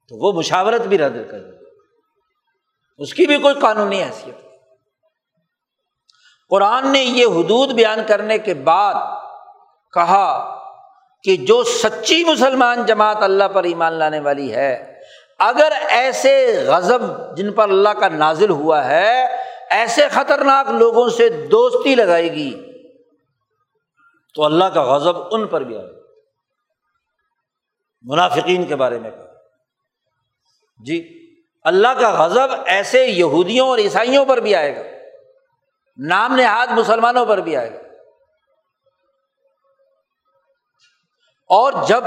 تو 0.10 0.26
وہ 0.26 0.32
مشاورت 0.32 0.82
بھی 0.82 0.98
رد 0.98 1.32
کر 1.32 1.38
اس 2.98 3.14
کی 3.14 3.26
بھی 3.26 3.38
کوئی 3.38 3.56
قانونی 3.62 4.04
حیثیت 4.04 4.43
قرآن 6.54 6.92
نے 6.92 7.00
یہ 7.00 7.26
حدود 7.26 7.72
بیان 7.72 8.00
کرنے 8.08 8.38
کے 8.38 8.54
بعد 8.54 8.94
کہا 9.94 10.60
کہ 11.24 11.36
جو 11.38 11.64
سچی 11.64 12.24
مسلمان 12.24 12.86
جماعت 12.86 13.18
اللہ 13.22 13.44
پر 13.54 13.64
ایمان 13.64 13.94
لانے 13.94 14.20
والی 14.20 14.54
ہے، 14.56 15.02
اگر 15.40 15.74
ایسے 15.88 16.64
غضب 16.68 17.02
جن 17.38 17.52
پر 17.52 17.70
اللہ 17.70 17.90
کا 17.90 18.08
نازل 18.08 18.50
ہوا 18.50 18.86
ہے، 18.86 19.26
ایسے 19.70 20.08
خطرناک 20.10 20.70
لوگوں 20.70 21.10
سے 21.10 21.30
دوستی 21.30 21.96
لگائے 21.96 22.32
گی، 22.32 22.52
تو 24.36 24.46
اللہ 24.46 24.66
کا 24.66 24.84
غضب 24.84 25.18
ان 25.32 25.48
پر 25.48 25.62
بھی 25.62 25.78
آئے 25.78 25.88
منافقین 28.02 28.66
کے 28.66 28.76
بارے 28.76 29.00
میں 29.00 29.12
کہا۔ 29.12 29.32
جی 30.86 31.02
اللہ 31.64 32.00
کا 32.00 32.10
غضب 32.12 32.48
ایسے 32.66 33.06
یہودیوں 33.06 33.70
اور 33.70 33.78
عیسائیوں 33.78 34.26
پر 34.26 34.38
بھی 34.38 34.56
آئے 34.56 34.76
گا۔ 34.76 34.93
نام 35.98 36.36
نہاد 36.36 36.68
مسلمانوں 36.68 37.26
پر 37.26 37.38
بھی 37.38 37.58
آئے 37.58 37.74
گا۔ 37.74 37.80
اور 41.50 41.74
جب 41.88 42.04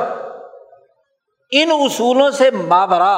ان 1.51 1.71
اصولوں 1.71 2.31
سے 2.31 2.51
مابرا 2.51 3.17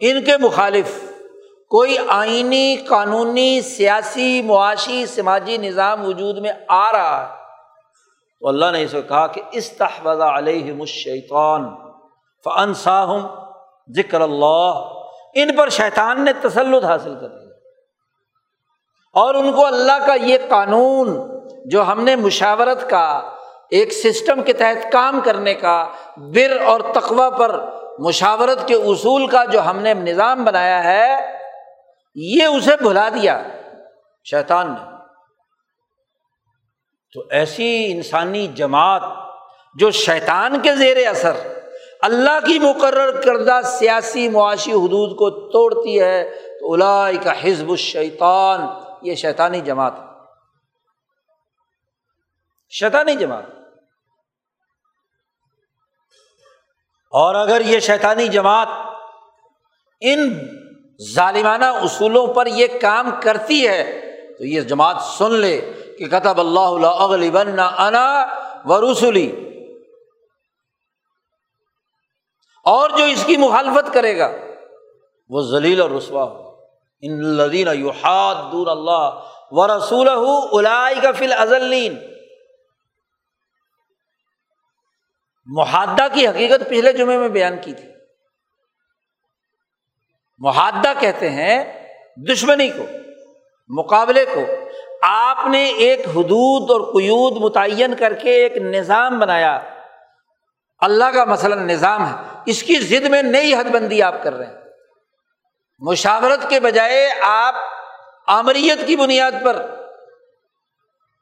ان 0.00 0.24
کے 0.24 0.36
مخالف 0.36 1.12
کوئی 1.68 1.96
آئینی، 2.08 2.76
قانونی، 2.76 3.60
سیاسی، 3.60 4.42
معاشی، 4.42 5.06
سماجی 5.06 5.56
نظام 5.56 6.04
وجود 6.04 6.38
میں 6.38 6.52
آ 6.68 6.92
رہا 6.92 7.28
ہے، 7.28 7.44
تو 8.40 8.48
اللہ 8.48 8.66
نے 8.72 8.82
اسے 8.82 9.02
کہا 9.02 9.26
کہ 9.26 9.42
استحفظ 9.52 10.20
علیہ 10.20 10.80
الشیطان 10.80 11.76
فنساہم 12.44 13.26
ذکر 13.96 14.20
اللہ۔ 14.20 14.92
ان 15.34 15.56
پر 15.56 15.68
شیطان 15.68 16.24
نے 16.24 16.32
تسلط 16.32 16.84
حاصل 16.84 17.14
کر 17.20 17.28
لیا 17.28 17.37
اور 19.12 19.34
ان 19.34 19.52
کو 19.52 19.66
اللہ 19.66 20.06
کا 20.06 20.14
یہ 20.14 20.38
قانون 20.48 21.16
جو 21.64 21.82
ہم 21.82 22.04
نے 22.04 22.16
مشاورت 22.16 22.90
کا، 22.90 23.30
ایک 23.70 23.92
سسٹم 23.92 24.42
کے 24.42 24.52
تحت 24.52 24.92
کام 24.92 25.20
کرنے 25.20 25.54
کا، 25.54 25.88
بر 26.16 26.60
اور 26.60 26.80
تقوا 26.94 27.30
پر 27.30 27.60
مشاورت 27.98 28.68
کے 28.68 28.74
اصول 28.74 29.26
کا 29.26 29.44
جو 29.44 29.60
ہم 29.60 29.78
نے 29.78 29.94
نظام 29.94 30.44
بنایا 30.44 30.84
ہے، 30.84 31.16
یہ 32.14 32.44
اسے 32.44 32.76
بھلا 32.80 33.08
دیا 33.08 33.42
شیطان 34.24 34.68
نے۔ 34.68 34.96
تو 37.12 37.22
ایسی 37.30 37.92
انسانی 37.92 38.46
جماعت 38.46 39.02
جو 39.74 39.90
شیطان 39.90 40.60
کے 40.60 40.74
زیر 40.74 41.06
اثر، 41.06 41.36
اللہ 42.02 42.46
کی 42.46 42.58
مقرر 42.58 43.20
کردہ 43.20 43.60
سیاسی 43.64 44.28
معاشی 44.28 44.72
حدود 44.72 45.16
کو 45.16 45.30
توڑتی 45.30 46.00
ہے، 46.00 46.22
تو 46.60 46.72
الائی 46.72 47.16
کا 47.16 47.32
حزب 47.42 47.70
الشیطان 47.70 48.66
یہ 49.02 49.14
شیطانی 49.14 49.60
جماعت 49.60 49.92
شیطانی 52.70 53.14
جماعت۔ 53.14 53.44
اور 57.12 57.34
اگر 57.34 57.60
یہ 57.60 57.80
شیطانی 57.80 58.28
جماعت 58.28 58.68
ان 60.00 60.38
ظالمانہ 61.14 61.64
اصولوں 61.64 62.34
پر 62.34 62.46
یہ 62.46 62.66
کام 62.80 63.10
کرتی 63.22 63.68
ہے، 63.68 64.00
تو 64.38 64.44
یہ 64.44 64.60
جماعت 64.60 64.96
سن 65.02 65.32
لے 65.32 65.60
کہ 65.98 66.06
کتب 66.06 66.40
اللہ 66.40 67.30
بن 67.32 67.58
انا 67.58 68.26
و 68.64 68.92
رسولی 68.92 69.44
اور 72.64 72.90
جو 72.90 73.04
اس 73.04 73.24
کی 73.24 73.36
مخالفت 73.36 73.94
کرے 73.94 74.18
گا، 74.18 74.30
وہ 75.28 75.40
ذلیل 75.40 75.80
اور 75.80 75.90
رسوا 75.90 76.24
ہو 76.24 76.47
ان 77.00 77.24
لدین 77.24 77.68
دور 78.52 78.66
اللہ 78.66 79.20
و 79.50 79.66
رسول 79.66 80.08
کا 81.02 81.12
فل 81.12 81.32
ازلین 81.32 81.98
محادہ 85.46 86.06
کی 86.12 86.28
حقیقت 86.28 86.60
پچھلے 86.68 86.92
جمعے 86.92 87.18
میں 87.18 87.28
بیان 87.28 87.56
کی 87.62 87.74
تھی. 87.74 87.88
محادہ 90.38 90.92
کہتے 90.98 91.30
ہیں 91.30 91.86
دشمنی 92.32 92.68
کو، 92.68 92.86
مقابلے 93.68 94.24
کو۔ 94.24 94.40
آپ 95.02 95.38
نے 95.50 95.64
ایک 95.64 96.00
حدود 96.00 96.70
اور 96.70 96.80
قیود 96.80 97.42
متعین 97.42 97.94
کر 97.96 98.14
کے 98.14 98.30
ایک 98.30 98.56
نظام 98.56 99.18
بنایا۔ 99.18 99.60
اللہ 100.78 101.04
کا 101.04 101.24
مثلاً 101.24 101.66
نظام 101.66 102.06
ہے۔ 102.06 102.22
اس 102.46 102.62
کی 102.62 102.74
ضد 102.74 103.06
میں 103.06 103.22
نئی 103.22 103.54
حد 103.54 103.64
بندی 103.64 104.02
آپ 104.02 104.14
کر 104.22 104.32
رہے 104.34 104.46
ہیں۔ 104.46 104.67
مشاورت 105.78 106.50
کے 106.50 106.60
بجائے 106.60 107.10
آپ 107.22 107.54
آمریت 108.26 108.86
کی 108.86 108.96
بنیاد 108.96 109.32
پر 109.44 109.66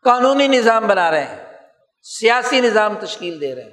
قانونی 0.04 0.48
نظام 0.48 0.86
بنا 0.86 1.11
رہے 1.11 1.24
ہیں، 1.24 1.44
سیاسی 2.02 2.61
نظام 2.61 2.94
تشکیل 3.00 3.40
دے 3.40 3.54
رہے 3.54 3.62
ہیں۔ 3.62 3.70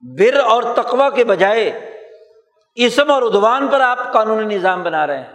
بر 0.00 0.38
اور 0.38 0.62
تقوا 0.62 1.10
کے 1.10 1.24
بجائے 1.24 1.92
اسم 2.74 3.10
اور 3.10 3.22
ادوان 3.22 3.68
پر 3.68 3.80
آپ 3.80 4.12
قانونی 4.12 4.54
نظام 4.54 4.82
بنا 4.82 5.06
رہے 5.06 5.18
ہیں، 5.18 5.32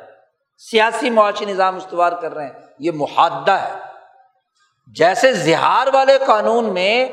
سیاسی 0.58 1.10
معاشی 1.10 1.46
نظام 1.46 1.76
استوار 1.76 2.12
کر 2.12 2.34
رہے 2.34 2.46
ہیں۔ 2.46 2.54
یہ 2.80 2.92
محادہ 2.92 3.52
ہے۔ 3.52 3.74
جیسے 4.96 5.34
زہار 5.34 5.88
والے 5.94 6.18
قانون 6.28 6.74
میں، 6.74 7.10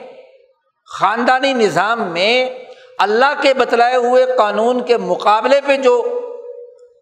خاندانی 0.86 1.52
نظام 1.52 2.02
میں 2.02 2.64
اللہ 2.98 3.40
کے 3.42 3.54
بتلائے 3.54 3.96
ہوئے 3.96 4.26
قانون 4.38 4.84
کے 4.84 4.96
مقابلے 4.96 5.60
پہ 5.66 5.76
جو 5.76 6.20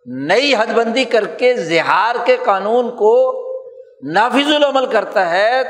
نئی 0.07 0.55
حد 0.55 0.66
بندی 0.66 1.05
کر 1.05 1.24
کے 1.24 1.55
زہار 1.55 2.14
کے 2.24 2.36
قانون 2.45 2.90
کو 2.90 3.14
نافذ 4.12 4.53
العمل 4.55 4.86
کرتا 4.86 5.30
ہے، 5.30 5.62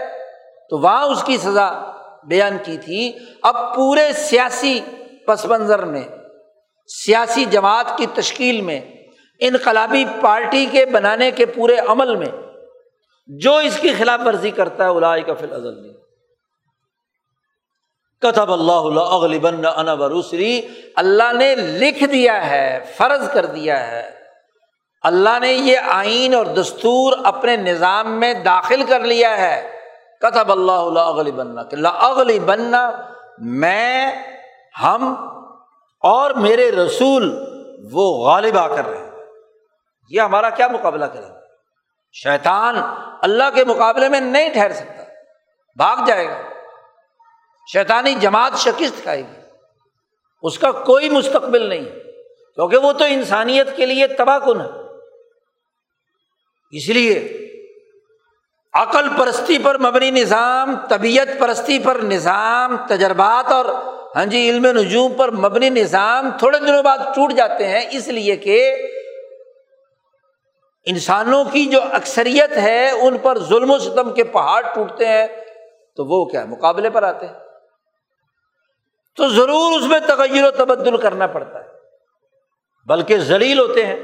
تو 0.71 0.79
وہاں 0.79 1.05
اس 1.05 1.23
کی 1.23 1.37
سزا 1.37 1.71
بیان 2.25 2.57
کی 2.63 2.77
تھی۔ 2.77 3.13
اب 3.43 3.57
پورے 3.75 4.13
سیاسی 4.13 4.81
پس 5.27 5.45
منظر 5.45 5.85
میں، 5.85 6.03
سیاسی 6.87 7.45
جماعت 7.45 7.99
کی 7.99 8.07
تشکیل 8.15 8.61
میں، 8.61 8.81
انقلابی 9.41 10.05
پارٹی 10.21 10.67
کے 10.71 10.87
بنانے 10.87 11.31
کے 11.31 11.47
پورے 11.47 11.77
عمل 11.77 12.17
میں 12.17 12.31
جو 13.27 13.57
اس 13.57 13.79
کی 13.79 13.93
خلاف 13.99 14.21
ورزی 14.27 14.51
کرتا 14.51 14.85
ہے 14.85 14.89
الاائے 14.89 15.23
کا 15.23 15.35
فل 15.35 15.53
ازل 15.53 15.93
کتب 18.23 18.53
اللہ 18.53 19.39
بن 19.39 19.67
انا 19.77 19.95
بروسری 19.95 20.63
اللہ 20.97 21.33
نے 21.33 21.55
لکھ 21.55 22.05
دیا 22.05 22.51
ہے، 22.51 22.93
فرض 22.97 23.31
کر 23.33 23.47
دیا 23.47 23.91
ہے۔ 23.91 24.11
اللہ 25.03 25.39
نے 25.41 25.53
یہ 25.53 25.79
آئین 25.79 26.35
اور 26.35 26.47
دستور 26.47 27.13
اپنے 27.25 27.57
نظام 27.57 28.21
میں 28.21 28.35
داخل 28.35 28.83
کر 28.83 29.01
لیا 29.01 29.39
ہے۔ 29.39 29.71
کتب 30.21 30.53
اللہ 30.53 31.01
اغلی 31.01 31.33
بننا 31.33 31.63
کہ 31.63 31.77
اغلی 31.87 32.39
بننا 32.41 32.91
میں، 33.39 34.13
ہم 34.83 35.15
اور 36.01 36.31
میرے 36.31 36.71
رسول، 36.71 37.45
وہ 37.93 38.27
غالب 38.27 38.59
آ 38.59 38.69
کر 38.69 38.87
رہے 38.87 38.99
ہیں 38.99 39.11
یہ 40.09 40.21
ہمارا 40.21 40.51
کیا 40.51 40.69
مقابلہ 40.69 41.05
کرے 41.05 41.29
گا 41.29 41.41
شیطان 42.13 42.77
اللہ 43.23 43.45
کے 43.55 43.65
مقابلے 43.65 44.09
میں 44.09 44.21
نہیں 44.21 44.49
ٹھہر 44.53 44.73
سکتا۔ 44.73 45.03
بھاگ 45.77 45.97
جائے 46.07 46.29
گا۔ 46.29 46.52
شیطانی 47.67 48.15
جماعت 48.15 48.53
شکست 48.59 49.03
کھائے 49.03 49.23
گی۔ 49.23 49.41
اس 50.43 50.59
کا 50.59 50.73
کوئی 50.73 51.09
مستقبل 51.09 51.69
نہیں، 51.69 51.85
کیونکہ 52.55 52.77
وہ 52.77 52.93
تو 52.93 53.05
انسانیت 53.05 53.77
کے 53.77 53.87
لیے 53.87 54.07
تباہ 54.07 54.39
کن 54.39 54.61
ہے۔ 54.61 54.67
اس 56.71 56.89
لیے 56.89 57.39
عقل 58.73 59.09
پرستی 59.19 59.59
پر 59.59 59.79
مبنی 59.79 60.11
نظام، 60.11 60.77
طبیعت 60.89 61.29
پرستی 61.39 61.79
پر 61.79 61.99
نظام، 62.03 62.77
تجربات 62.89 63.53
اور 63.53 63.65
ہاں 64.17 64.27
جی 64.27 64.51
علم 64.51 64.67
نجوم 64.67 65.15
پر 65.15 65.31
مبنی 65.31 65.71
نظام 65.71 66.31
تھوڑے 66.39 66.59
دنوں 66.59 66.83
بعد 66.83 66.99
ٹوٹ 66.99 67.33
جاتے 67.33 67.67
ہیں۔ 67.67 67.87
اس 67.91 68.09
لیے 68.09 68.37
کہ 68.37 68.75
انسانوں 70.87 71.45
کی 71.45 71.65
جو 71.67 71.81
اکثریت 71.93 72.57
ہے، 72.57 72.91
ان 72.91 73.19
پر 73.19 73.39
ظلم 73.39 73.71
و 73.71 73.79
ستم 73.79 74.15
کے 74.15 74.25
پہاڑ 74.25 74.63
ٹوٹتے 74.75 75.07
ہیں، 75.07 75.27
تو 75.97 76.05
وہ 76.05 76.25
کیا 76.25 76.45
مقابلے 76.45 76.91
پر 76.91 77.03
آتے 77.03 77.27
ہیں؟ 77.27 77.52
تو 79.17 79.29
ضرور 79.29 79.81
اس 79.81 79.87
میں 79.87 79.99
تغیر 79.99 80.45
و 80.45 80.51
تبدل 80.51 80.97
کرنا 80.97 81.27
پڑتا 81.27 81.59
ہے۔ 81.59 81.69
بلکہ 82.87 83.19
ذلیل 83.19 83.59
ہوتے 83.59 83.87
ہیں۔ 83.87 83.97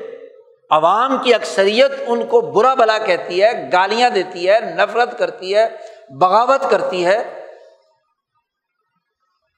عوام 0.71 1.23
کی 1.23 1.35
اکثریت 1.35 1.93
ان 2.07 2.27
کو 2.27 2.41
برا 2.41 2.75
بلا 2.75 2.99
کہتی 2.99 3.43
ہے، 3.43 3.71
گالیاں 3.73 4.11
دیتی 4.11 4.51
ہے، 4.51 4.61
نفرت 4.61 5.19
کرتی 5.19 5.57
ہے، 5.57 5.69
بغاوت 6.21 6.71
کرتی 6.71 7.07
ہے۔ 7.07 7.45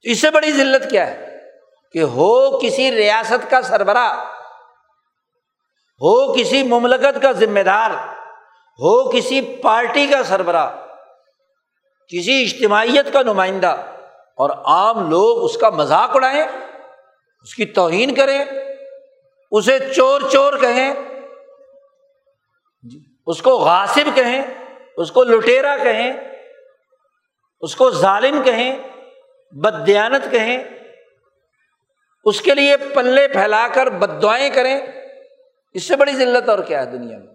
اس 0.03 0.21
سے 0.21 0.31
بڑی 0.31 0.53
ذلت 0.53 0.91
کیا 0.91 1.07
ہے؟ 1.07 1.39
کہ 1.93 1.99
ہو 1.99 2.59
کسی 2.59 2.91
ریاست 2.91 3.51
کا 3.51 3.63
سربراہ، 3.63 4.25
ہو 6.03 6.35
کسی 6.35 6.63
مملکت 6.63 7.23
کا 7.23 7.33
ذمہ 7.33 7.61
دار، 7.61 7.91
ہو 8.71 9.11
کسی 9.11 9.57
پارٹی 9.63 10.07
کا 10.07 10.23
سربراہ، 10.23 10.77
کسی 12.09 12.45
اجتماعیت 12.45 13.13
کا 13.13 13.23
نمائندہ۔ 13.23 13.77
اور 14.41 14.51
عام 14.65 15.11
لوگ 15.11 15.45
اس 15.45 15.57
کا 15.57 15.71
مذاق 15.71 16.17
اڑائیں، 16.17 16.43
اس 16.43 17.55
کی 17.55 17.65
توہین 17.65 18.15
کریں، 18.15 18.39
اسے 19.53 19.79
چور 19.95 20.21
چور 20.33 20.53
کہیں، 20.61 20.93
اس 23.27 23.43
کو 23.43 23.57
غاصب 23.59 24.09
کہیں، 24.15 24.43
اس 24.97 25.13
کو 25.13 25.25
لٹیرا 25.25 25.77
کہیں، 25.77 26.13
اس 27.63 27.77
کو 27.77 27.91
ظالم 27.91 28.43
کہیں 28.43 28.79
بدیانت 29.55 30.31
کہیں، 30.31 30.65
اس 32.27 32.41
کے 32.41 32.55
لیے 32.55 32.77
پلے 32.95 33.29
پھیلا 33.29 33.67
کر 33.75 33.91
بد 33.91 34.23
دعائیں 34.23 34.51
کریں، 34.51 34.79
اس 35.75 35.89
سے 35.89 35.97
بڑی 35.97 36.13
ذلت 36.13 36.49
اور 36.49 36.59
کیا 36.59 36.81
ہے 36.81 36.87
دنیا 36.87 37.19
میں؟ 37.19 37.35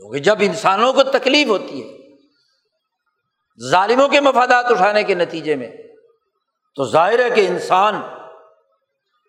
کیونکہ 0.00 0.18
جب 0.18 0.36
انسانوں 0.40 0.92
کو 0.92 1.02
تکلیف 1.02 1.48
ہوتی 1.48 1.82
ہے 1.82 1.97
ظالموں 3.62 4.08
کے 4.08 4.20
مفادات 4.20 4.64
اٹھانے 4.70 5.02
کے 5.02 5.14
نتیجے 5.14 5.56
میں۔ 5.56 5.70
تو 6.76 6.84
ظاہر 6.84 7.18
ہے 7.18 7.30
کہ 7.30 7.46
انسان 7.48 8.00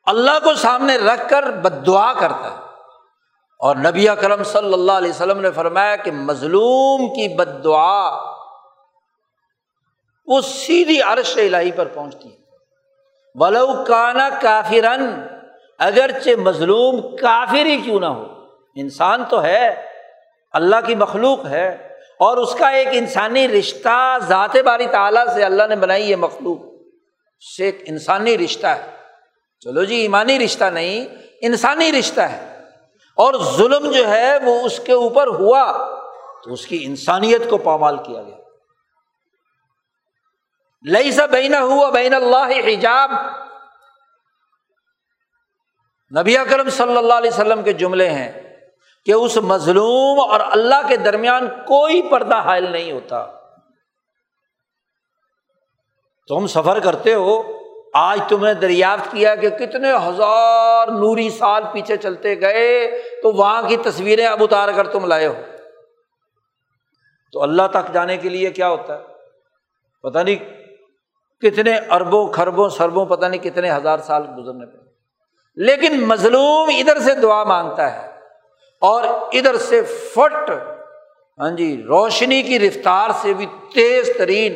اللہ 0.05 0.39
کو 0.43 0.53
سامنے 0.53 0.97
رکھ 0.97 1.29
کر 1.29 1.43
بد 1.43 1.85
دعا 1.85 2.13
کرتا 2.13 2.51
ہے۔ 2.51 2.69
اور 3.59 3.75
نبی 3.75 4.07
کرم 4.21 4.43
صلی 4.43 4.73
اللہ 4.73 4.91
علیہ 4.91 5.09
وسلم 5.09 5.41
نے 5.41 5.51
فرمایا 5.51 5.95
کہ 5.95 6.11
مظلوم 6.11 7.13
کی 7.13 7.35
بد 7.35 7.63
دعا 7.63 8.33
وہ 10.25 10.41
سیدھی 10.41 11.01
عرش 11.01 11.37
الہی 11.37 11.71
پر 11.71 11.87
پہنچتی 11.87 12.31
ہے۔ 12.31 12.37
ولو 13.35 13.83
کانا 13.87 14.29
کافرن، 14.41 15.27
اگرچہ 15.79 16.29
مظلوم 16.39 17.15
کافر 17.15 17.65
ہی 17.65 17.77
کیوں 17.77 17.99
نہ 17.99 18.05
ہو۔ 18.05 18.25
انسان 18.75 19.23
تو 19.29 19.43
ہے، 19.43 19.85
اللہ 20.51 20.75
کی 20.85 20.95
مخلوق 20.95 21.45
ہے۔ 21.45 21.88
اور 22.19 22.37
اس 22.37 22.55
کا 22.55 22.69
ایک 22.69 22.87
انسانی 22.91 23.47
رشتہ 23.47 24.17
ذات 24.27 24.55
باری 24.65 24.85
تعالیٰ 24.85 25.33
سے 25.33 25.43
اللہ 25.43 25.63
نے 25.69 25.75
بنائی 25.75 26.11
ہے 26.11 26.15
مخلوق 26.15 26.57
سے 27.57 27.65
ایک 27.65 27.83
انسانی 27.85 28.37
رشتہ 28.37 28.67
ہے۔ 28.67 28.97
چلو 29.59 29.83
جی 29.83 29.95
ایمانی 29.95 30.39
رشتہ 30.39 30.63
نہیں، 30.63 31.05
انسانی 31.41 31.91
رشتہ 31.91 32.21
ہے۔ 32.21 32.63
اور 33.15 33.33
ظلم 33.57 33.91
جو 33.91 34.09
ہے 34.09 34.37
وہ 34.43 34.61
اس 34.61 34.79
کے 34.79 34.93
اوپر 34.93 35.27
ہوا 35.27 35.71
تو 36.43 36.53
اس 36.53 36.67
کی 36.67 36.79
انسانیت 36.83 37.49
کو 37.49 37.57
پامال 37.57 37.97
کیا 37.97 38.23
گیا۔ 38.23 38.37
لئی 40.85 41.11
سا 41.11 41.25
بین 41.25 41.53
ہوا 41.53 41.89
بین 41.89 42.13
اللہ 42.13 42.59
حجاب۔ 42.67 43.11
نبی 46.19 46.37
اکرم 46.37 46.69
صلی 46.69 46.97
اللہ 46.97 47.13
علیہ 47.13 47.31
وسلم 47.33 47.63
کے 47.63 47.73
جملے 47.73 48.09
ہیں۔ 48.09 48.48
کہ 49.09 49.13
اس 49.13 49.37
مظلوم 49.37 50.31
اور 50.31 50.39
اللہ 50.51 50.87
کے 50.87 50.97
درمیان 50.97 51.47
کوئی 51.47 52.01
پردہ 52.01 52.35
حائل 52.35 52.71
نہیں 52.71 52.91
ہوتا۔ 52.91 53.25
تم 56.27 56.47
سفر 56.47 56.79
کرتے 56.79 57.13
ہو، 57.13 57.41
آج 57.93 58.19
تم 58.27 58.45
نے 58.45 58.53
دریافت 58.53 59.11
کیا 59.11 59.35
کہ 59.35 59.49
کتنے 59.49 59.91
ہزار 59.93 60.87
نوری 60.87 61.29
سال 61.29 61.63
پیچھے 61.71 61.97
چلتے 61.97 62.41
گئے، 62.41 62.87
تو 63.23 63.31
وہاں 63.31 63.61
کی 63.61 63.77
تصویریں 63.77 64.25
اب 64.25 64.43
اتار 64.43 64.69
کر 64.75 64.87
تم 64.87 65.05
لائے 65.05 65.27
ہو۔ 65.27 65.33
تو 67.31 67.43
اللہ 67.43 67.63
تک 67.71 67.93
جانے 67.93 68.17
کے 68.17 68.29
لیے 68.29 68.51
کیا 68.51 68.69
ہوتا 68.69 68.97
ہے؟ 68.97 69.03
پتا 70.03 70.23
نہیں 70.23 70.35
کتنے 71.41 71.77
اربوں 71.89 72.31
خربوں 72.31 72.69
سربوں، 72.69 73.05
پتہ 73.05 73.25
نہیں 73.25 73.43
کتنے 73.43 73.71
ہزار 73.71 73.97
سال 73.97 74.23
گزرنے 74.37 74.65
پڑے۔ 74.65 74.91
لیکن 75.55 76.07
مظلوم 76.07 76.69
ادھر 76.77 76.99
سے 76.99 77.13
دعا 77.13 77.43
مانگتا 77.43 78.03
ہے۔ 78.03 78.08
اور 78.81 79.03
ادھر 79.33 79.57
سے 79.57 79.83
فٹ 79.83 80.49
ہاں 81.39 81.49
جی 81.49 81.83
روشنی 81.83 82.43
کی 82.43 82.59
رفتار 82.59 83.09
سے 83.21 83.33
بھی 83.33 83.45
تیز 83.73 84.09
ترین 84.17 84.55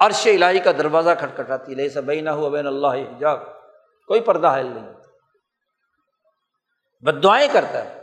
عرش 0.00 0.26
الہی 0.26 0.58
کا 0.58 0.72
دروازہ 0.72 1.10
کھٹکھٹاتی 1.18 1.74
لے 1.74 1.88
سب 1.88 2.12
نہ 2.12 2.30
ہو 2.30 2.50
بین 2.50 2.66
اللہ 2.66 2.86
حجاب۔ 2.86 3.38
کوئی 4.06 4.20
پردہ 4.20 4.56
حل 4.58 4.66
نہیں۔ 4.66 4.92
بد 7.00 7.24
دعائیں 7.24 7.48
کرتا 7.52 7.84
ہے۔ 7.84 8.02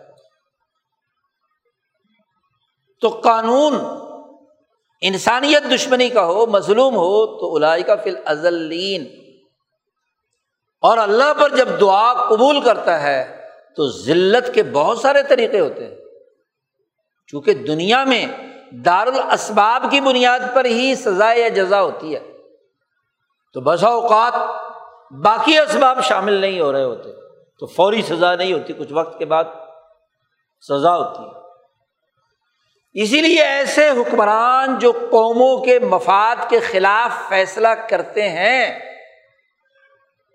تو 3.01 3.09
قانون، 3.09 3.73
انسانیت 5.01 5.63
دشمنی 5.73 6.09
کا 6.09 6.25
ہو، 6.25 6.45
مظلوم 6.45 6.95
ہو، 6.95 7.39
تو 7.39 7.55
الائی 7.55 7.83
کا 7.83 7.95
فل 7.95 8.15
ازلین 8.25 9.05
اور 10.81 10.97
اللہ 10.97 11.33
پر 11.39 11.55
جب 11.55 11.67
دعا 11.81 12.13
قبول 12.13 12.61
کرتا 12.61 13.03
ہے 13.03 13.38
تو 13.79 13.87
ذلت 13.87 14.53
کے 14.53 14.63
بہت 14.63 14.97
سارے 14.97 15.23
طریقے 15.23 15.59
ہوتے 15.59 15.87
ہیں۔ 15.87 15.95
چونکہ 17.27 17.53
دنیا 17.53 18.03
میں 18.03 18.25
دارالاسباب 18.71 19.85
کی 19.91 20.01
بنیاد 20.01 20.39
پر 20.53 20.65
ہی 20.65 20.95
سزا 20.95 21.33
یا 21.33 21.47
جزا 21.47 21.81
ہوتی 21.81 22.15
ہے۔ 22.15 22.19
تو 23.53 23.61
بسا 23.61 23.87
اوقات 23.87 24.33
باقی 25.11 25.57
اسباب 25.57 26.03
شامل 26.03 26.33
نہیں 26.33 26.61
ہو 26.61 26.71
رہے 26.71 26.83
ہوتے۔ 26.83 27.09
تو 27.59 27.65
فوری 27.65 28.01
سزا 28.01 28.35
نہیں 28.35 28.53
ہوتی، 28.53 28.73
کچھ 28.73 28.93
وقت 28.93 29.19
کے 29.19 29.25
بعد 29.25 29.43
سزا 30.69 30.97
ہوتی 30.97 31.23
ہے۔ 31.23 31.41
اسی 33.03 33.21
لیے 33.21 33.41
ایسے 33.41 33.89
حکمران 33.89 34.79
جو 34.79 34.91
قوموں 34.91 35.57
کے 35.57 35.79
مفاد 35.79 36.49
کے 36.49 36.59
خلاف 36.59 37.29
فیصلہ 37.29 37.67
کرتے 37.67 38.29
ہیں، 38.29 38.79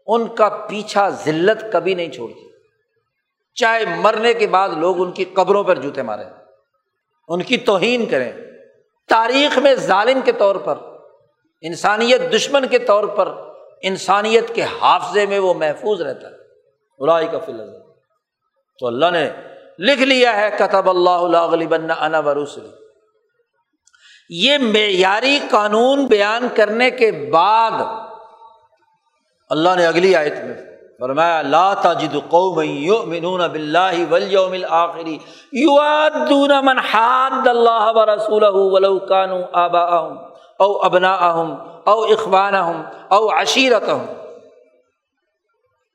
ان 0.07 0.35
کا 0.35 0.49
پیچھا 0.49 1.09
ذلت 1.09 1.73
کبھی 1.73 1.95
نہیں 1.95 2.11
چھوڑتی 2.11 2.44
چاہے 3.55 3.85
مرنے 3.85 4.35
کے 4.35 4.47
بعد 4.47 4.69
لوگ 4.69 5.03
ان 5.03 5.13
کی 5.13 5.25
قبروں 5.25 5.65
پر 5.65 5.79
جوتے 5.79 6.03
مارے 6.03 6.25
ان 7.29 7.43
کی 7.43 7.57
توہین 7.57 8.07
کریں۔ 8.07 8.33
تاریخ 9.09 9.59
میں 9.59 9.75
ظالم 9.75 10.21
کے 10.21 10.33
طور 10.33 10.57
پر، 10.57 10.79
انسانیت 11.63 12.21
دشمن 12.33 12.69
کے 12.69 12.79
طور 12.79 13.05
پر، 13.05 13.29
انسانیت 13.83 14.55
کے 14.55 14.63
حافظے 14.63 15.27
میں 15.27 15.39
وہ 15.39 15.55
محفوظ 15.55 16.01
رہتا 16.01 16.29
ہے۔ 16.29 16.37
برائی 16.99 17.27
کا 17.33 17.39
فل 17.39 17.61
تو 18.79 18.87
اللہ 18.87 19.07
نے 19.11 19.31
لکھ 19.79 20.03
لیا 20.03 20.37
ہے، 20.37 20.51
کتب 20.59 20.91
اللہ 20.91 21.67
بن 21.67 21.91
انا 21.91 22.21
بروسری 22.21 22.69
یہ 24.29 24.59
معیاری 24.59 25.39
قانون 25.51 26.07
بیان 26.07 26.49
کرنے 26.57 26.91
کے 26.91 27.11
بعد 27.33 27.71
اللہ 29.51 29.75
نے 29.77 29.87
اگلی 29.87 30.17
آیت 30.17 30.33
میں 30.33 30.74
فرمایا، 31.05 31.39
لا 31.53 31.69
تجد 31.83 32.15
قوم 32.31 32.59
یؤمنون 32.63 33.43
باللہ 33.53 33.97
والیوم 34.11 34.53
الاخر 34.59 35.09
یوادون 35.53 36.53
من 36.65 36.79
حاد 36.91 37.47
اللہ 37.49 37.87
ورسولہ 37.97 38.53
ولو 38.75 38.93
كانوا 39.13 39.43
آباءهم 39.63 40.13
او 40.61 40.71
ابناءهم 40.89 41.49
او 41.93 41.97
اخوانهم 42.17 42.79
او 43.17 43.23
عشیرتهم 43.33 44.23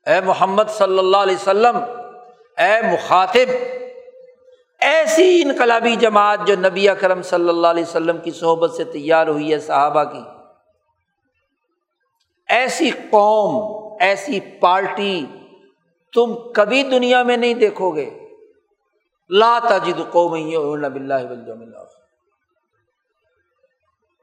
اے 0.06 0.18
محمد 0.26 0.68
صلی 0.74 0.98
اللہ 0.98 1.24
علیہ 1.28 1.40
وسلم، 1.40 1.76
اے 2.58 2.74
مخاطب، 2.84 3.50
ایسی 4.80 5.26
انقلابی 5.42 5.94
جماعت 6.04 6.46
جو 6.46 6.54
نبی 6.60 6.88
اکرم 6.88 7.20
صلی 7.30 7.48
اللہ 7.48 7.74
علیہ 7.76 7.88
وسلم 7.88 8.18
کی 8.24 8.32
صحبت 8.38 8.70
سے 8.76 8.84
تیار 8.94 9.26
ہوئی 9.34 9.52
ہے، 9.52 9.58
صحابہ 9.66 10.04
کی، 10.12 10.24
ایسی 12.48 12.90
قوم 13.10 13.52
ایسی 14.00 14.40
پارٹی 14.40 15.26
تم 16.14 16.52
کبھی 16.52 16.82
دنیا 16.82 17.22
میں 17.22 17.36
نہیں 17.36 17.54
دیکھو 17.54 17.90
گے۔ 17.90 18.10
لا 19.30 19.58
تجد 19.58 20.00
قوم 20.10 20.34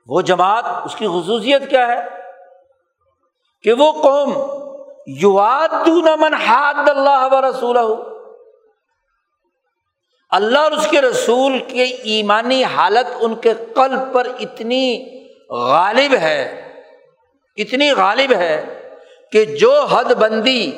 وہ 0.07 0.21
جماعت، 0.21 0.63
اس 0.85 0.95
کی 0.95 1.07
خصوصیت 1.07 1.69
کیا 1.69 1.87
ہے؟ 1.87 2.01
کہ 3.61 3.73
وہ 3.73 3.91
قوم 3.91 4.33
من 6.19 6.33
حاد 6.33 6.89
اللہ 6.89 7.27
و 7.31 7.49
رسول 7.49 7.77
اللہ 10.29 10.59
اور 10.59 10.71
اس 10.71 10.87
کے 10.87 11.01
رسول 11.01 11.59
کے 11.59 11.83
ایمانی 11.83 12.63
حالت 12.63 13.15
ان 13.19 13.35
کے 13.35 13.53
قلب 13.53 14.13
پر 14.13 14.27
اتنی 14.39 15.05
غالب 15.49 16.13
ہے، 16.13 16.71
اتنی 17.55 17.91
غالب 17.91 18.33
ہے 18.33 18.73
کہ 19.31 19.45
جو 19.45 19.85
حد 19.85 20.03
بندی، 20.03 20.71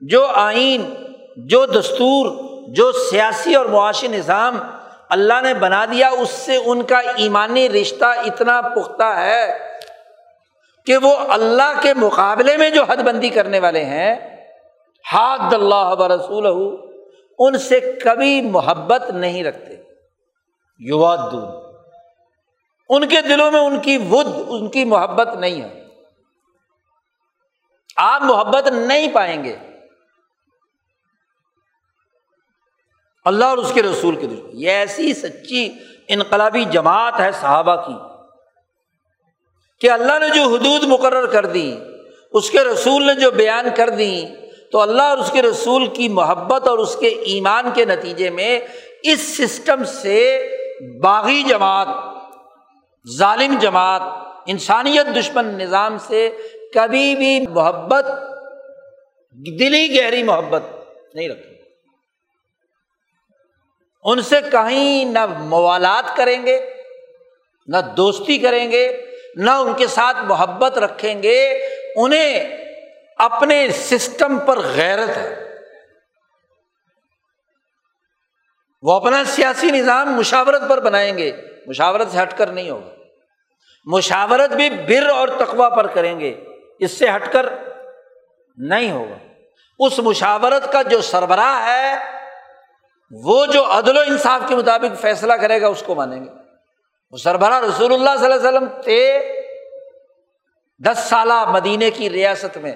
جو 0.00 0.26
آئین، 0.26 0.94
جو 1.36 1.66
دستور، 1.66 2.36
جو 2.68 2.92
سیاسی 2.92 3.54
اور 3.54 3.66
معاشی 3.66 4.08
نظام 4.08 4.58
اللہ 5.10 5.40
نے 5.42 5.54
بنا 5.54 5.84
دیا، 5.84 6.08
اس 6.08 6.30
سے 6.30 6.56
ان 6.56 6.82
کا 6.82 6.98
ایمانی 6.98 7.68
رشتہ 7.68 8.04
اتنا 8.04 8.60
پختہ 8.60 9.04
ہے 9.04 9.58
کہ 10.86 10.96
وہ 10.96 11.16
اللہ 11.28 11.80
کے 11.82 11.94
مقابلے 11.94 12.56
میں 12.56 12.70
جو 12.70 12.84
حد 12.84 12.96
بندی 12.96 13.28
کرنے 13.28 13.58
والے 13.58 13.84
ہیں، 13.84 14.38
حاد 15.12 15.52
اللہ 15.52 15.94
و 15.98 16.08
رسول 16.08 16.76
ان 17.38 17.58
سے 17.58 17.80
کبھی 17.80 18.40
محبت 18.40 19.10
نہیں 19.10 19.44
رکھتے۔ 19.44 19.74
یواد 20.78 21.34
ان 22.88 23.08
کے 23.08 23.20
دلوں 23.20 23.50
میں 23.50 23.60
ان 23.60 23.80
کی 23.80 23.98
ود، 24.10 24.26
ان 24.48 24.68
کی 24.68 24.84
محبت 24.84 25.36
نہیں 25.36 25.62
ہے۔ 25.62 25.83
آپ 27.96 28.22
محبت 28.22 28.68
نہیں 28.68 29.14
پائیں 29.14 29.44
گے۔ 29.44 29.56
اللہ 33.24 33.44
اور 33.44 33.58
اس 33.58 33.72
کے 33.74 33.82
رسول 33.82 34.16
کے 34.16 34.26
دشمن 34.26 34.50
یہ 34.52 34.70
ایسی 34.70 35.14
سچی 35.14 35.72
انقلابی 36.08 36.64
جماعت 36.64 37.20
ہے 37.20 37.32
صحابہ 37.32 37.76
کی 37.76 37.94
کہ 39.80 39.90
اللہ 39.90 40.18
نے 40.18 40.28
جو 40.34 40.42
حدود 40.42 40.84
مقرر 40.84 41.26
کر 41.26 41.46
دی 41.46 41.78
اس 42.32 42.50
کے 42.50 42.58
رسول 42.58 43.06
نے 43.06 43.14
جو 43.14 43.30
بیان 43.30 43.66
کر 43.76 43.88
دی 43.88 44.26
تو 44.72 44.80
اللہ 44.80 45.02
اور 45.02 45.18
اس 45.18 45.30
کے 45.30 45.42
رسول 45.42 45.86
کی 45.86 46.08
محبت 46.08 46.68
اور 46.68 46.78
اس 46.78 46.96
کے 47.00 47.08
ایمان 47.08 47.70
کے 47.74 47.84
نتیجے 47.84 48.30
میں 48.30 48.60
اس 49.02 49.36
سسٹم 49.36 49.84
سے 49.84 50.48
باغی 51.02 51.42
جماعت، 51.42 51.88
ظالم 53.16 53.58
جماعت، 53.58 54.02
انسانیت 54.46 55.06
دشمن 55.16 55.46
نظام 55.46 55.98
سے 55.98 56.36
کبھی 56.74 57.14
بھی 57.14 57.46
محبت، 57.46 58.04
دلی 59.30 60.00
گہری 60.00 60.22
محبت 60.22 60.62
نہیں 61.14 61.28
رکھیں 61.28 61.54
ان 64.04 64.22
سے 64.22 64.40
کہیں 64.52 65.04
نہ 65.04 65.26
موالات 65.26 66.16
کریں 66.16 66.46
گے، 66.46 66.70
نہ 67.66 67.76
دوستی 67.96 68.38
کریں 68.38 68.70
گے، 68.70 69.06
نہ 69.36 69.50
ان 69.50 69.74
کے 69.74 69.86
ساتھ 69.86 70.16
محبت 70.16 70.78
رکھیں 70.78 71.22
گے۔ 71.22 71.66
انہیں 71.96 72.56
اپنے 73.18 73.68
سسٹم 73.68 74.38
پر 74.38 74.58
غیرت 74.58 75.16
ہے۔ 75.16 75.54
وہ 78.82 78.92
اپنا 78.92 79.24
سیاسی 79.24 79.70
نظام 79.70 80.14
مشاورت 80.14 80.62
پر 80.68 80.80
بنائیں 80.80 81.18
گے۔ 81.18 81.32
مشاورت 81.66 82.10
سے 82.10 82.22
ہٹ 82.22 82.38
کر 82.38 82.46
نہیں 82.46 82.70
ہوگا۔ 82.70 82.90
مشاورت 83.84 84.50
بھی 84.50 84.70
بر 84.70 85.08
اور 85.08 85.28
تقوا 85.28 85.68
پر 85.68 85.86
کریں 85.86 86.20
گے۔ 86.20 86.44
اس 86.78 86.98
سے 86.98 87.06
ہٹ 87.10 87.32
کر 87.32 87.46
نہیں 88.56 88.90
ہوگا۔ 88.90 89.14
اس 89.78 89.98
مشاورت 89.98 90.72
کا 90.72 90.82
جو 90.82 91.00
سربراہ 91.00 91.66
ہے، 91.66 91.94
وہ 93.10 93.46
جو 93.46 93.64
عدل 93.64 93.96
و 93.96 94.00
انصاف 94.00 94.48
کے 94.48 94.56
مطابق 94.56 95.00
فیصلہ 95.00 95.32
کرے 95.32 95.60
گا، 95.60 95.66
اس 95.66 95.82
کو 95.86 95.94
مانیں 95.94 96.24
گے۔ 96.24 96.30
وہ 97.10 97.16
سربراہ 97.16 97.60
رسول 97.60 97.92
اللہ 97.92 98.10
صلی 98.18 98.32
اللہ 98.32 98.48
علیہ 98.48 98.58
وسلم 98.58 98.82
تھے۔ 98.82 99.32
دس 100.78 100.98
سالہ 100.98 101.44
مدینے 101.44 101.90
کی 101.90 102.10
ریاست 102.10 102.58
میں۔ 102.58 102.72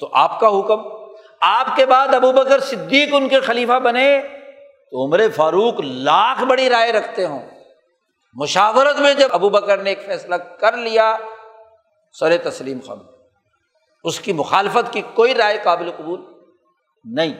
تو 0.00 0.10
آپ 0.12 0.40
کا 0.40 0.48
حکم۔ 0.48 0.80
آپ 1.40 1.76
کے 1.76 1.86
بعد 1.86 2.14
ابو 2.14 2.32
بکر 2.32 2.60
صدیق 2.60 3.08
ان 3.12 3.28
کے 3.28 3.40
خلیفہ 3.40 3.78
بنے۔ 3.78 4.20
تو 4.90 5.06
عمر 5.06 5.20
فاروق 5.36 5.80
لاکھ 5.80 6.44
بڑی 6.44 6.70
رائے 6.70 6.92
رکھتے 6.92 7.26
ہوں۔ 7.26 7.50
مشاورت 8.34 9.00
میں 9.00 9.14
جب 9.14 9.28
ابو 9.32 9.48
بکر 9.48 9.78
نے 9.78 9.90
ایک 9.90 10.06
فیصلہ 10.06 10.34
کر 10.34 10.76
لیا 10.76 11.16
سر 12.18 12.36
تسلیم 12.36 12.80
خان 12.86 12.98
اس 14.04 14.20
کی 14.20 14.32
مخالفت 14.32 14.92
کی 14.92 15.02
کوئی 15.14 15.34
رائے 15.34 15.58
قابل 15.62 15.90
قبول 15.96 16.20
نہیں۔ 17.04 17.34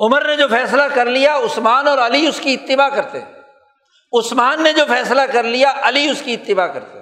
عمر 0.00 0.26
نے 0.26 0.36
جو 0.36 0.48
فیصلہ 0.48 0.82
کر 0.94 1.06
لیا، 1.06 1.36
عثمان 1.36 1.88
اور 1.88 1.98
علی 1.98 2.26
اس 2.26 2.40
کی 2.40 2.54
اتباع 2.54 2.88
کرتے 2.88 3.18
عثمان 4.18 4.62
نے 4.62 4.72
جو 4.72 4.84
فیصلہ 4.88 5.22
کر 5.22 5.42
لیا، 5.42 5.72
علی 5.82 6.10
اس 6.10 6.22
کی 6.22 6.34
اتباع 6.34 6.66
کرتے 6.66 6.98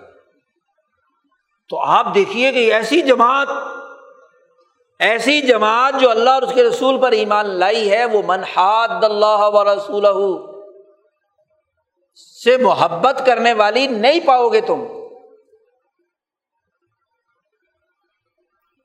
تو 1.68 1.80
آپ 1.80 2.14
دیکھیے 2.14 2.52
کہ 2.52 2.72
ایسی 2.74 3.02
جماعت 3.02 3.48
ایسی 4.98 5.40
جماعت 5.40 5.94
جو 6.00 6.10
اللہ 6.10 6.30
اور 6.30 6.42
اس 6.42 6.52
کے 6.54 6.62
رسول 6.62 7.00
پر 7.00 7.12
ایمان 7.12 7.46
لائی 7.46 7.90
ہے، 7.90 8.04
وہ 8.04 8.22
منحاد 8.26 9.04
اللہ 9.04 9.40
و 9.40 9.64
رسول 9.64 10.06
سے 12.42 12.56
محبت 12.56 13.22
کرنے 13.26 13.52
والی 13.52 13.86
نہیں 13.86 14.20
پاؤ 14.26 14.48
گے 14.48 14.60
تم۔ 14.60 14.99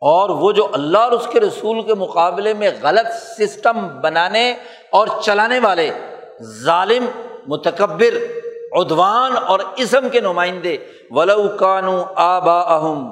اور 0.05 0.29
وہ 0.29 0.51
جو 0.51 0.67
اللہ 0.73 0.97
اور 0.97 1.11
اس 1.11 1.27
کے 1.31 1.39
رسول 1.39 1.81
کے 1.81 1.93
مقابلے 1.93 2.53
میں 2.53 2.69
غلط 2.81 3.07
سسٹم 3.37 3.87
بنانے 4.01 4.53
اور 4.89 5.07
چلانے 5.21 5.59
والے 5.59 5.89
ظالم، 6.63 7.05
متکبر 7.47 8.17
ادوان 8.71 9.37
اور 9.37 9.59
اسم 9.77 10.09
کے 10.09 10.19
نمائندے، 10.19 10.77
ولو 11.11 11.47
کانو 11.57 12.03
آبا 12.15 12.59
اہم 12.75 13.07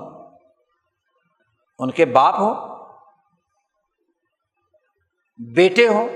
ان 1.79 1.91
کے 1.91 2.05
باپ 2.05 2.39
ہوں، 2.39 2.53
بیٹے 5.39 5.87
ہوں، 5.87 6.09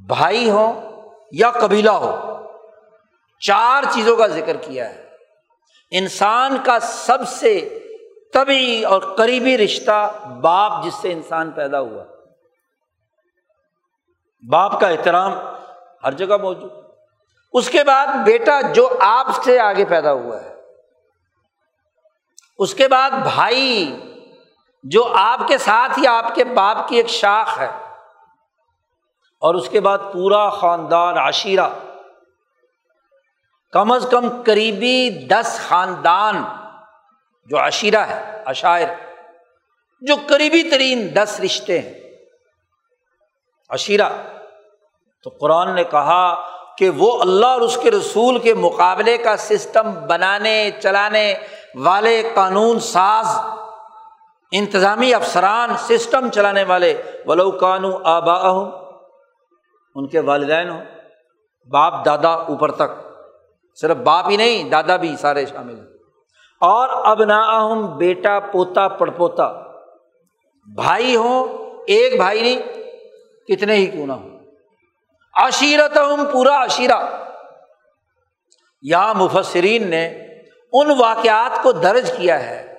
بھائی 0.00 0.48
ہوں 0.50 0.72
یا 1.32 1.50
قبیلہ 1.50 1.90
ہو، 1.90 2.14
چار 3.42 3.84
چیزوں 3.90 4.16
کا 4.16 4.26
ذکر 4.26 4.56
کیا 4.56 4.88
ہے۔ 4.90 5.02
انسان 5.92 6.56
کا 6.64 6.78
سب 6.80 7.28
سے 7.28 7.54
طبی 8.34 8.84
اور 8.84 9.02
قریبی 9.16 9.58
رشتہ 9.58 10.12
باپ 10.40 10.84
جس 10.84 10.94
سے 10.94 11.12
انسان 11.12 11.50
پیدا 11.50 11.80
ہوا۔ 11.80 12.04
باپ 14.50 14.80
کا 14.80 14.88
احترام 14.88 15.32
ہر 16.04 16.12
جگہ 16.12 16.36
موجود۔ 16.36 16.72
اس 17.52 17.70
کے 17.70 17.84
بعد 17.84 18.06
بیٹا 18.06 18.60
جو 18.60 18.88
آپ 19.00 19.26
سے 19.44 19.60
آگے 19.60 19.84
پیدا 19.84 20.12
ہوا 20.12 20.42
ہے۔ 20.42 20.54
اس 22.58 22.74
کے 22.74 22.88
بعد 22.88 23.10
بھائی 23.10 24.00
جو 24.82 25.12
آپ 25.16 25.40
کے 25.48 25.58
ساتھ 25.58 25.98
ہی 25.98 26.06
آپ 26.06 26.34
کے 26.34 26.44
باپ 26.44 26.88
کی 26.88 26.96
ایک 26.96 27.08
شاخ 27.08 27.58
ہے۔ 27.58 27.70
اور 29.40 29.54
اس 29.54 29.68
کے 29.68 29.80
بعد 29.80 29.98
pورا 29.98 30.50
خاندان 30.50 31.18
عشیرہ 31.18 31.68
کم 33.72 33.92
از 33.92 34.06
کم 34.10 34.42
قریبی 34.42 35.26
دس 35.26 35.60
خاندان 35.68 36.44
جو 37.46 37.58
عشیرہ 37.58 38.00
ہے، 38.00 38.42
عشاعر، 38.46 38.86
جو 40.00 40.14
قریبی 40.28 40.70
ترین 40.70 41.08
دس 41.14 41.40
رشتے 41.44 41.80
ہیں۔ 41.80 41.94
عشیرہ، 43.70 44.08
تو 45.22 45.30
قرآن 45.30 45.74
نے 45.74 45.84
کہا 45.84 46.50
کہ 46.78 46.90
وہ 46.90 47.20
اللہ 47.20 47.46
اور 47.46 47.60
اس 47.60 47.78
کے 47.82 47.90
رسول 47.90 48.38
کے 48.38 48.54
مقابلے 48.54 49.18
کا 49.18 49.36
سسٹم 49.36 50.06
بنانے، 50.06 50.70
چلانے 50.82 51.34
والے 51.74 52.30
قانون 52.34 52.80
ساز، 52.80 53.26
انتظامی 54.52 55.14
افسران، 55.14 55.76
سسٹم 55.76 56.30
چلانے 56.30 56.64
والے۔ 56.64 57.02
ولو 57.26 57.50
قانو 57.50 57.98
آبا 58.04 58.48
ان 59.94 60.08
کے 60.08 60.20
والدین 60.20 60.70
ہوں، 60.70 60.84
باپ، 61.70 62.04
دادا، 62.04 62.28
اوپر 62.28 62.70
تک۔ 62.70 63.08
صرف 63.80 63.96
باپ 63.96 64.28
ہی 64.28 64.36
نہیں، 64.36 64.70
دادا 64.70 64.96
بھی 64.96 65.16
سارے 65.20 65.46
شامل 65.46 65.78
ہیں۔ 65.78 65.93
اور 66.60 66.88
اب 67.04 67.24
نہ 67.24 67.74
بیٹا 67.98 68.40
پوتا 68.40 68.88
پڑپوتا۔ 68.88 69.52
بھائی 70.74 71.16
ہوں، 71.16 71.48
ایک 71.86 72.16
بھائی 72.16 72.42
نہیں، 72.42 72.58
کتنے 73.48 73.74
ہی 73.74 73.86
کیوں 73.86 74.06
نہ 74.06 74.12
ہو 74.12 74.28
عشیرت 75.34 75.98
ہوں 75.98 76.32
پورا 76.32 76.64
عشیرہ۔ 76.64 77.00
یا 78.82 79.12
مفسرین 79.12 79.90
نے 79.90 80.06
ان 80.72 80.90
واقعات 80.98 81.62
کو 81.62 81.72
درج 81.72 82.12
کیا 82.16 82.50
ہے، 82.50 82.74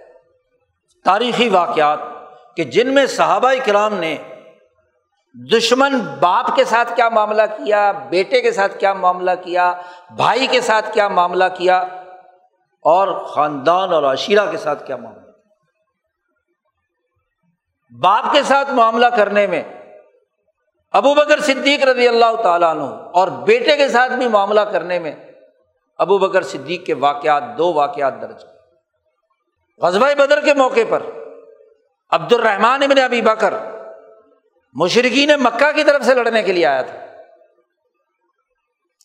تاریخی 1.05 1.49
واقعات، 1.49 1.99
کہ 2.55 2.63
جن 2.63 2.93
میں 2.93 3.05
صحابہ 3.05 3.53
کرام 3.65 3.93
نے 3.93 4.17
دشمن 5.51 5.99
باپ 6.19 6.55
کے 6.55 6.63
ساتھ 6.63 6.95
کیا 6.95 7.09
معاملہ 7.09 7.41
کیا، 7.41 7.91
بیٹے 7.91 8.41
کے 8.41 8.51
ساتھ 8.51 8.77
کیا 8.77 8.93
معاملہ 8.93 9.31
کیا، 9.43 9.73
بھائی 10.15 10.47
کے 10.47 10.61
ساتھ 10.61 10.93
کیا 10.93 11.07
معاملہ 11.07 11.43
کیا۔ 11.57 11.83
اور 12.85 13.25
خاندان 13.25 13.93
اور 13.93 14.03
عشیرہ 14.03 14.51
کے 14.51 14.57
ساتھ 14.57 14.87
کیا 14.87 14.95
معاملہ؟ 14.95 15.31
باپ 18.01 18.23
کے 18.31 18.43
ساتھ 18.43 18.71
معاملہ 18.71 19.05
کرنے 19.05 19.47
میں 19.47 19.63
ابو 20.91 21.13
بکر 21.13 21.39
صدیق 21.39 21.83
رضی 21.83 22.07
اللہ 22.07 22.41
تعالیٰ 22.43 22.69
عنہ 22.69 22.83
اور 23.13 23.27
بیٹے 23.27 23.77
کے 23.77 23.89
ساتھ 23.89 24.11
بھی 24.11 24.27
معاملہ 24.27 24.61
کرنے 24.61 24.99
میں 24.99 25.15
ابو 25.97 26.17
بکر 26.17 26.41
صدیق 26.41 26.85
کے 26.85 26.93
واقعات 26.93 27.43
دو 27.57 27.73
واقعات 27.73 28.21
درج 28.21 28.45
غزبۂ 29.77 30.15
بدر 30.15 30.41
کے 30.41 30.53
موقع 30.53 30.79
پر 30.89 31.03
عبد 32.09 32.33
الرحمان 32.33 32.83
ابن 32.83 32.99
ابی 32.99 33.21
بکر 33.21 33.53
مشرقین 34.73 35.31
مکہ 35.39 35.71
کی 35.71 35.83
طرف 35.83 36.03
سے 36.03 36.13
لڑنے 36.13 36.43
کے 36.43 36.53
لیے 36.53 36.65
آیا 36.65 36.81
تھا۔ 36.81 36.99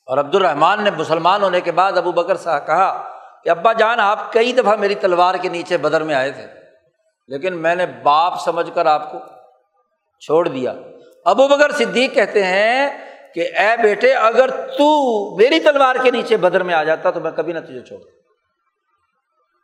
اور 0.07 0.19
عبد 0.19 0.35
الرحمان 0.35 0.83
نے 0.83 0.91
مسلمان 0.91 1.43
ہونے 1.43 1.61
کے 1.61 1.73
بعد 1.73 1.93
ابو 1.93 2.13
بکر 2.13 2.37
صاحب 2.37 2.67
کہا 2.67 3.10
کہ 3.45 3.49
ابا 3.49 3.73
جان، 3.73 4.01
آپ 4.01 4.33
کئی 4.33 4.53
دفعہ 4.53 4.77
میری 4.77 4.95
تلوار 4.95 5.35
کے 5.35 5.49
نیچے 5.49 5.77
بدر 5.77 6.03
میں 6.03 6.15
آئے 6.15 6.31
تھے، 6.31 6.47
لیکن 7.29 7.57
میں 7.57 7.75
نے 7.75 7.87
باپ 8.03 8.41
سمجھ 8.41 8.71
کر 8.75 8.87
آپ 8.87 9.11
کو 9.13 9.19
چھوڑ 10.23 10.49
دیا۔ 10.49 10.75
ابو 11.27 11.49
بکر 11.49 11.71
صدیق 11.71 12.15
کہتے 12.15 12.43
ہیں 12.45 12.89
کہ، 13.35 13.41
اے 13.41 13.83
بیٹے، 13.83 14.13
اگر 14.15 14.51
تو 14.51 14.87
میری 15.37 15.61
تلوار 15.61 15.97
کے 16.03 16.11
نیچے 16.11 16.37
بدر 16.37 16.63
میں 16.63 16.75
آ 16.75 16.83
جاتا 16.85 17.11
تو 17.11 17.21
میں 17.21 17.31
کبھی 17.31 17.53
نہ 17.53 17.59
تجھے 17.59 17.81
چھوڑ 17.81 17.99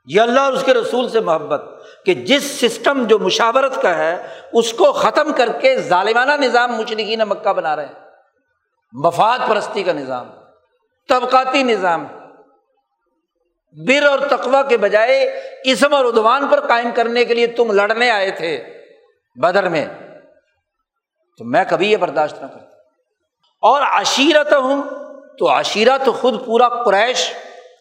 یہ 0.09 0.21
اللہ 0.21 0.41
اور 0.41 0.53
اس 0.53 0.63
کے 0.63 0.75
رسول 0.75 1.09
سے 1.09 1.21
محبت 1.21 1.63
کہ 2.07 2.15
جس 2.15 2.45
سسٹم 2.61 3.03
جو 3.07 3.19
مشاورت 3.19 3.81
کا 3.83 3.95
ہے، 3.99 4.27
اس 4.53 4.73
کو 4.73 4.93
ختم 4.93 5.33
کر 5.33 5.53
کے 5.53 5.77
ظالمانہ 5.79 6.33
نظام 6.33 6.73
مشرقین 6.73 7.23
مکہ 7.29 7.53
بنا 7.53 7.77
رہے 7.77 7.87
ہیں۔ 7.87 8.05
مفاد 8.93 9.39
پرستی 9.49 9.83
کا 9.83 9.93
نظام، 9.93 10.29
طبقاتی 11.09 11.63
نظام 11.63 12.07
بر 13.85 14.03
اور 14.03 14.19
تقوا 14.19 14.63
کے 14.63 14.77
بجائے 14.77 15.21
اسم 15.65 15.95
اور 15.95 16.05
ادوان 16.05 16.49
پر 16.49 16.67
قائم 16.67 16.91
کرنے 16.95 17.25
کے 17.25 17.35
لیے 17.35 17.47
تم 17.47 17.73
لڑنے 17.73 18.11
آئے 18.11 18.31
تھے 18.31 18.83
بدر 19.43 19.69
میں۔ 19.69 19.87
تو 21.39 21.45
میں 21.45 21.65
کبھی 21.69 21.93
یہ 21.93 21.97
برداشت 21.97 22.35
نہ 22.35 22.47
کرتا۔ 22.47 22.77
اور 23.61 23.83
عشیرت 23.83 24.53
ہوں 24.53 24.83
تو 25.39 25.51
عشیرہ 25.51 25.99
تو 26.05 26.13
خود 26.13 26.47
پورا 26.47 26.69
قریش، 26.69 27.35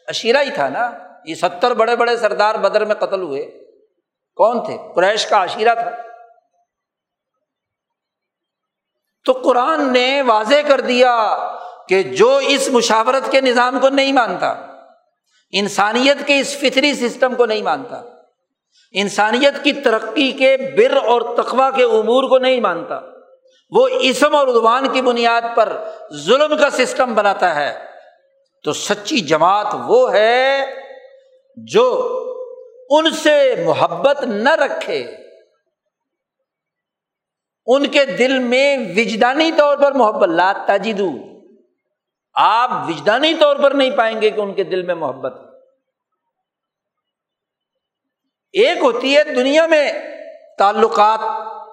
عشیرہ 0.08 0.38
ہی 0.42 0.52
تھا 0.52 0.70
نا۔ 0.70 0.92
یہ 1.26 1.36
ستر 1.36 1.74
بڑے 1.74 1.96
بڑے 1.96 2.18
سردار 2.18 2.56
بدر 2.56 2.86
میں 2.86 2.96
قتل 2.96 3.22
ہوئے۔ 3.22 3.42
کون 4.36 4.66
تھے؟ 4.66 4.78
قریش 4.96 5.26
کا 5.26 5.44
عشیرہ 5.44 5.76
تھا۔ 5.76 5.90
تو 9.26 9.32
قرآن 9.32 9.94
نے 9.94 10.22
واضح 10.22 10.56
کر 10.68 10.82
دیا 10.82 11.38
کہ 11.90 12.04
جو 12.04 12.38
اس 12.38 12.70
مشاورت 12.70 13.32
کے 13.32 13.42
نظام 13.42 13.80
کو 13.80 13.90
نہیں 13.90 14.14
مانتا 14.14 14.75
انسانیت 15.60 16.28
کے 16.28 16.40
اس 16.40 16.58
فطری 16.58 16.94
سسٹم 16.94 17.36
کو 17.36 17.46
نہیں 17.46 17.62
مانتا۔ 17.62 18.02
انسانیت 18.92 19.64
کی 19.64 19.74
ترقی 19.74 20.32
کے 20.32 20.58
بر 20.58 21.06
اور 21.06 21.22
تقوا 21.38 21.72
کے 21.72 21.84
امور 21.84 22.24
کو 22.24 22.38
نہیں 22.38 22.60
مانتا۔ 22.60 23.00
وہ 23.70 23.88
اسم 23.92 24.36
اور 24.36 24.48
ادوان 24.48 24.88
کی 24.94 25.02
بنیاد 25.02 25.42
پر 25.56 25.78
ظلم 26.14 26.58
کا 26.58 26.70
سسٹم 26.70 27.16
بناتا 27.16 27.56
ہے۔ 27.56 27.80
تو 28.64 28.74
سچی 28.74 29.20
جماعت 29.20 29.68
وہ 29.88 30.14
ہے 30.14 30.66
جو 31.58 32.12
ان 32.90 33.12
سے 33.12 33.64
محبت 33.66 34.24
نہ 34.24 34.50
رکھے۔ 34.50 35.18
ان 37.66 37.88
کے 37.88 38.06
دل 38.06 38.40
میں 38.40 38.78
وجدانی 38.78 39.52
طور 39.58 39.78
پر 39.78 39.92
محبت، 39.92 40.30
لا 40.30 40.54
تجدو۔ 40.66 41.12
آپ 42.34 42.72
وجدانی 42.88 43.34
طور 43.34 43.56
پر 43.56 43.72
نہیں 43.72 43.92
پائیں 43.92 44.22
گے 44.22 44.30
کہ 44.30 44.42
ان 44.42 44.54
کے 44.54 44.64
دل 44.64 44.82
میں 44.82 44.96
محبت۔ 44.96 45.45
ایک 48.56 48.78
ہوتی 48.78 49.18
ہے 49.18 49.24
دنیا 49.24 49.68
میں 49.68 49.92
تعلقات 50.58 51.20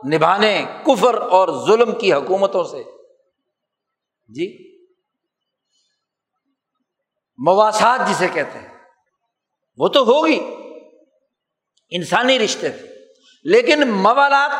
نبھانے، 0.07 0.65
کفر 0.83 1.15
اور 1.15 1.67
ظلم 1.67 1.99
کی 1.99 2.13
حکومتوں 2.13 2.65
سے۔ 2.65 2.83
جی؟ 4.29 4.79
مواسات 7.39 8.09
جسے 8.09 8.29
کہتے 8.29 8.59
ہیں۔ 8.59 8.79
وہ 9.77 9.89
تو 9.89 10.03
ہوگی۔ 10.03 10.55
انسانی 11.91 12.39
رشتے 12.39 12.69
تھے۔ 12.69 12.89
لیکن 13.45 13.89
موالات 13.89 14.51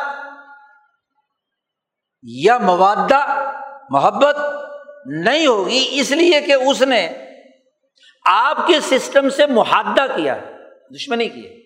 یا 2.23 2.57
موادہ 2.57 3.51
محبت 3.89 4.35
نہیں 5.05 5.47
ہوگی، 5.47 5.87
اس 5.91 6.11
لیے 6.11 6.41
کہ 6.41 6.53
اس 6.53 6.81
نے 6.81 7.09
آپ 8.25 8.57
کے 8.67 8.97
سسٹم 8.97 9.29
سے 9.29 9.45
محادہ 9.45 10.05
کیا، 10.15 10.35
دشمنی 10.95 11.29
کی 11.29 11.47
ہے۔ 11.47 11.62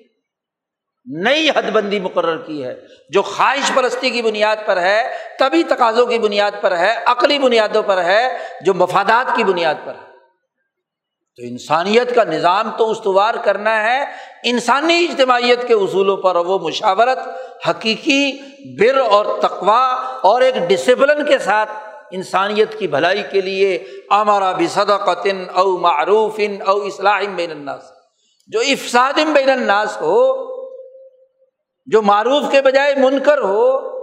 نئی 1.13 1.49
حد 1.49 1.71
بندی 1.71 1.99
مقرر 1.99 2.37
کی 2.37 2.63
ہے، 2.63 2.75
جو 3.09 3.21
خواہش 3.21 3.71
پرستی 3.75 4.09
کی 4.09 4.21
بنیاد 4.21 4.55
پر 4.65 4.77
ہے 4.77 5.03
تبھی 5.39 5.63
تقاضوں 5.63 6.05
کی 6.05 6.19
بنیاد 6.19 6.51
پر 6.61 6.77
ہے، 6.77 6.95
عقلی 7.05 7.39
بنیادوں 7.39 7.83
پر 7.83 8.03
ہے، 8.03 8.37
جو 8.61 8.73
مفادات 8.73 9.35
کی 9.35 9.43
بنیاد 9.43 9.75
پر 9.85 9.93
ہے۔ 9.93 10.07
تو 11.35 11.43
انسانیت 11.43 12.15
کا 12.15 12.23
نظام 12.23 12.71
تو 12.77 12.91
استوار 12.91 13.33
کرنا 13.43 13.83
ہے 13.83 14.03
انسانی 14.43 15.07
اجتماعیت 15.09 15.67
کے 15.67 15.73
اصولوں 15.73 16.17
پر 16.17 16.35
وہ 16.35 16.59
مشاورت، 16.59 17.19
حقیقی 17.69 18.39
بر 18.79 18.97
اور 18.97 19.25
تقوا 19.41 19.93
اور 20.21 20.41
ایک 20.41 20.55
ڈسپلن 20.55 21.25
کے 21.25 21.37
ساتھ 21.37 21.71
انسانیت 22.11 22.79
کی 22.79 22.87
بھلائی 22.87 23.23
کے 23.31 23.41
لیے 23.41 23.83
امارا 24.09 24.51
بھی 24.51 24.67
قطن 25.05 25.45
او 25.53 25.77
معروف 25.77 26.33
ان 26.37 26.57
او 26.65 26.81
اصلاح 26.81 27.21
بین 27.35 27.51
الناس۔ 27.51 27.81
جو 28.47 28.59
افساد 28.59 29.19
بین 29.33 29.49
الناس 29.49 29.97
ہو 30.01 30.56
جو 31.87 32.01
معروف 32.01 32.51
کے 32.51 32.61
بجائے 32.61 32.95
منکر 32.95 33.37
ہو، 33.37 33.97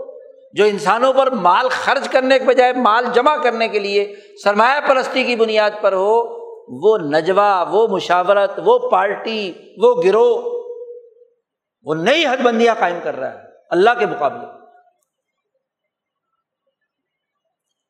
جو 0.52 0.64
انسانوں 0.64 1.12
پر 1.12 1.30
مال 1.30 1.68
خرچ 1.68 2.08
کرنے 2.08 2.38
کے 2.38 2.44
بجائے 2.44 2.72
مال 2.72 3.06
جمع 3.12 3.36
کرنے 3.36 3.68
کے 3.68 3.78
لیے 3.78 4.14
سرمایہ 4.44 4.88
پرستی 4.88 5.24
کی 5.24 5.36
بنیاد 5.36 5.70
پر 5.80 5.92
ہو، 5.92 6.44
وہ 6.68 6.98
نجوا 6.98 7.62
وہ 7.62 7.88
مشاورت، 7.88 8.50
وہ 8.64 8.78
پارٹی، 8.90 9.52
وہ 9.76 10.02
گروہ، 10.02 10.50
وہ 11.84 11.94
نئی 11.94 12.26
حد 12.26 12.36
بندیاں 12.36 12.74
قائم 12.78 12.98
کر 13.02 13.16
رہا 13.16 13.32
ہے 13.34 13.38
اللہ 13.70 13.90
کے 13.98 14.06
مقابلے۔ 14.06 14.46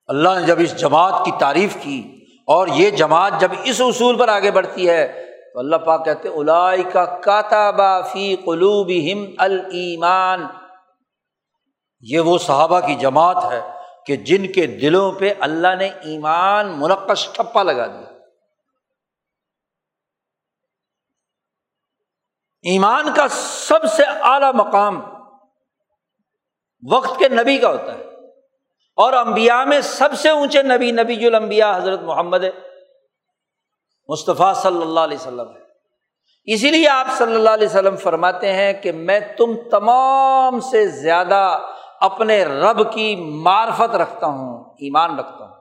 اللہ 0.06 0.28
نے 0.40 0.46
جب 0.46 0.56
اس 0.58 0.76
جماعت 0.76 1.24
کی 1.24 1.30
تعریف 1.38 1.76
کی 1.82 2.20
اور 2.46 2.68
یہ 2.68 2.90
جماعت 2.90 3.32
جب 3.40 3.48
اس 3.64 3.80
اصول 3.80 4.16
پر 4.16 4.28
آگے 4.28 4.50
بڑھتی 4.50 4.88
ہے 4.88 5.23
تو 5.54 5.60
اللہ 5.60 5.76
پاک 5.76 6.04
کہتے 6.04 6.28
الائی 6.28 6.82
کا 6.82 7.04
کاتابا 7.04 8.00
فی 8.00 8.36
قلوب 8.36 8.90
ہم 9.12 9.34
المان 9.38 10.46
یہ 12.00 12.20
وہ 12.20 12.38
صحابہ 12.38 12.80
کی 12.80 12.94
جماعت 12.94 13.52
ہے 13.52 13.60
کہ 14.06 14.16
جن 14.16 14.52
کے 14.52 14.66
دلوں 14.66 15.12
پہ 15.12 15.34
اللہ 15.40 15.74
نے 15.78 15.86
ایمان 15.86 16.80
منقش 16.80 17.28
ٹھپا 17.32 17.62
لگا 17.62 17.86
دیا۔ 17.86 18.18
ایمان 22.62 23.14
کا 23.16 23.28
سب 23.28 23.78
سے 23.96 24.02
اعلی 24.04 24.46
مقام 24.54 25.00
وقت 26.90 27.18
کے 27.18 27.28
نبی 27.28 27.58
کا 27.58 27.68
ہوتا 27.68 27.98
ہے۔ 27.98 28.04
اور 28.96 29.12
امبیا 29.12 29.64
میں 29.64 29.80
سب 29.80 30.08
سے 30.18 30.30
اونچے 30.30 30.62
نبی 30.62 30.90
نبی 30.90 31.26
المبیا 31.26 31.76
حضرت 31.76 32.00
محمد 32.00 32.44
مصطفیٰ 34.08 34.54
صلی 34.54 34.82
اللہ 34.82 35.00
علیہ 35.00 35.16
وسلم 35.16 35.56
ہے 35.56 35.64
اسی 36.44 36.70
لیے 36.70 36.88
آپ 36.88 37.06
صلی 37.18 37.34
اللہ 37.34 37.50
علیہ 37.50 37.68
وسلم 37.68 37.96
فرماتے 37.96 38.52
ہیں 38.52 38.72
کہ 38.72 38.92
میں 38.92 39.20
تم 39.38 39.54
تمام 39.70 40.60
سے 40.60 40.86
زیادہ 40.86 41.58
اپنے 42.00 42.44
رب 42.44 42.92
کی 42.92 43.16
معرفت 43.16 43.96
رکھتا 43.96 44.26
ہوں، 44.26 44.64
ایمان 44.64 45.18
رکھتا 45.18 45.44
ہوں۔ 45.44 45.54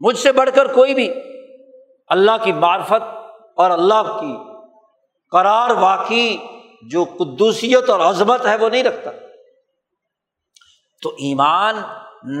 مجھ 0.00 0.18
سے 0.18 0.32
بڑھ 0.32 0.50
کر 0.54 0.72
کوئی 0.72 0.94
بھی 0.94 1.14
اللہ 2.08 2.30
کی 2.42 2.52
معرفت 2.52 3.16
اور 3.56 3.70
اللہ 3.70 4.18
کی 4.20 4.36
قرار 5.30 5.70
واقعی 5.70 6.36
جو 6.90 7.04
قدوسیت 7.04 7.90
اور 7.90 8.00
عظمت 8.00 8.46
ہے 8.46 8.56
وہ 8.56 8.68
نہیں 8.68 8.82
رکھتا۔ 8.82 9.10
تو 11.02 11.08
ایمان 11.08 11.82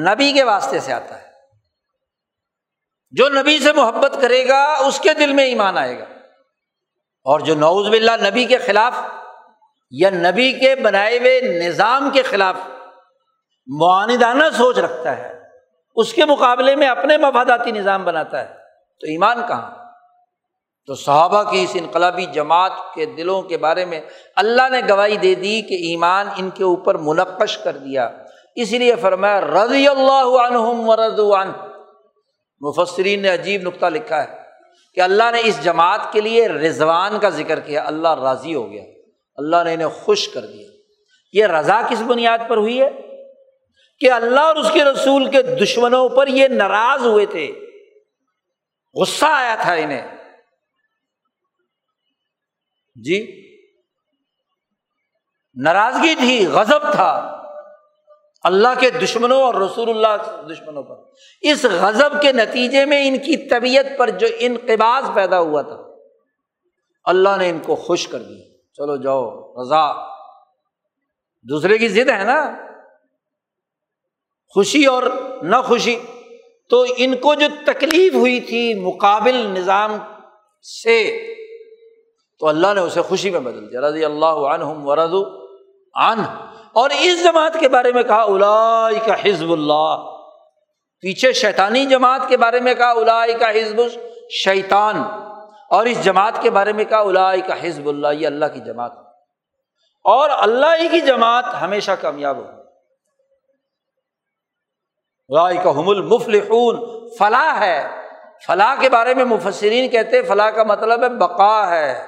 نبی 0.04 0.32
کے 0.32 0.42
واسطے 0.42 0.80
سے 0.80 0.92
آتا 0.92 1.22
ہے۔ 1.22 1.31
جو 3.12 3.28
نبی 3.28 3.58
سے 3.58 3.72
محبت 3.72 4.18
کرے 4.20 4.48
گا، 4.48 4.62
اس 4.86 5.00
کے 5.00 5.14
دل 5.14 5.32
میں 5.32 5.44
ایمان 5.44 5.78
آئے 5.78 5.98
گا۔ 5.98 6.04
اور 7.24 7.40
جو 7.40 7.54
نوز 7.54 7.88
باللہ 7.88 8.28
نبی 8.28 8.44
کے 8.44 8.58
خلاف 8.58 8.92
یا 9.90 10.10
نبی 10.10 10.52
کے 10.52 10.74
بنائے 10.74 11.18
ہوئے 11.18 11.40
نظام 11.40 12.10
کے 12.10 12.22
خلاف 12.22 12.54
معاندانہ 13.66 14.44
سوچ 14.56 14.78
رکھتا 14.78 15.16
ہے، 15.16 15.40
اس 15.96 16.14
کے 16.14 16.24
مقابلے 16.24 16.76
میں 16.76 16.86
اپنے 16.86 17.16
مفاداتی 17.16 17.70
نظام 17.70 18.04
بناتا 18.04 18.40
ہے، 18.40 18.46
تو 19.00 19.06
ایمان 19.06 19.46
کہاں؟ 19.48 19.70
تو 20.86 20.94
صحابہ 20.94 21.42
کی 21.42 21.62
اس 21.62 21.70
انقلابی 21.74 22.26
جماعت 22.26 22.72
کے 22.94 23.06
دلوں 23.06 23.42
کے 23.42 23.56
بارے 23.58 23.84
میں 23.84 24.00
اللہ 24.36 24.68
نے 24.68 24.80
گواہی 24.88 25.16
دے 25.16 25.34
دی 25.34 25.62
کہ 25.62 25.74
ایمان 25.74 26.28
ان 26.36 26.50
کے 26.50 26.64
اوپر 26.64 26.94
منقش 26.94 27.58
کر 27.58 27.76
دیا۔ 27.76 28.10
اسی 28.54 28.78
لیے 28.78 28.96
فرمایا، 28.96 29.40
رضی 29.40 29.88
اللہ 29.88 30.46
عنہم 30.46 30.90
عنہ 30.90 31.71
مفسرین 32.62 33.22
نے 33.22 33.28
عجیب 33.28 33.62
نقطہ 33.62 33.86
لکھا 33.86 34.22
ہے 34.22 34.42
کہ 34.94 35.00
اللہ 35.00 35.30
نے 35.32 35.40
اس 35.44 35.64
جماعت 35.64 36.12
کے 36.12 36.20
لیے 36.20 36.48
رضوان 36.48 37.20
کا 37.20 37.28
ذکر 37.28 37.60
کیا، 37.60 37.84
اللہ 37.86 38.14
راضی 38.14 38.54
ہو 38.54 38.70
گیا، 38.70 38.84
اللہ 39.36 39.56
نے 39.64 39.74
انہیں 39.74 39.88
خوش 39.88 40.28
کر 40.28 40.46
دیا۔ 40.46 40.68
یہ 41.32 41.46
رضا 41.46 41.80
کس 41.90 42.02
بنیاد 42.02 42.38
پر 42.48 42.56
ہوئی 42.56 42.82
ہے؟ 42.82 42.90
کہ 43.98 44.10
اللہ 44.10 44.40
اور 44.40 44.56
اس 44.56 44.70
کے 44.72 44.84
رسول 44.84 45.30
کے 45.30 45.42
دشمنوں 45.42 46.08
پر 46.08 46.26
یہ 46.26 46.48
ناراض 46.48 47.06
ہوئے 47.06 47.26
تھے۔ 47.26 47.52
غصہ 48.94 49.24
آیا 49.24 49.54
تھا 49.60 49.72
انہیں۔ 49.72 50.16
جی؟ 52.94 53.48
ناراضگی 55.54 56.14
تھی، 56.14 56.46
غضب 56.46 56.92
تھا۔ 56.92 57.41
اللہ 58.44 58.68
کے 58.80 58.90
دشمنوں 58.90 59.42
اور 59.42 59.54
رسول 59.54 59.90
اللہ 59.90 60.42
دشمنوں 60.52 60.82
پر۔ 60.82 60.94
اس 61.40 61.64
غضب 61.64 62.22
کے 62.22 62.32
نتیجے 62.32 62.84
میں 62.84 63.08
ان 63.08 63.18
کی 63.18 63.36
طبیعت 63.36 63.86
پر 63.98 64.10
جو 64.10 64.26
انقباز 64.38 65.04
پیدا 65.14 65.40
ہوا 65.40 65.62
تھا، 65.62 65.82
اللہ 67.04 67.28
نے 67.38 67.50
ان 67.50 67.58
کو 67.58 67.74
خوش 67.74 68.08
کر 68.08 68.18
دیا۔ 68.18 68.44
چلو 68.72 68.96
جاؤ، 68.96 69.52
رضا۔ 69.62 69.92
دوسرے 71.42 71.78
کی 71.78 71.88
ضد 71.88 72.10
ہے 72.10 72.24
نا۔ 72.24 72.54
خوشی 74.48 74.84
اور 74.84 75.02
نہ 75.42 75.56
خوشی۔ 75.56 75.98
تو 76.70 76.84
ان 76.96 77.16
کو 77.16 77.34
جو 77.34 77.46
تکلیف 77.66 78.14
ہوئی 78.14 78.40
تھی 78.40 78.74
مقابل 78.74 79.34
نظام 79.34 79.96
سے، 80.82 81.18
تو 82.38 82.48
اللہ 82.48 82.74
نے 82.74 82.80
اسے 82.80 83.02
خوشی 83.02 83.30
میں 83.30 83.40
بدل 83.40 83.72
دیا۔ 83.72 83.80
رضی 83.80 84.04
اللہ 84.04 84.26
عنہم 84.26 84.88
ورض 84.88 85.14
عنہ۔ 85.94 86.52
اور 86.74 86.90
اس 86.90 87.24
جماعت 87.24 87.60
کے 87.60 87.68
بارے 87.68 87.92
میں 87.92 88.02
کہا 88.02 88.22
الا 88.22 88.88
کا 89.06 89.14
حزب 89.24 89.52
اللہ۔ 89.52 89.96
پیچھے 91.00 91.32
شیطانی 91.32 91.86
جماعت 91.86 92.20
کے 92.28 92.36
بارے 92.36 92.60
میں 92.60 92.74
کہا 92.74 92.90
الا 92.90 93.26
کا 93.40 93.50
حزب 93.50 93.80
شیطان 94.30 95.02
اور 95.70 95.86
اس 95.86 96.04
جماعت 96.04 96.42
کے 96.42 96.50
بارے 96.50 96.72
میں 96.72 96.84
کہا 96.84 96.98
الا 96.98 97.36
کا 97.36 97.54
حزب 97.62 97.88
اللہ، 97.88 98.08
یہ 98.12 98.26
اللہ 98.26 98.44
کی 98.54 98.60
جماعت 98.60 98.92
اور 100.04 100.30
اللہ 100.30 100.66
ہی 100.80 100.88
کی 100.88 101.00
جماعت 101.00 101.44
ہمیشہ 101.60 101.90
کامیاب 102.00 102.36
ہو 102.36 102.62
کا 105.64 105.70
حم 105.70 105.88
المفلحون۔ 105.88 107.08
فلاح 107.18 107.60
ہے۔ 107.60 107.88
فلاح 108.46 108.74
کے 108.80 108.88
بارے 108.88 109.14
میں 109.14 109.24
مفسرین 109.24 109.88
کہتے 109.88 110.22
فلاح 110.22 110.50
کا 110.50 110.62
مطلب 110.62 111.02
ہے 111.02 111.08
بقا 111.08 111.70
ہے۔ 111.70 112.06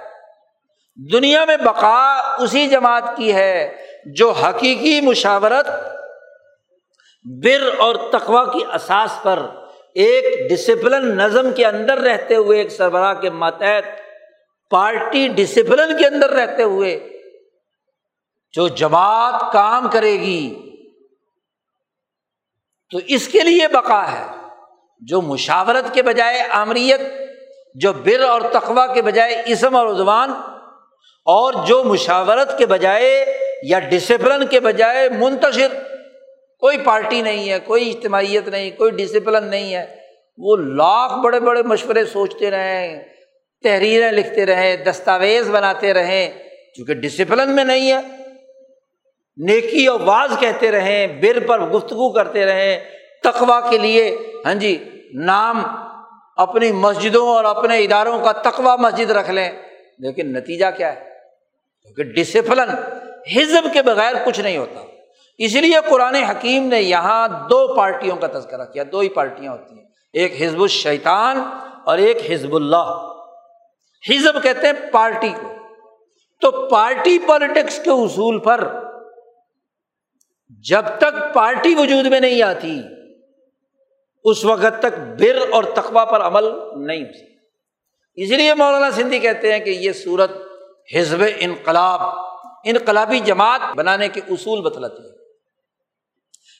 دنیا 1.12 1.45
میں 1.45 1.57
بقا 1.57 2.35
اسی 2.39 2.66
جماعت 2.66 3.05
کی 3.16 3.35
ہے 3.35 3.77
جو 4.06 4.31
حقیقی 4.31 5.01
مشاورت 5.01 5.66
بر 7.24 7.78
اور 7.78 7.94
تقوا 8.12 8.44
کی 8.44 8.64
اساس 8.74 9.22
پر 9.22 9.39
ایک 9.94 10.51
ڈسپلن 10.51 11.16
نظم 11.16 11.52
کے 11.52 11.66
اندر 11.66 11.98
رہتے 11.98 12.36
ہوئے، 12.36 12.59
ایک 12.59 12.70
سربراہ 12.70 13.14
کے 13.14 13.31
ماتحت 13.31 13.85
پارٹی 14.70 15.28
ڈسپلن 15.28 15.98
کے 15.98 16.06
اندر 16.06 16.31
رہتے 16.31 16.62
ہوئے 16.62 17.20
جو 18.52 18.68
جماعت 18.68 19.52
کام 19.52 19.89
کرے 19.90 20.12
گی، 20.12 20.70
تو 22.90 22.98
اس 23.06 23.28
کے 23.28 23.40
لیے 23.40 23.68
بقا 23.68 24.12
ہے۔ 24.12 24.24
جو 25.01 25.20
مشاورت 25.20 25.94
کے 25.94 26.02
بجائے 26.02 26.40
آمریت، 26.40 27.01
جو 27.74 27.93
بر 27.93 28.20
اور 28.20 28.40
تقوا 28.52 28.86
کے 28.94 29.02
بجائے 29.02 29.43
اسم 29.47 29.76
اور 29.76 29.86
عضوان، 29.86 30.31
اور 31.26 31.52
جو 31.66 31.85
مشاورت 31.85 32.59
کے 32.59 32.66
بجائے 32.66 33.39
یا 33.65 33.78
ڈسپلن 33.78 34.47
کے 34.47 34.61
بجائے 34.61 35.09
منتشر۔ 35.09 35.69
کوئی 36.59 36.78
پارٹی 36.78 37.23
نہیں 37.23 37.51
ہے، 37.51 37.59
کوئی 37.59 37.91
اجتماعیت 37.91 38.49
نہیں، 38.49 38.70
کوئی 38.70 38.91
ڈسپلن 38.91 39.45
نہیں 39.45 39.74
ہے۔ 39.74 39.97
وہ 40.39 40.57
لاکھ 40.57 41.12
بڑے 41.24 41.41
بڑے 41.41 41.62
مشورے 41.62 42.05
سوچتے 42.05 42.51
رہیں، 42.51 43.03
تحریریں 43.62 44.12
لکھتے 44.12 44.47
رہیں، 44.47 44.77
دستاویز 44.77 45.51
بناتے 45.51 45.95
رہیں۔ 45.95 46.31
کیونکہ 46.74 46.95
ڈسپلن 46.95 47.51
میں 47.51 47.65
نہیں 47.65 47.93
ہے۔ 47.93 48.01
نیکی 49.36 49.86
اور 49.86 50.01
واز 50.01 50.31
کہتے 50.41 50.70
رہیں، 50.70 51.07
بر 51.07 51.47
پر 51.47 51.61
گفتگو 51.61 52.12
کرتے 52.12 52.47
رہیں۔ 52.47 52.81
تقوا 53.23 53.70
کے 53.70 53.78
لیے 53.78 54.16
ہاں 54.47 54.55
جی 54.55 54.85
نام 55.15 55.62
اپنی 56.36 56.73
مسجدوں 56.73 57.28
اور 57.28 57.45
اپنے 57.45 57.78
اداروں 57.78 58.20
کا 58.20 58.32
تقوا 58.32 58.77
مسجد 58.77 59.11
رکھ 59.11 59.31
لیں۔ 59.31 59.51
لیکن 59.99 60.32
نتیجہ 60.32 60.66
کیا 60.77 60.95
ہے؟ 60.95 61.01
کیونکہ 61.82 62.03
ڈسپلن 62.03 62.70
ہزب 63.36 63.72
کے 63.72 63.82
بغیر 63.82 64.14
کچھ 64.26 64.40
نہیں 64.40 64.56
ہوتا۔ 64.56 64.80
اس 65.38 65.55
لیے 65.55 65.76
قرآن 65.90 66.14
حکیم 66.14 66.66
نے 66.66 66.82
یہاں 66.82 67.28
دو 67.28 67.74
پارٹیوں 67.74 68.16
کا 68.16 68.26
تذکرہ 68.26 68.64
کیا، 68.64 68.84
دو 68.92 68.98
ہی 68.98 69.09
پارٹیاں 69.09 69.52
ہوتی 69.52 69.78
ہیں۔ 69.78 69.84
ایک 70.12 70.42
حزب 70.42 70.62
الشیطان 70.62 71.40
اور 71.84 71.98
ایک 71.98 72.30
حزب 72.30 72.55
اللہ۔ 72.55 73.10
حزب 74.10 74.42
کہتے 74.42 74.66
ہیں 74.66 74.92
پارٹی 74.92 75.28
کو۔ 75.28 75.55
تو 76.40 76.68
پارٹی 76.68 77.18
پالیٹکس 77.18 77.78
کے 77.84 77.90
اصول 77.90 78.38
پر 78.38 78.72
جب 80.48 80.82
تک 80.98 81.34
پارٹی 81.34 81.74
وجود 81.74 82.06
میں 82.06 82.20
نہیں 82.20 82.42
آتی، 82.42 82.82
اس 84.24 84.44
وقت 84.44 84.82
تک 84.82 84.98
بر 84.98 85.51
اور 85.51 85.64
تقوا 85.64 86.05
پر 86.05 86.20
عمل 86.20 86.44
نہیں 86.76 87.01
ہو 87.01 87.12
سکتا۔ 87.12 87.46
اس 88.16 88.28
لیے 88.28 88.55
مولانا 88.55 88.90
سندھی 88.90 89.18
کہتے 89.18 89.52
ہیں 89.52 89.60
کہ 89.60 89.70
یہ 89.70 89.92
صورت 89.92 90.30
حزب 90.96 91.24
انقلاب 91.36 92.01
انقلابی 92.65 93.20
جماعت 93.20 93.61
بنانے 93.77 94.09
کے 94.09 94.20
اصول 94.31 94.61
بتلاتی 94.61 95.03
ہے 95.03 95.15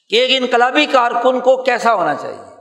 کہ 0.09 0.17
ایک 0.17 0.43
انقلابی 0.43 0.87
کارکن 0.87 1.41
کو 1.41 1.63
کیسا 1.63 1.95
ہونا 1.95 2.15
چاہیے؟ 2.15 2.55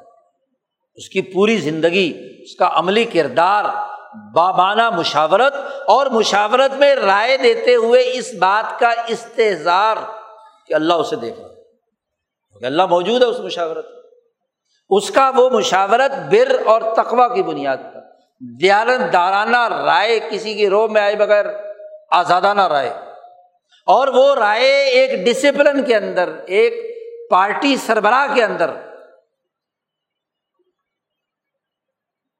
اس 0.96 1.10
کی 1.10 1.22
پوری 1.22 1.58
زندگی، 1.58 2.38
اس 2.44 2.56
کا 2.56 2.70
عملی 2.74 3.06
کردار، 3.06 3.66
بابانہ 4.34 4.90
مشاورت 4.90 5.54
اور 5.88 6.06
مشاورت 6.06 6.74
میں 6.74 6.96
رائے 6.96 7.38
دیتے 7.38 7.76
ہوئے 7.76 8.04
اس 8.14 8.34
بات 8.34 8.80
کا 8.80 8.94
استحظار 9.08 9.98
کہ 10.68 10.74
اللہ 10.74 10.94
اسے 10.94 11.16
دیکھ 11.16 11.40
رہا 11.40 11.48
کیونکہ 11.48 12.66
اللہ 12.66 12.86
موجود 12.86 13.22
ہے 13.22 13.28
اس 13.28 13.40
مشاورت 13.40 13.86
اس 14.90 15.12
کا 15.12 15.32
وہ 15.36 15.50
مشاورت 15.50 16.12
بر 16.32 16.62
اور 16.66 16.82
تقوا 16.82 17.28
کی 17.28 17.44
بنیاد 17.44 17.78
پر۔ 17.78 18.00
دیانت 18.62 19.14
دارانہ 19.14 19.68
رائے 19.70 20.20
کسی 20.32 20.54
کی 20.54 20.70
رو 20.70 20.88
میں 20.88 21.02
آئے 21.02 21.16
بغیر 21.16 21.46
آزادانہ 22.12 22.62
رائے۔ 22.62 22.94
اور 23.86 24.08
وہ 24.08 24.36
رائے 24.36 24.84
ایک 24.84 25.26
ڈسپلن 25.26 25.86
کے 25.86 25.96
اندر، 25.96 26.30
ایک 26.48 26.74
پارٹی 27.30 27.78
سربراہ 27.78 28.36
کے 28.36 28.44
اندر۔ 28.44 28.72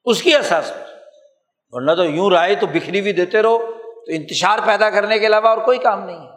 اس 0.06 0.24
کی 0.24 0.36
احساس۔ 0.36 0.70
پر 0.70 0.84
ورنہ 1.72 1.92
تو 1.92 2.06
یوں 2.06 2.30
رائے 2.30 2.56
تو 2.56 2.68
بکھری 2.68 3.02
بھی 3.02 3.12
دیتے 3.12 3.42
رہو، 3.42 3.72
تو 3.82 4.04
انتشار 4.08 4.60
پیدا 4.66 4.90
کرنے 4.90 5.20
کے 5.20 5.28
علاوہ 5.28 5.48
اور 5.48 5.58
کوئی 5.58 5.78
کام 5.78 6.06
نہیں 6.06 6.20
ہے۔ 6.20 6.34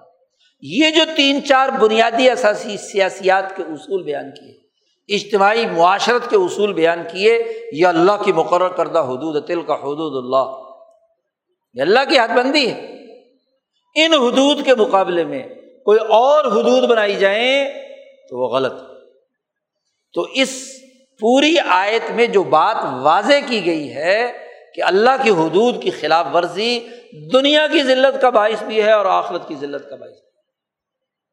یہ 0.60 0.90
جو 0.90 1.02
تین 1.16 1.44
چار 1.44 1.68
بنیادی 1.68 2.30
اثاثی 2.30 2.76
سیاسیات 2.76 3.56
کے 3.56 3.62
اصول 3.62 4.02
بیان 4.02 4.30
کیے، 4.30 4.58
اجتماعی 5.14 5.66
معاشرت 5.66 6.30
کے 6.30 6.36
اصول 6.36 6.72
بیان 6.72 7.02
کیے، 7.12 7.44
یہ 7.72 7.86
اللہ 7.86 8.22
کی 8.24 8.32
مقرر 8.32 8.68
کردہ 8.68 8.98
حدود 8.98 9.46
تل 9.46 9.62
کا 9.62 9.74
حدود 9.74 10.24
اللہ۔ 10.24 10.72
یہ 11.74 11.82
اللہ 11.82 12.10
کی 12.10 12.18
حد 12.18 12.36
بندی 12.36 12.72
ہے۔ 12.72 12.95
ان 13.97 14.12
حدود 14.12 14.64
کے 14.64 14.74
مقابلے 14.74 15.24
میں 15.24 15.43
کوئی 15.85 15.98
اور 15.98 16.44
حدود 16.44 16.85
بنائی 16.85 17.16
جائیں 17.16 17.68
تو 18.28 18.39
وہ 18.39 18.48
غلط۔ 18.48 18.73
تو 20.12 20.23
اس 20.23 20.62
پوری 21.20 21.56
آیت 21.68 22.10
میں 22.10 22.27
جو 22.27 22.43
بات 22.43 22.77
واضح 23.02 23.32
کی 23.47 23.66
گئی 23.66 23.94
ہے 23.94 24.32
کہ 24.74 24.82
اللہ 24.82 25.10
کی 25.23 25.31
حدود 25.31 25.82
کی 25.82 25.90
خلاف 25.90 26.27
ورزی 26.35 26.81
دنیا 27.32 27.66
کی 27.66 27.82
ذلت 27.82 28.20
کا 28.20 28.31
باعث 28.31 28.62
بھی 28.62 28.82
ہے 28.82 28.93
اور 28.93 29.06
آخرت 29.06 29.48
کی 29.48 29.55
ذلت 29.55 29.90
کا 29.90 29.97
باعث 29.97 30.12
بھی 30.12 30.31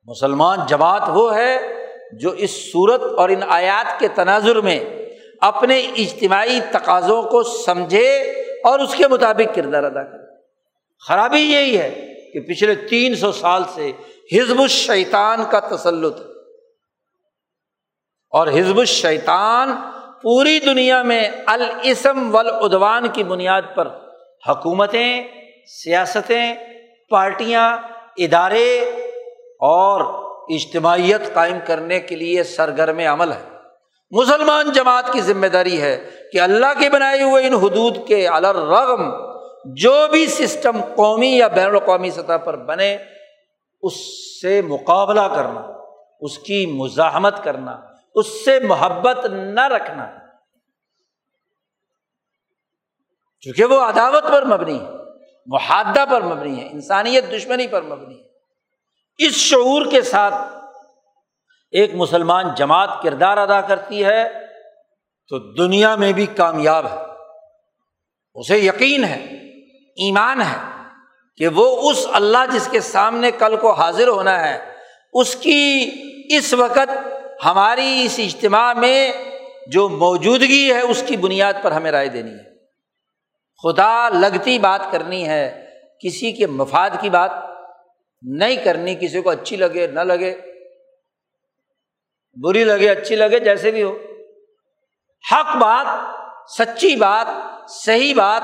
مسلمان 0.06 0.60
جماعت 0.68 1.02
وہ 1.08 1.36
ہے 1.36 1.58
جو 2.20 2.32
اس 2.32 2.72
صورت 2.72 3.02
اور 3.18 3.30
ان 3.30 3.40
آیات 3.48 4.00
کے 4.00 4.08
تناظر 4.08 4.56
میں 4.56 4.80
اپنے 5.42 5.80
اجتماعی 5.80 6.60
تقاضوں 6.72 7.24
کو 7.24 7.44
سمجھے 7.44 8.22
اور 8.64 8.80
اس 8.80 8.96
کے 8.96 9.08
مطابق 9.08 9.56
کردار 9.56 9.84
ادا 9.84 10.04
کرے۔ 10.04 10.36
خرابی 11.08 11.40
یہی 11.40 11.78
ہے 11.78 12.13
کہ 12.34 12.40
پچھلے 12.40 12.76
تین 12.76 13.16
سو 13.16 13.32
سال 13.32 13.64
سے 13.74 13.92
حزب 14.32 14.62
الشیطان 14.62 15.44
کا 15.52 15.60
تسلط 15.60 16.20
ہے۔ 16.20 16.26
اور 18.30 18.48
حزب 18.48 18.78
الشیطان 18.78 19.72
پوری 20.24 20.60
دنیا 20.60 21.04
میں 21.04 21.30
الاسم 21.46 22.36
ولادوان 22.36 23.08
کی 23.08 23.24
بنیاد 23.24 23.62
پر 23.76 23.88
حکومتیں، 24.50 25.24
سیاستیں، 25.84 26.56
پارٹیاں، 27.10 27.78
ادارے 28.18 28.80
اور 29.60 30.24
اجتماعیت 30.54 31.34
قائم 31.34 31.58
کرنے 31.66 32.00
کے 32.00 32.16
لیے 32.16 32.44
سرگرم 32.44 33.00
عمل 33.00 33.32
ہے 33.32 33.50
مسلمان 34.12 34.72
جماعت 34.72 35.14
کی 35.14 35.22
ذمہ 35.22 35.48
داری 35.48 35.82
ہے 35.82 36.10
کہ 36.32 36.40
اللہ 36.40 36.80
کے 36.80 36.90
بنائے 36.90 37.24
ہوئے 37.24 37.48
ان 37.48 37.54
حدود 37.54 38.08
کے 38.08 38.28
الرغم 38.28 39.33
جو 39.66 40.08
بھی 40.12 40.28
سسٹم 40.28 40.82
قومی 40.96 41.38
یا 41.38 41.48
بین 41.48 41.66
الاقوامی 41.66 42.12
سطح 42.12 42.38
پر 42.38 42.56
بنے، 42.56 42.98
اس 43.82 43.94
سے 44.42 44.62
مقابلہ 44.62 45.22
کرنا، 45.22 45.62
اس 46.20 46.40
کی 46.40 46.66
مزاحمت 46.66 47.44
کرنا، 47.44 47.80
اس 48.16 48.46
سے 48.46 48.60
محبت 48.60 49.26
نہ 49.26 49.68
رکھنا۔ 49.68 50.12
چونکہ 53.40 53.66
وہ 53.66 53.82
عداوت 53.82 54.24
پر 54.24 54.46
مبنی 54.46 54.80
ہے، 54.80 54.90
محادہ 55.46 56.06
پر 56.12 56.22
مبنی 56.22 56.64
ہے، 56.64 56.68
انسانیت 56.68 57.24
دشمنی 57.32 57.68
پر 57.68 57.82
مبنی 57.82 58.20
ہے۔ 58.20 58.24
اس 59.18 59.34
شعور 59.34 59.86
کے 59.92 60.02
ساتھ 60.02 60.34
ایک 61.72 61.94
مسلمان 61.94 62.46
جماعت 62.58 62.90
کردار 63.04 63.38
ادا 63.38 63.62
کرتی 63.62 64.06
ہے، 64.06 64.30
تو 65.28 65.40
دنیا 65.54 65.96
میں 65.96 66.14
بھی 66.14 66.26
کامیاب 66.26 66.86
ہے۔ 66.86 66.98
اسے 68.36 68.58
یقین 68.58 69.04
ہے۔ 69.04 69.43
ایمان 69.96 70.42
ہے 70.42 70.58
کہ 71.38 71.48
وہ 71.48 71.92
اس 71.92 72.08
اللہ 72.14 72.46
جس 72.52 72.68
کے 72.72 72.80
سامنے 72.80 73.32
کل 73.32 73.56
کو 73.56 73.72
حاضر 73.72 74.08
ہونا 74.08 74.48
ہے، 74.48 74.74
اس 75.14 75.36
کی 75.36 75.92
اس 76.30 76.54
وقت 76.54 76.90
ہماری 77.46 78.02
اس 78.06 78.20
اجتماع 78.20 78.74
میں 78.74 79.12
جو 79.68 79.90
موجودگی 79.90 80.74
ہے، 80.74 80.80
اس 80.80 81.04
کی 81.08 81.18
بنیاد 81.18 81.54
پر 81.62 81.72
ہمیں 81.72 81.92
رائے 81.92 82.08
دینی 82.08 82.32
ہے۔ 82.32 82.54
خدا 83.64 84.10
لگتی 84.10 84.60
بات 84.60 84.82
کرنی 84.92 85.28
ہے، 85.28 85.66
کسی 86.00 86.32
کے 86.32 86.48
مفاد 86.48 86.90
کی 87.02 87.10
بات 87.10 87.32
نہیں 88.22 88.56
کرنی، 88.56 88.96
کسی 88.96 89.22
کو 89.22 89.30
اچھی 89.30 89.56
لگے، 89.56 89.88
نہ 89.88 90.00
لگے، 90.00 90.36
بری 92.44 92.64
لگے، 92.64 92.90
اچھی 92.90 93.16
لگے، 93.16 93.40
جیسے 93.40 93.72
بھی 93.72 93.84
ہو۔ 93.84 93.98
حق 95.32 95.56
بات، 95.56 95.86
سچی 96.52 96.96
بات، 96.96 97.28
صحیح 97.70 98.16
بات 98.16 98.42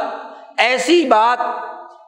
ایسی 0.59 1.05
بات 1.05 1.39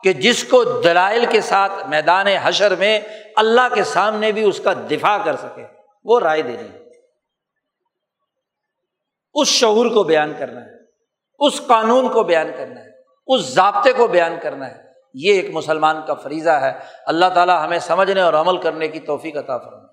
کہ 0.04 0.14
جس 0.14 0.44
کو 0.44 0.64
دلائل 0.64 1.26
کے 1.30 1.42
ساتھ 1.42 1.72
میدان 1.88 2.28
حشر 2.28 2.76
میں 2.76 3.00
اللہ 3.36 3.74
کے 3.74 3.84
سامنے 3.84 4.32
بھی 4.32 4.44
اس 4.44 4.62
کا 4.64 4.74
دفاع 4.92 5.18
کر 5.26 5.36
سکے، 5.36 5.66
وہ 6.04 6.20
رائے 6.20 6.42
دینی 6.42 6.68
اس 9.34 9.48
شعور 9.48 9.86
کو 9.86 10.04
بیان 10.04 10.34
کرنا 10.38 10.62
ہے، 10.62 10.72
اس 11.40 11.62
قانون 11.68 12.10
کو 12.10 12.24
بیان 12.24 12.52
کرنا 12.58 12.82
ہے، 12.82 12.90
اس 13.28 13.42
ضابطے 13.42 13.94
کو 13.94 14.08
بیان 14.08 14.36
کرنا 14.42 14.70
ہے، 14.70 14.84
یہ 15.14 15.34
ایک 15.34 15.50
مسلمان 15.54 16.02
کا 16.08 16.14
فریضہ 16.14 16.50
ہے۔ 16.50 16.72
اللہ 17.06 17.26
تعالیٰ 17.34 17.66
ہمیں 17.66 17.80
سمجھنے 17.80 18.22
اور 18.22 18.34
عمل 18.34 18.58
کرنے 18.58 18.88
کی 18.88 19.00
توفیق 19.00 19.38
عطا 19.38 19.58
فرمائے۔ 19.58 19.91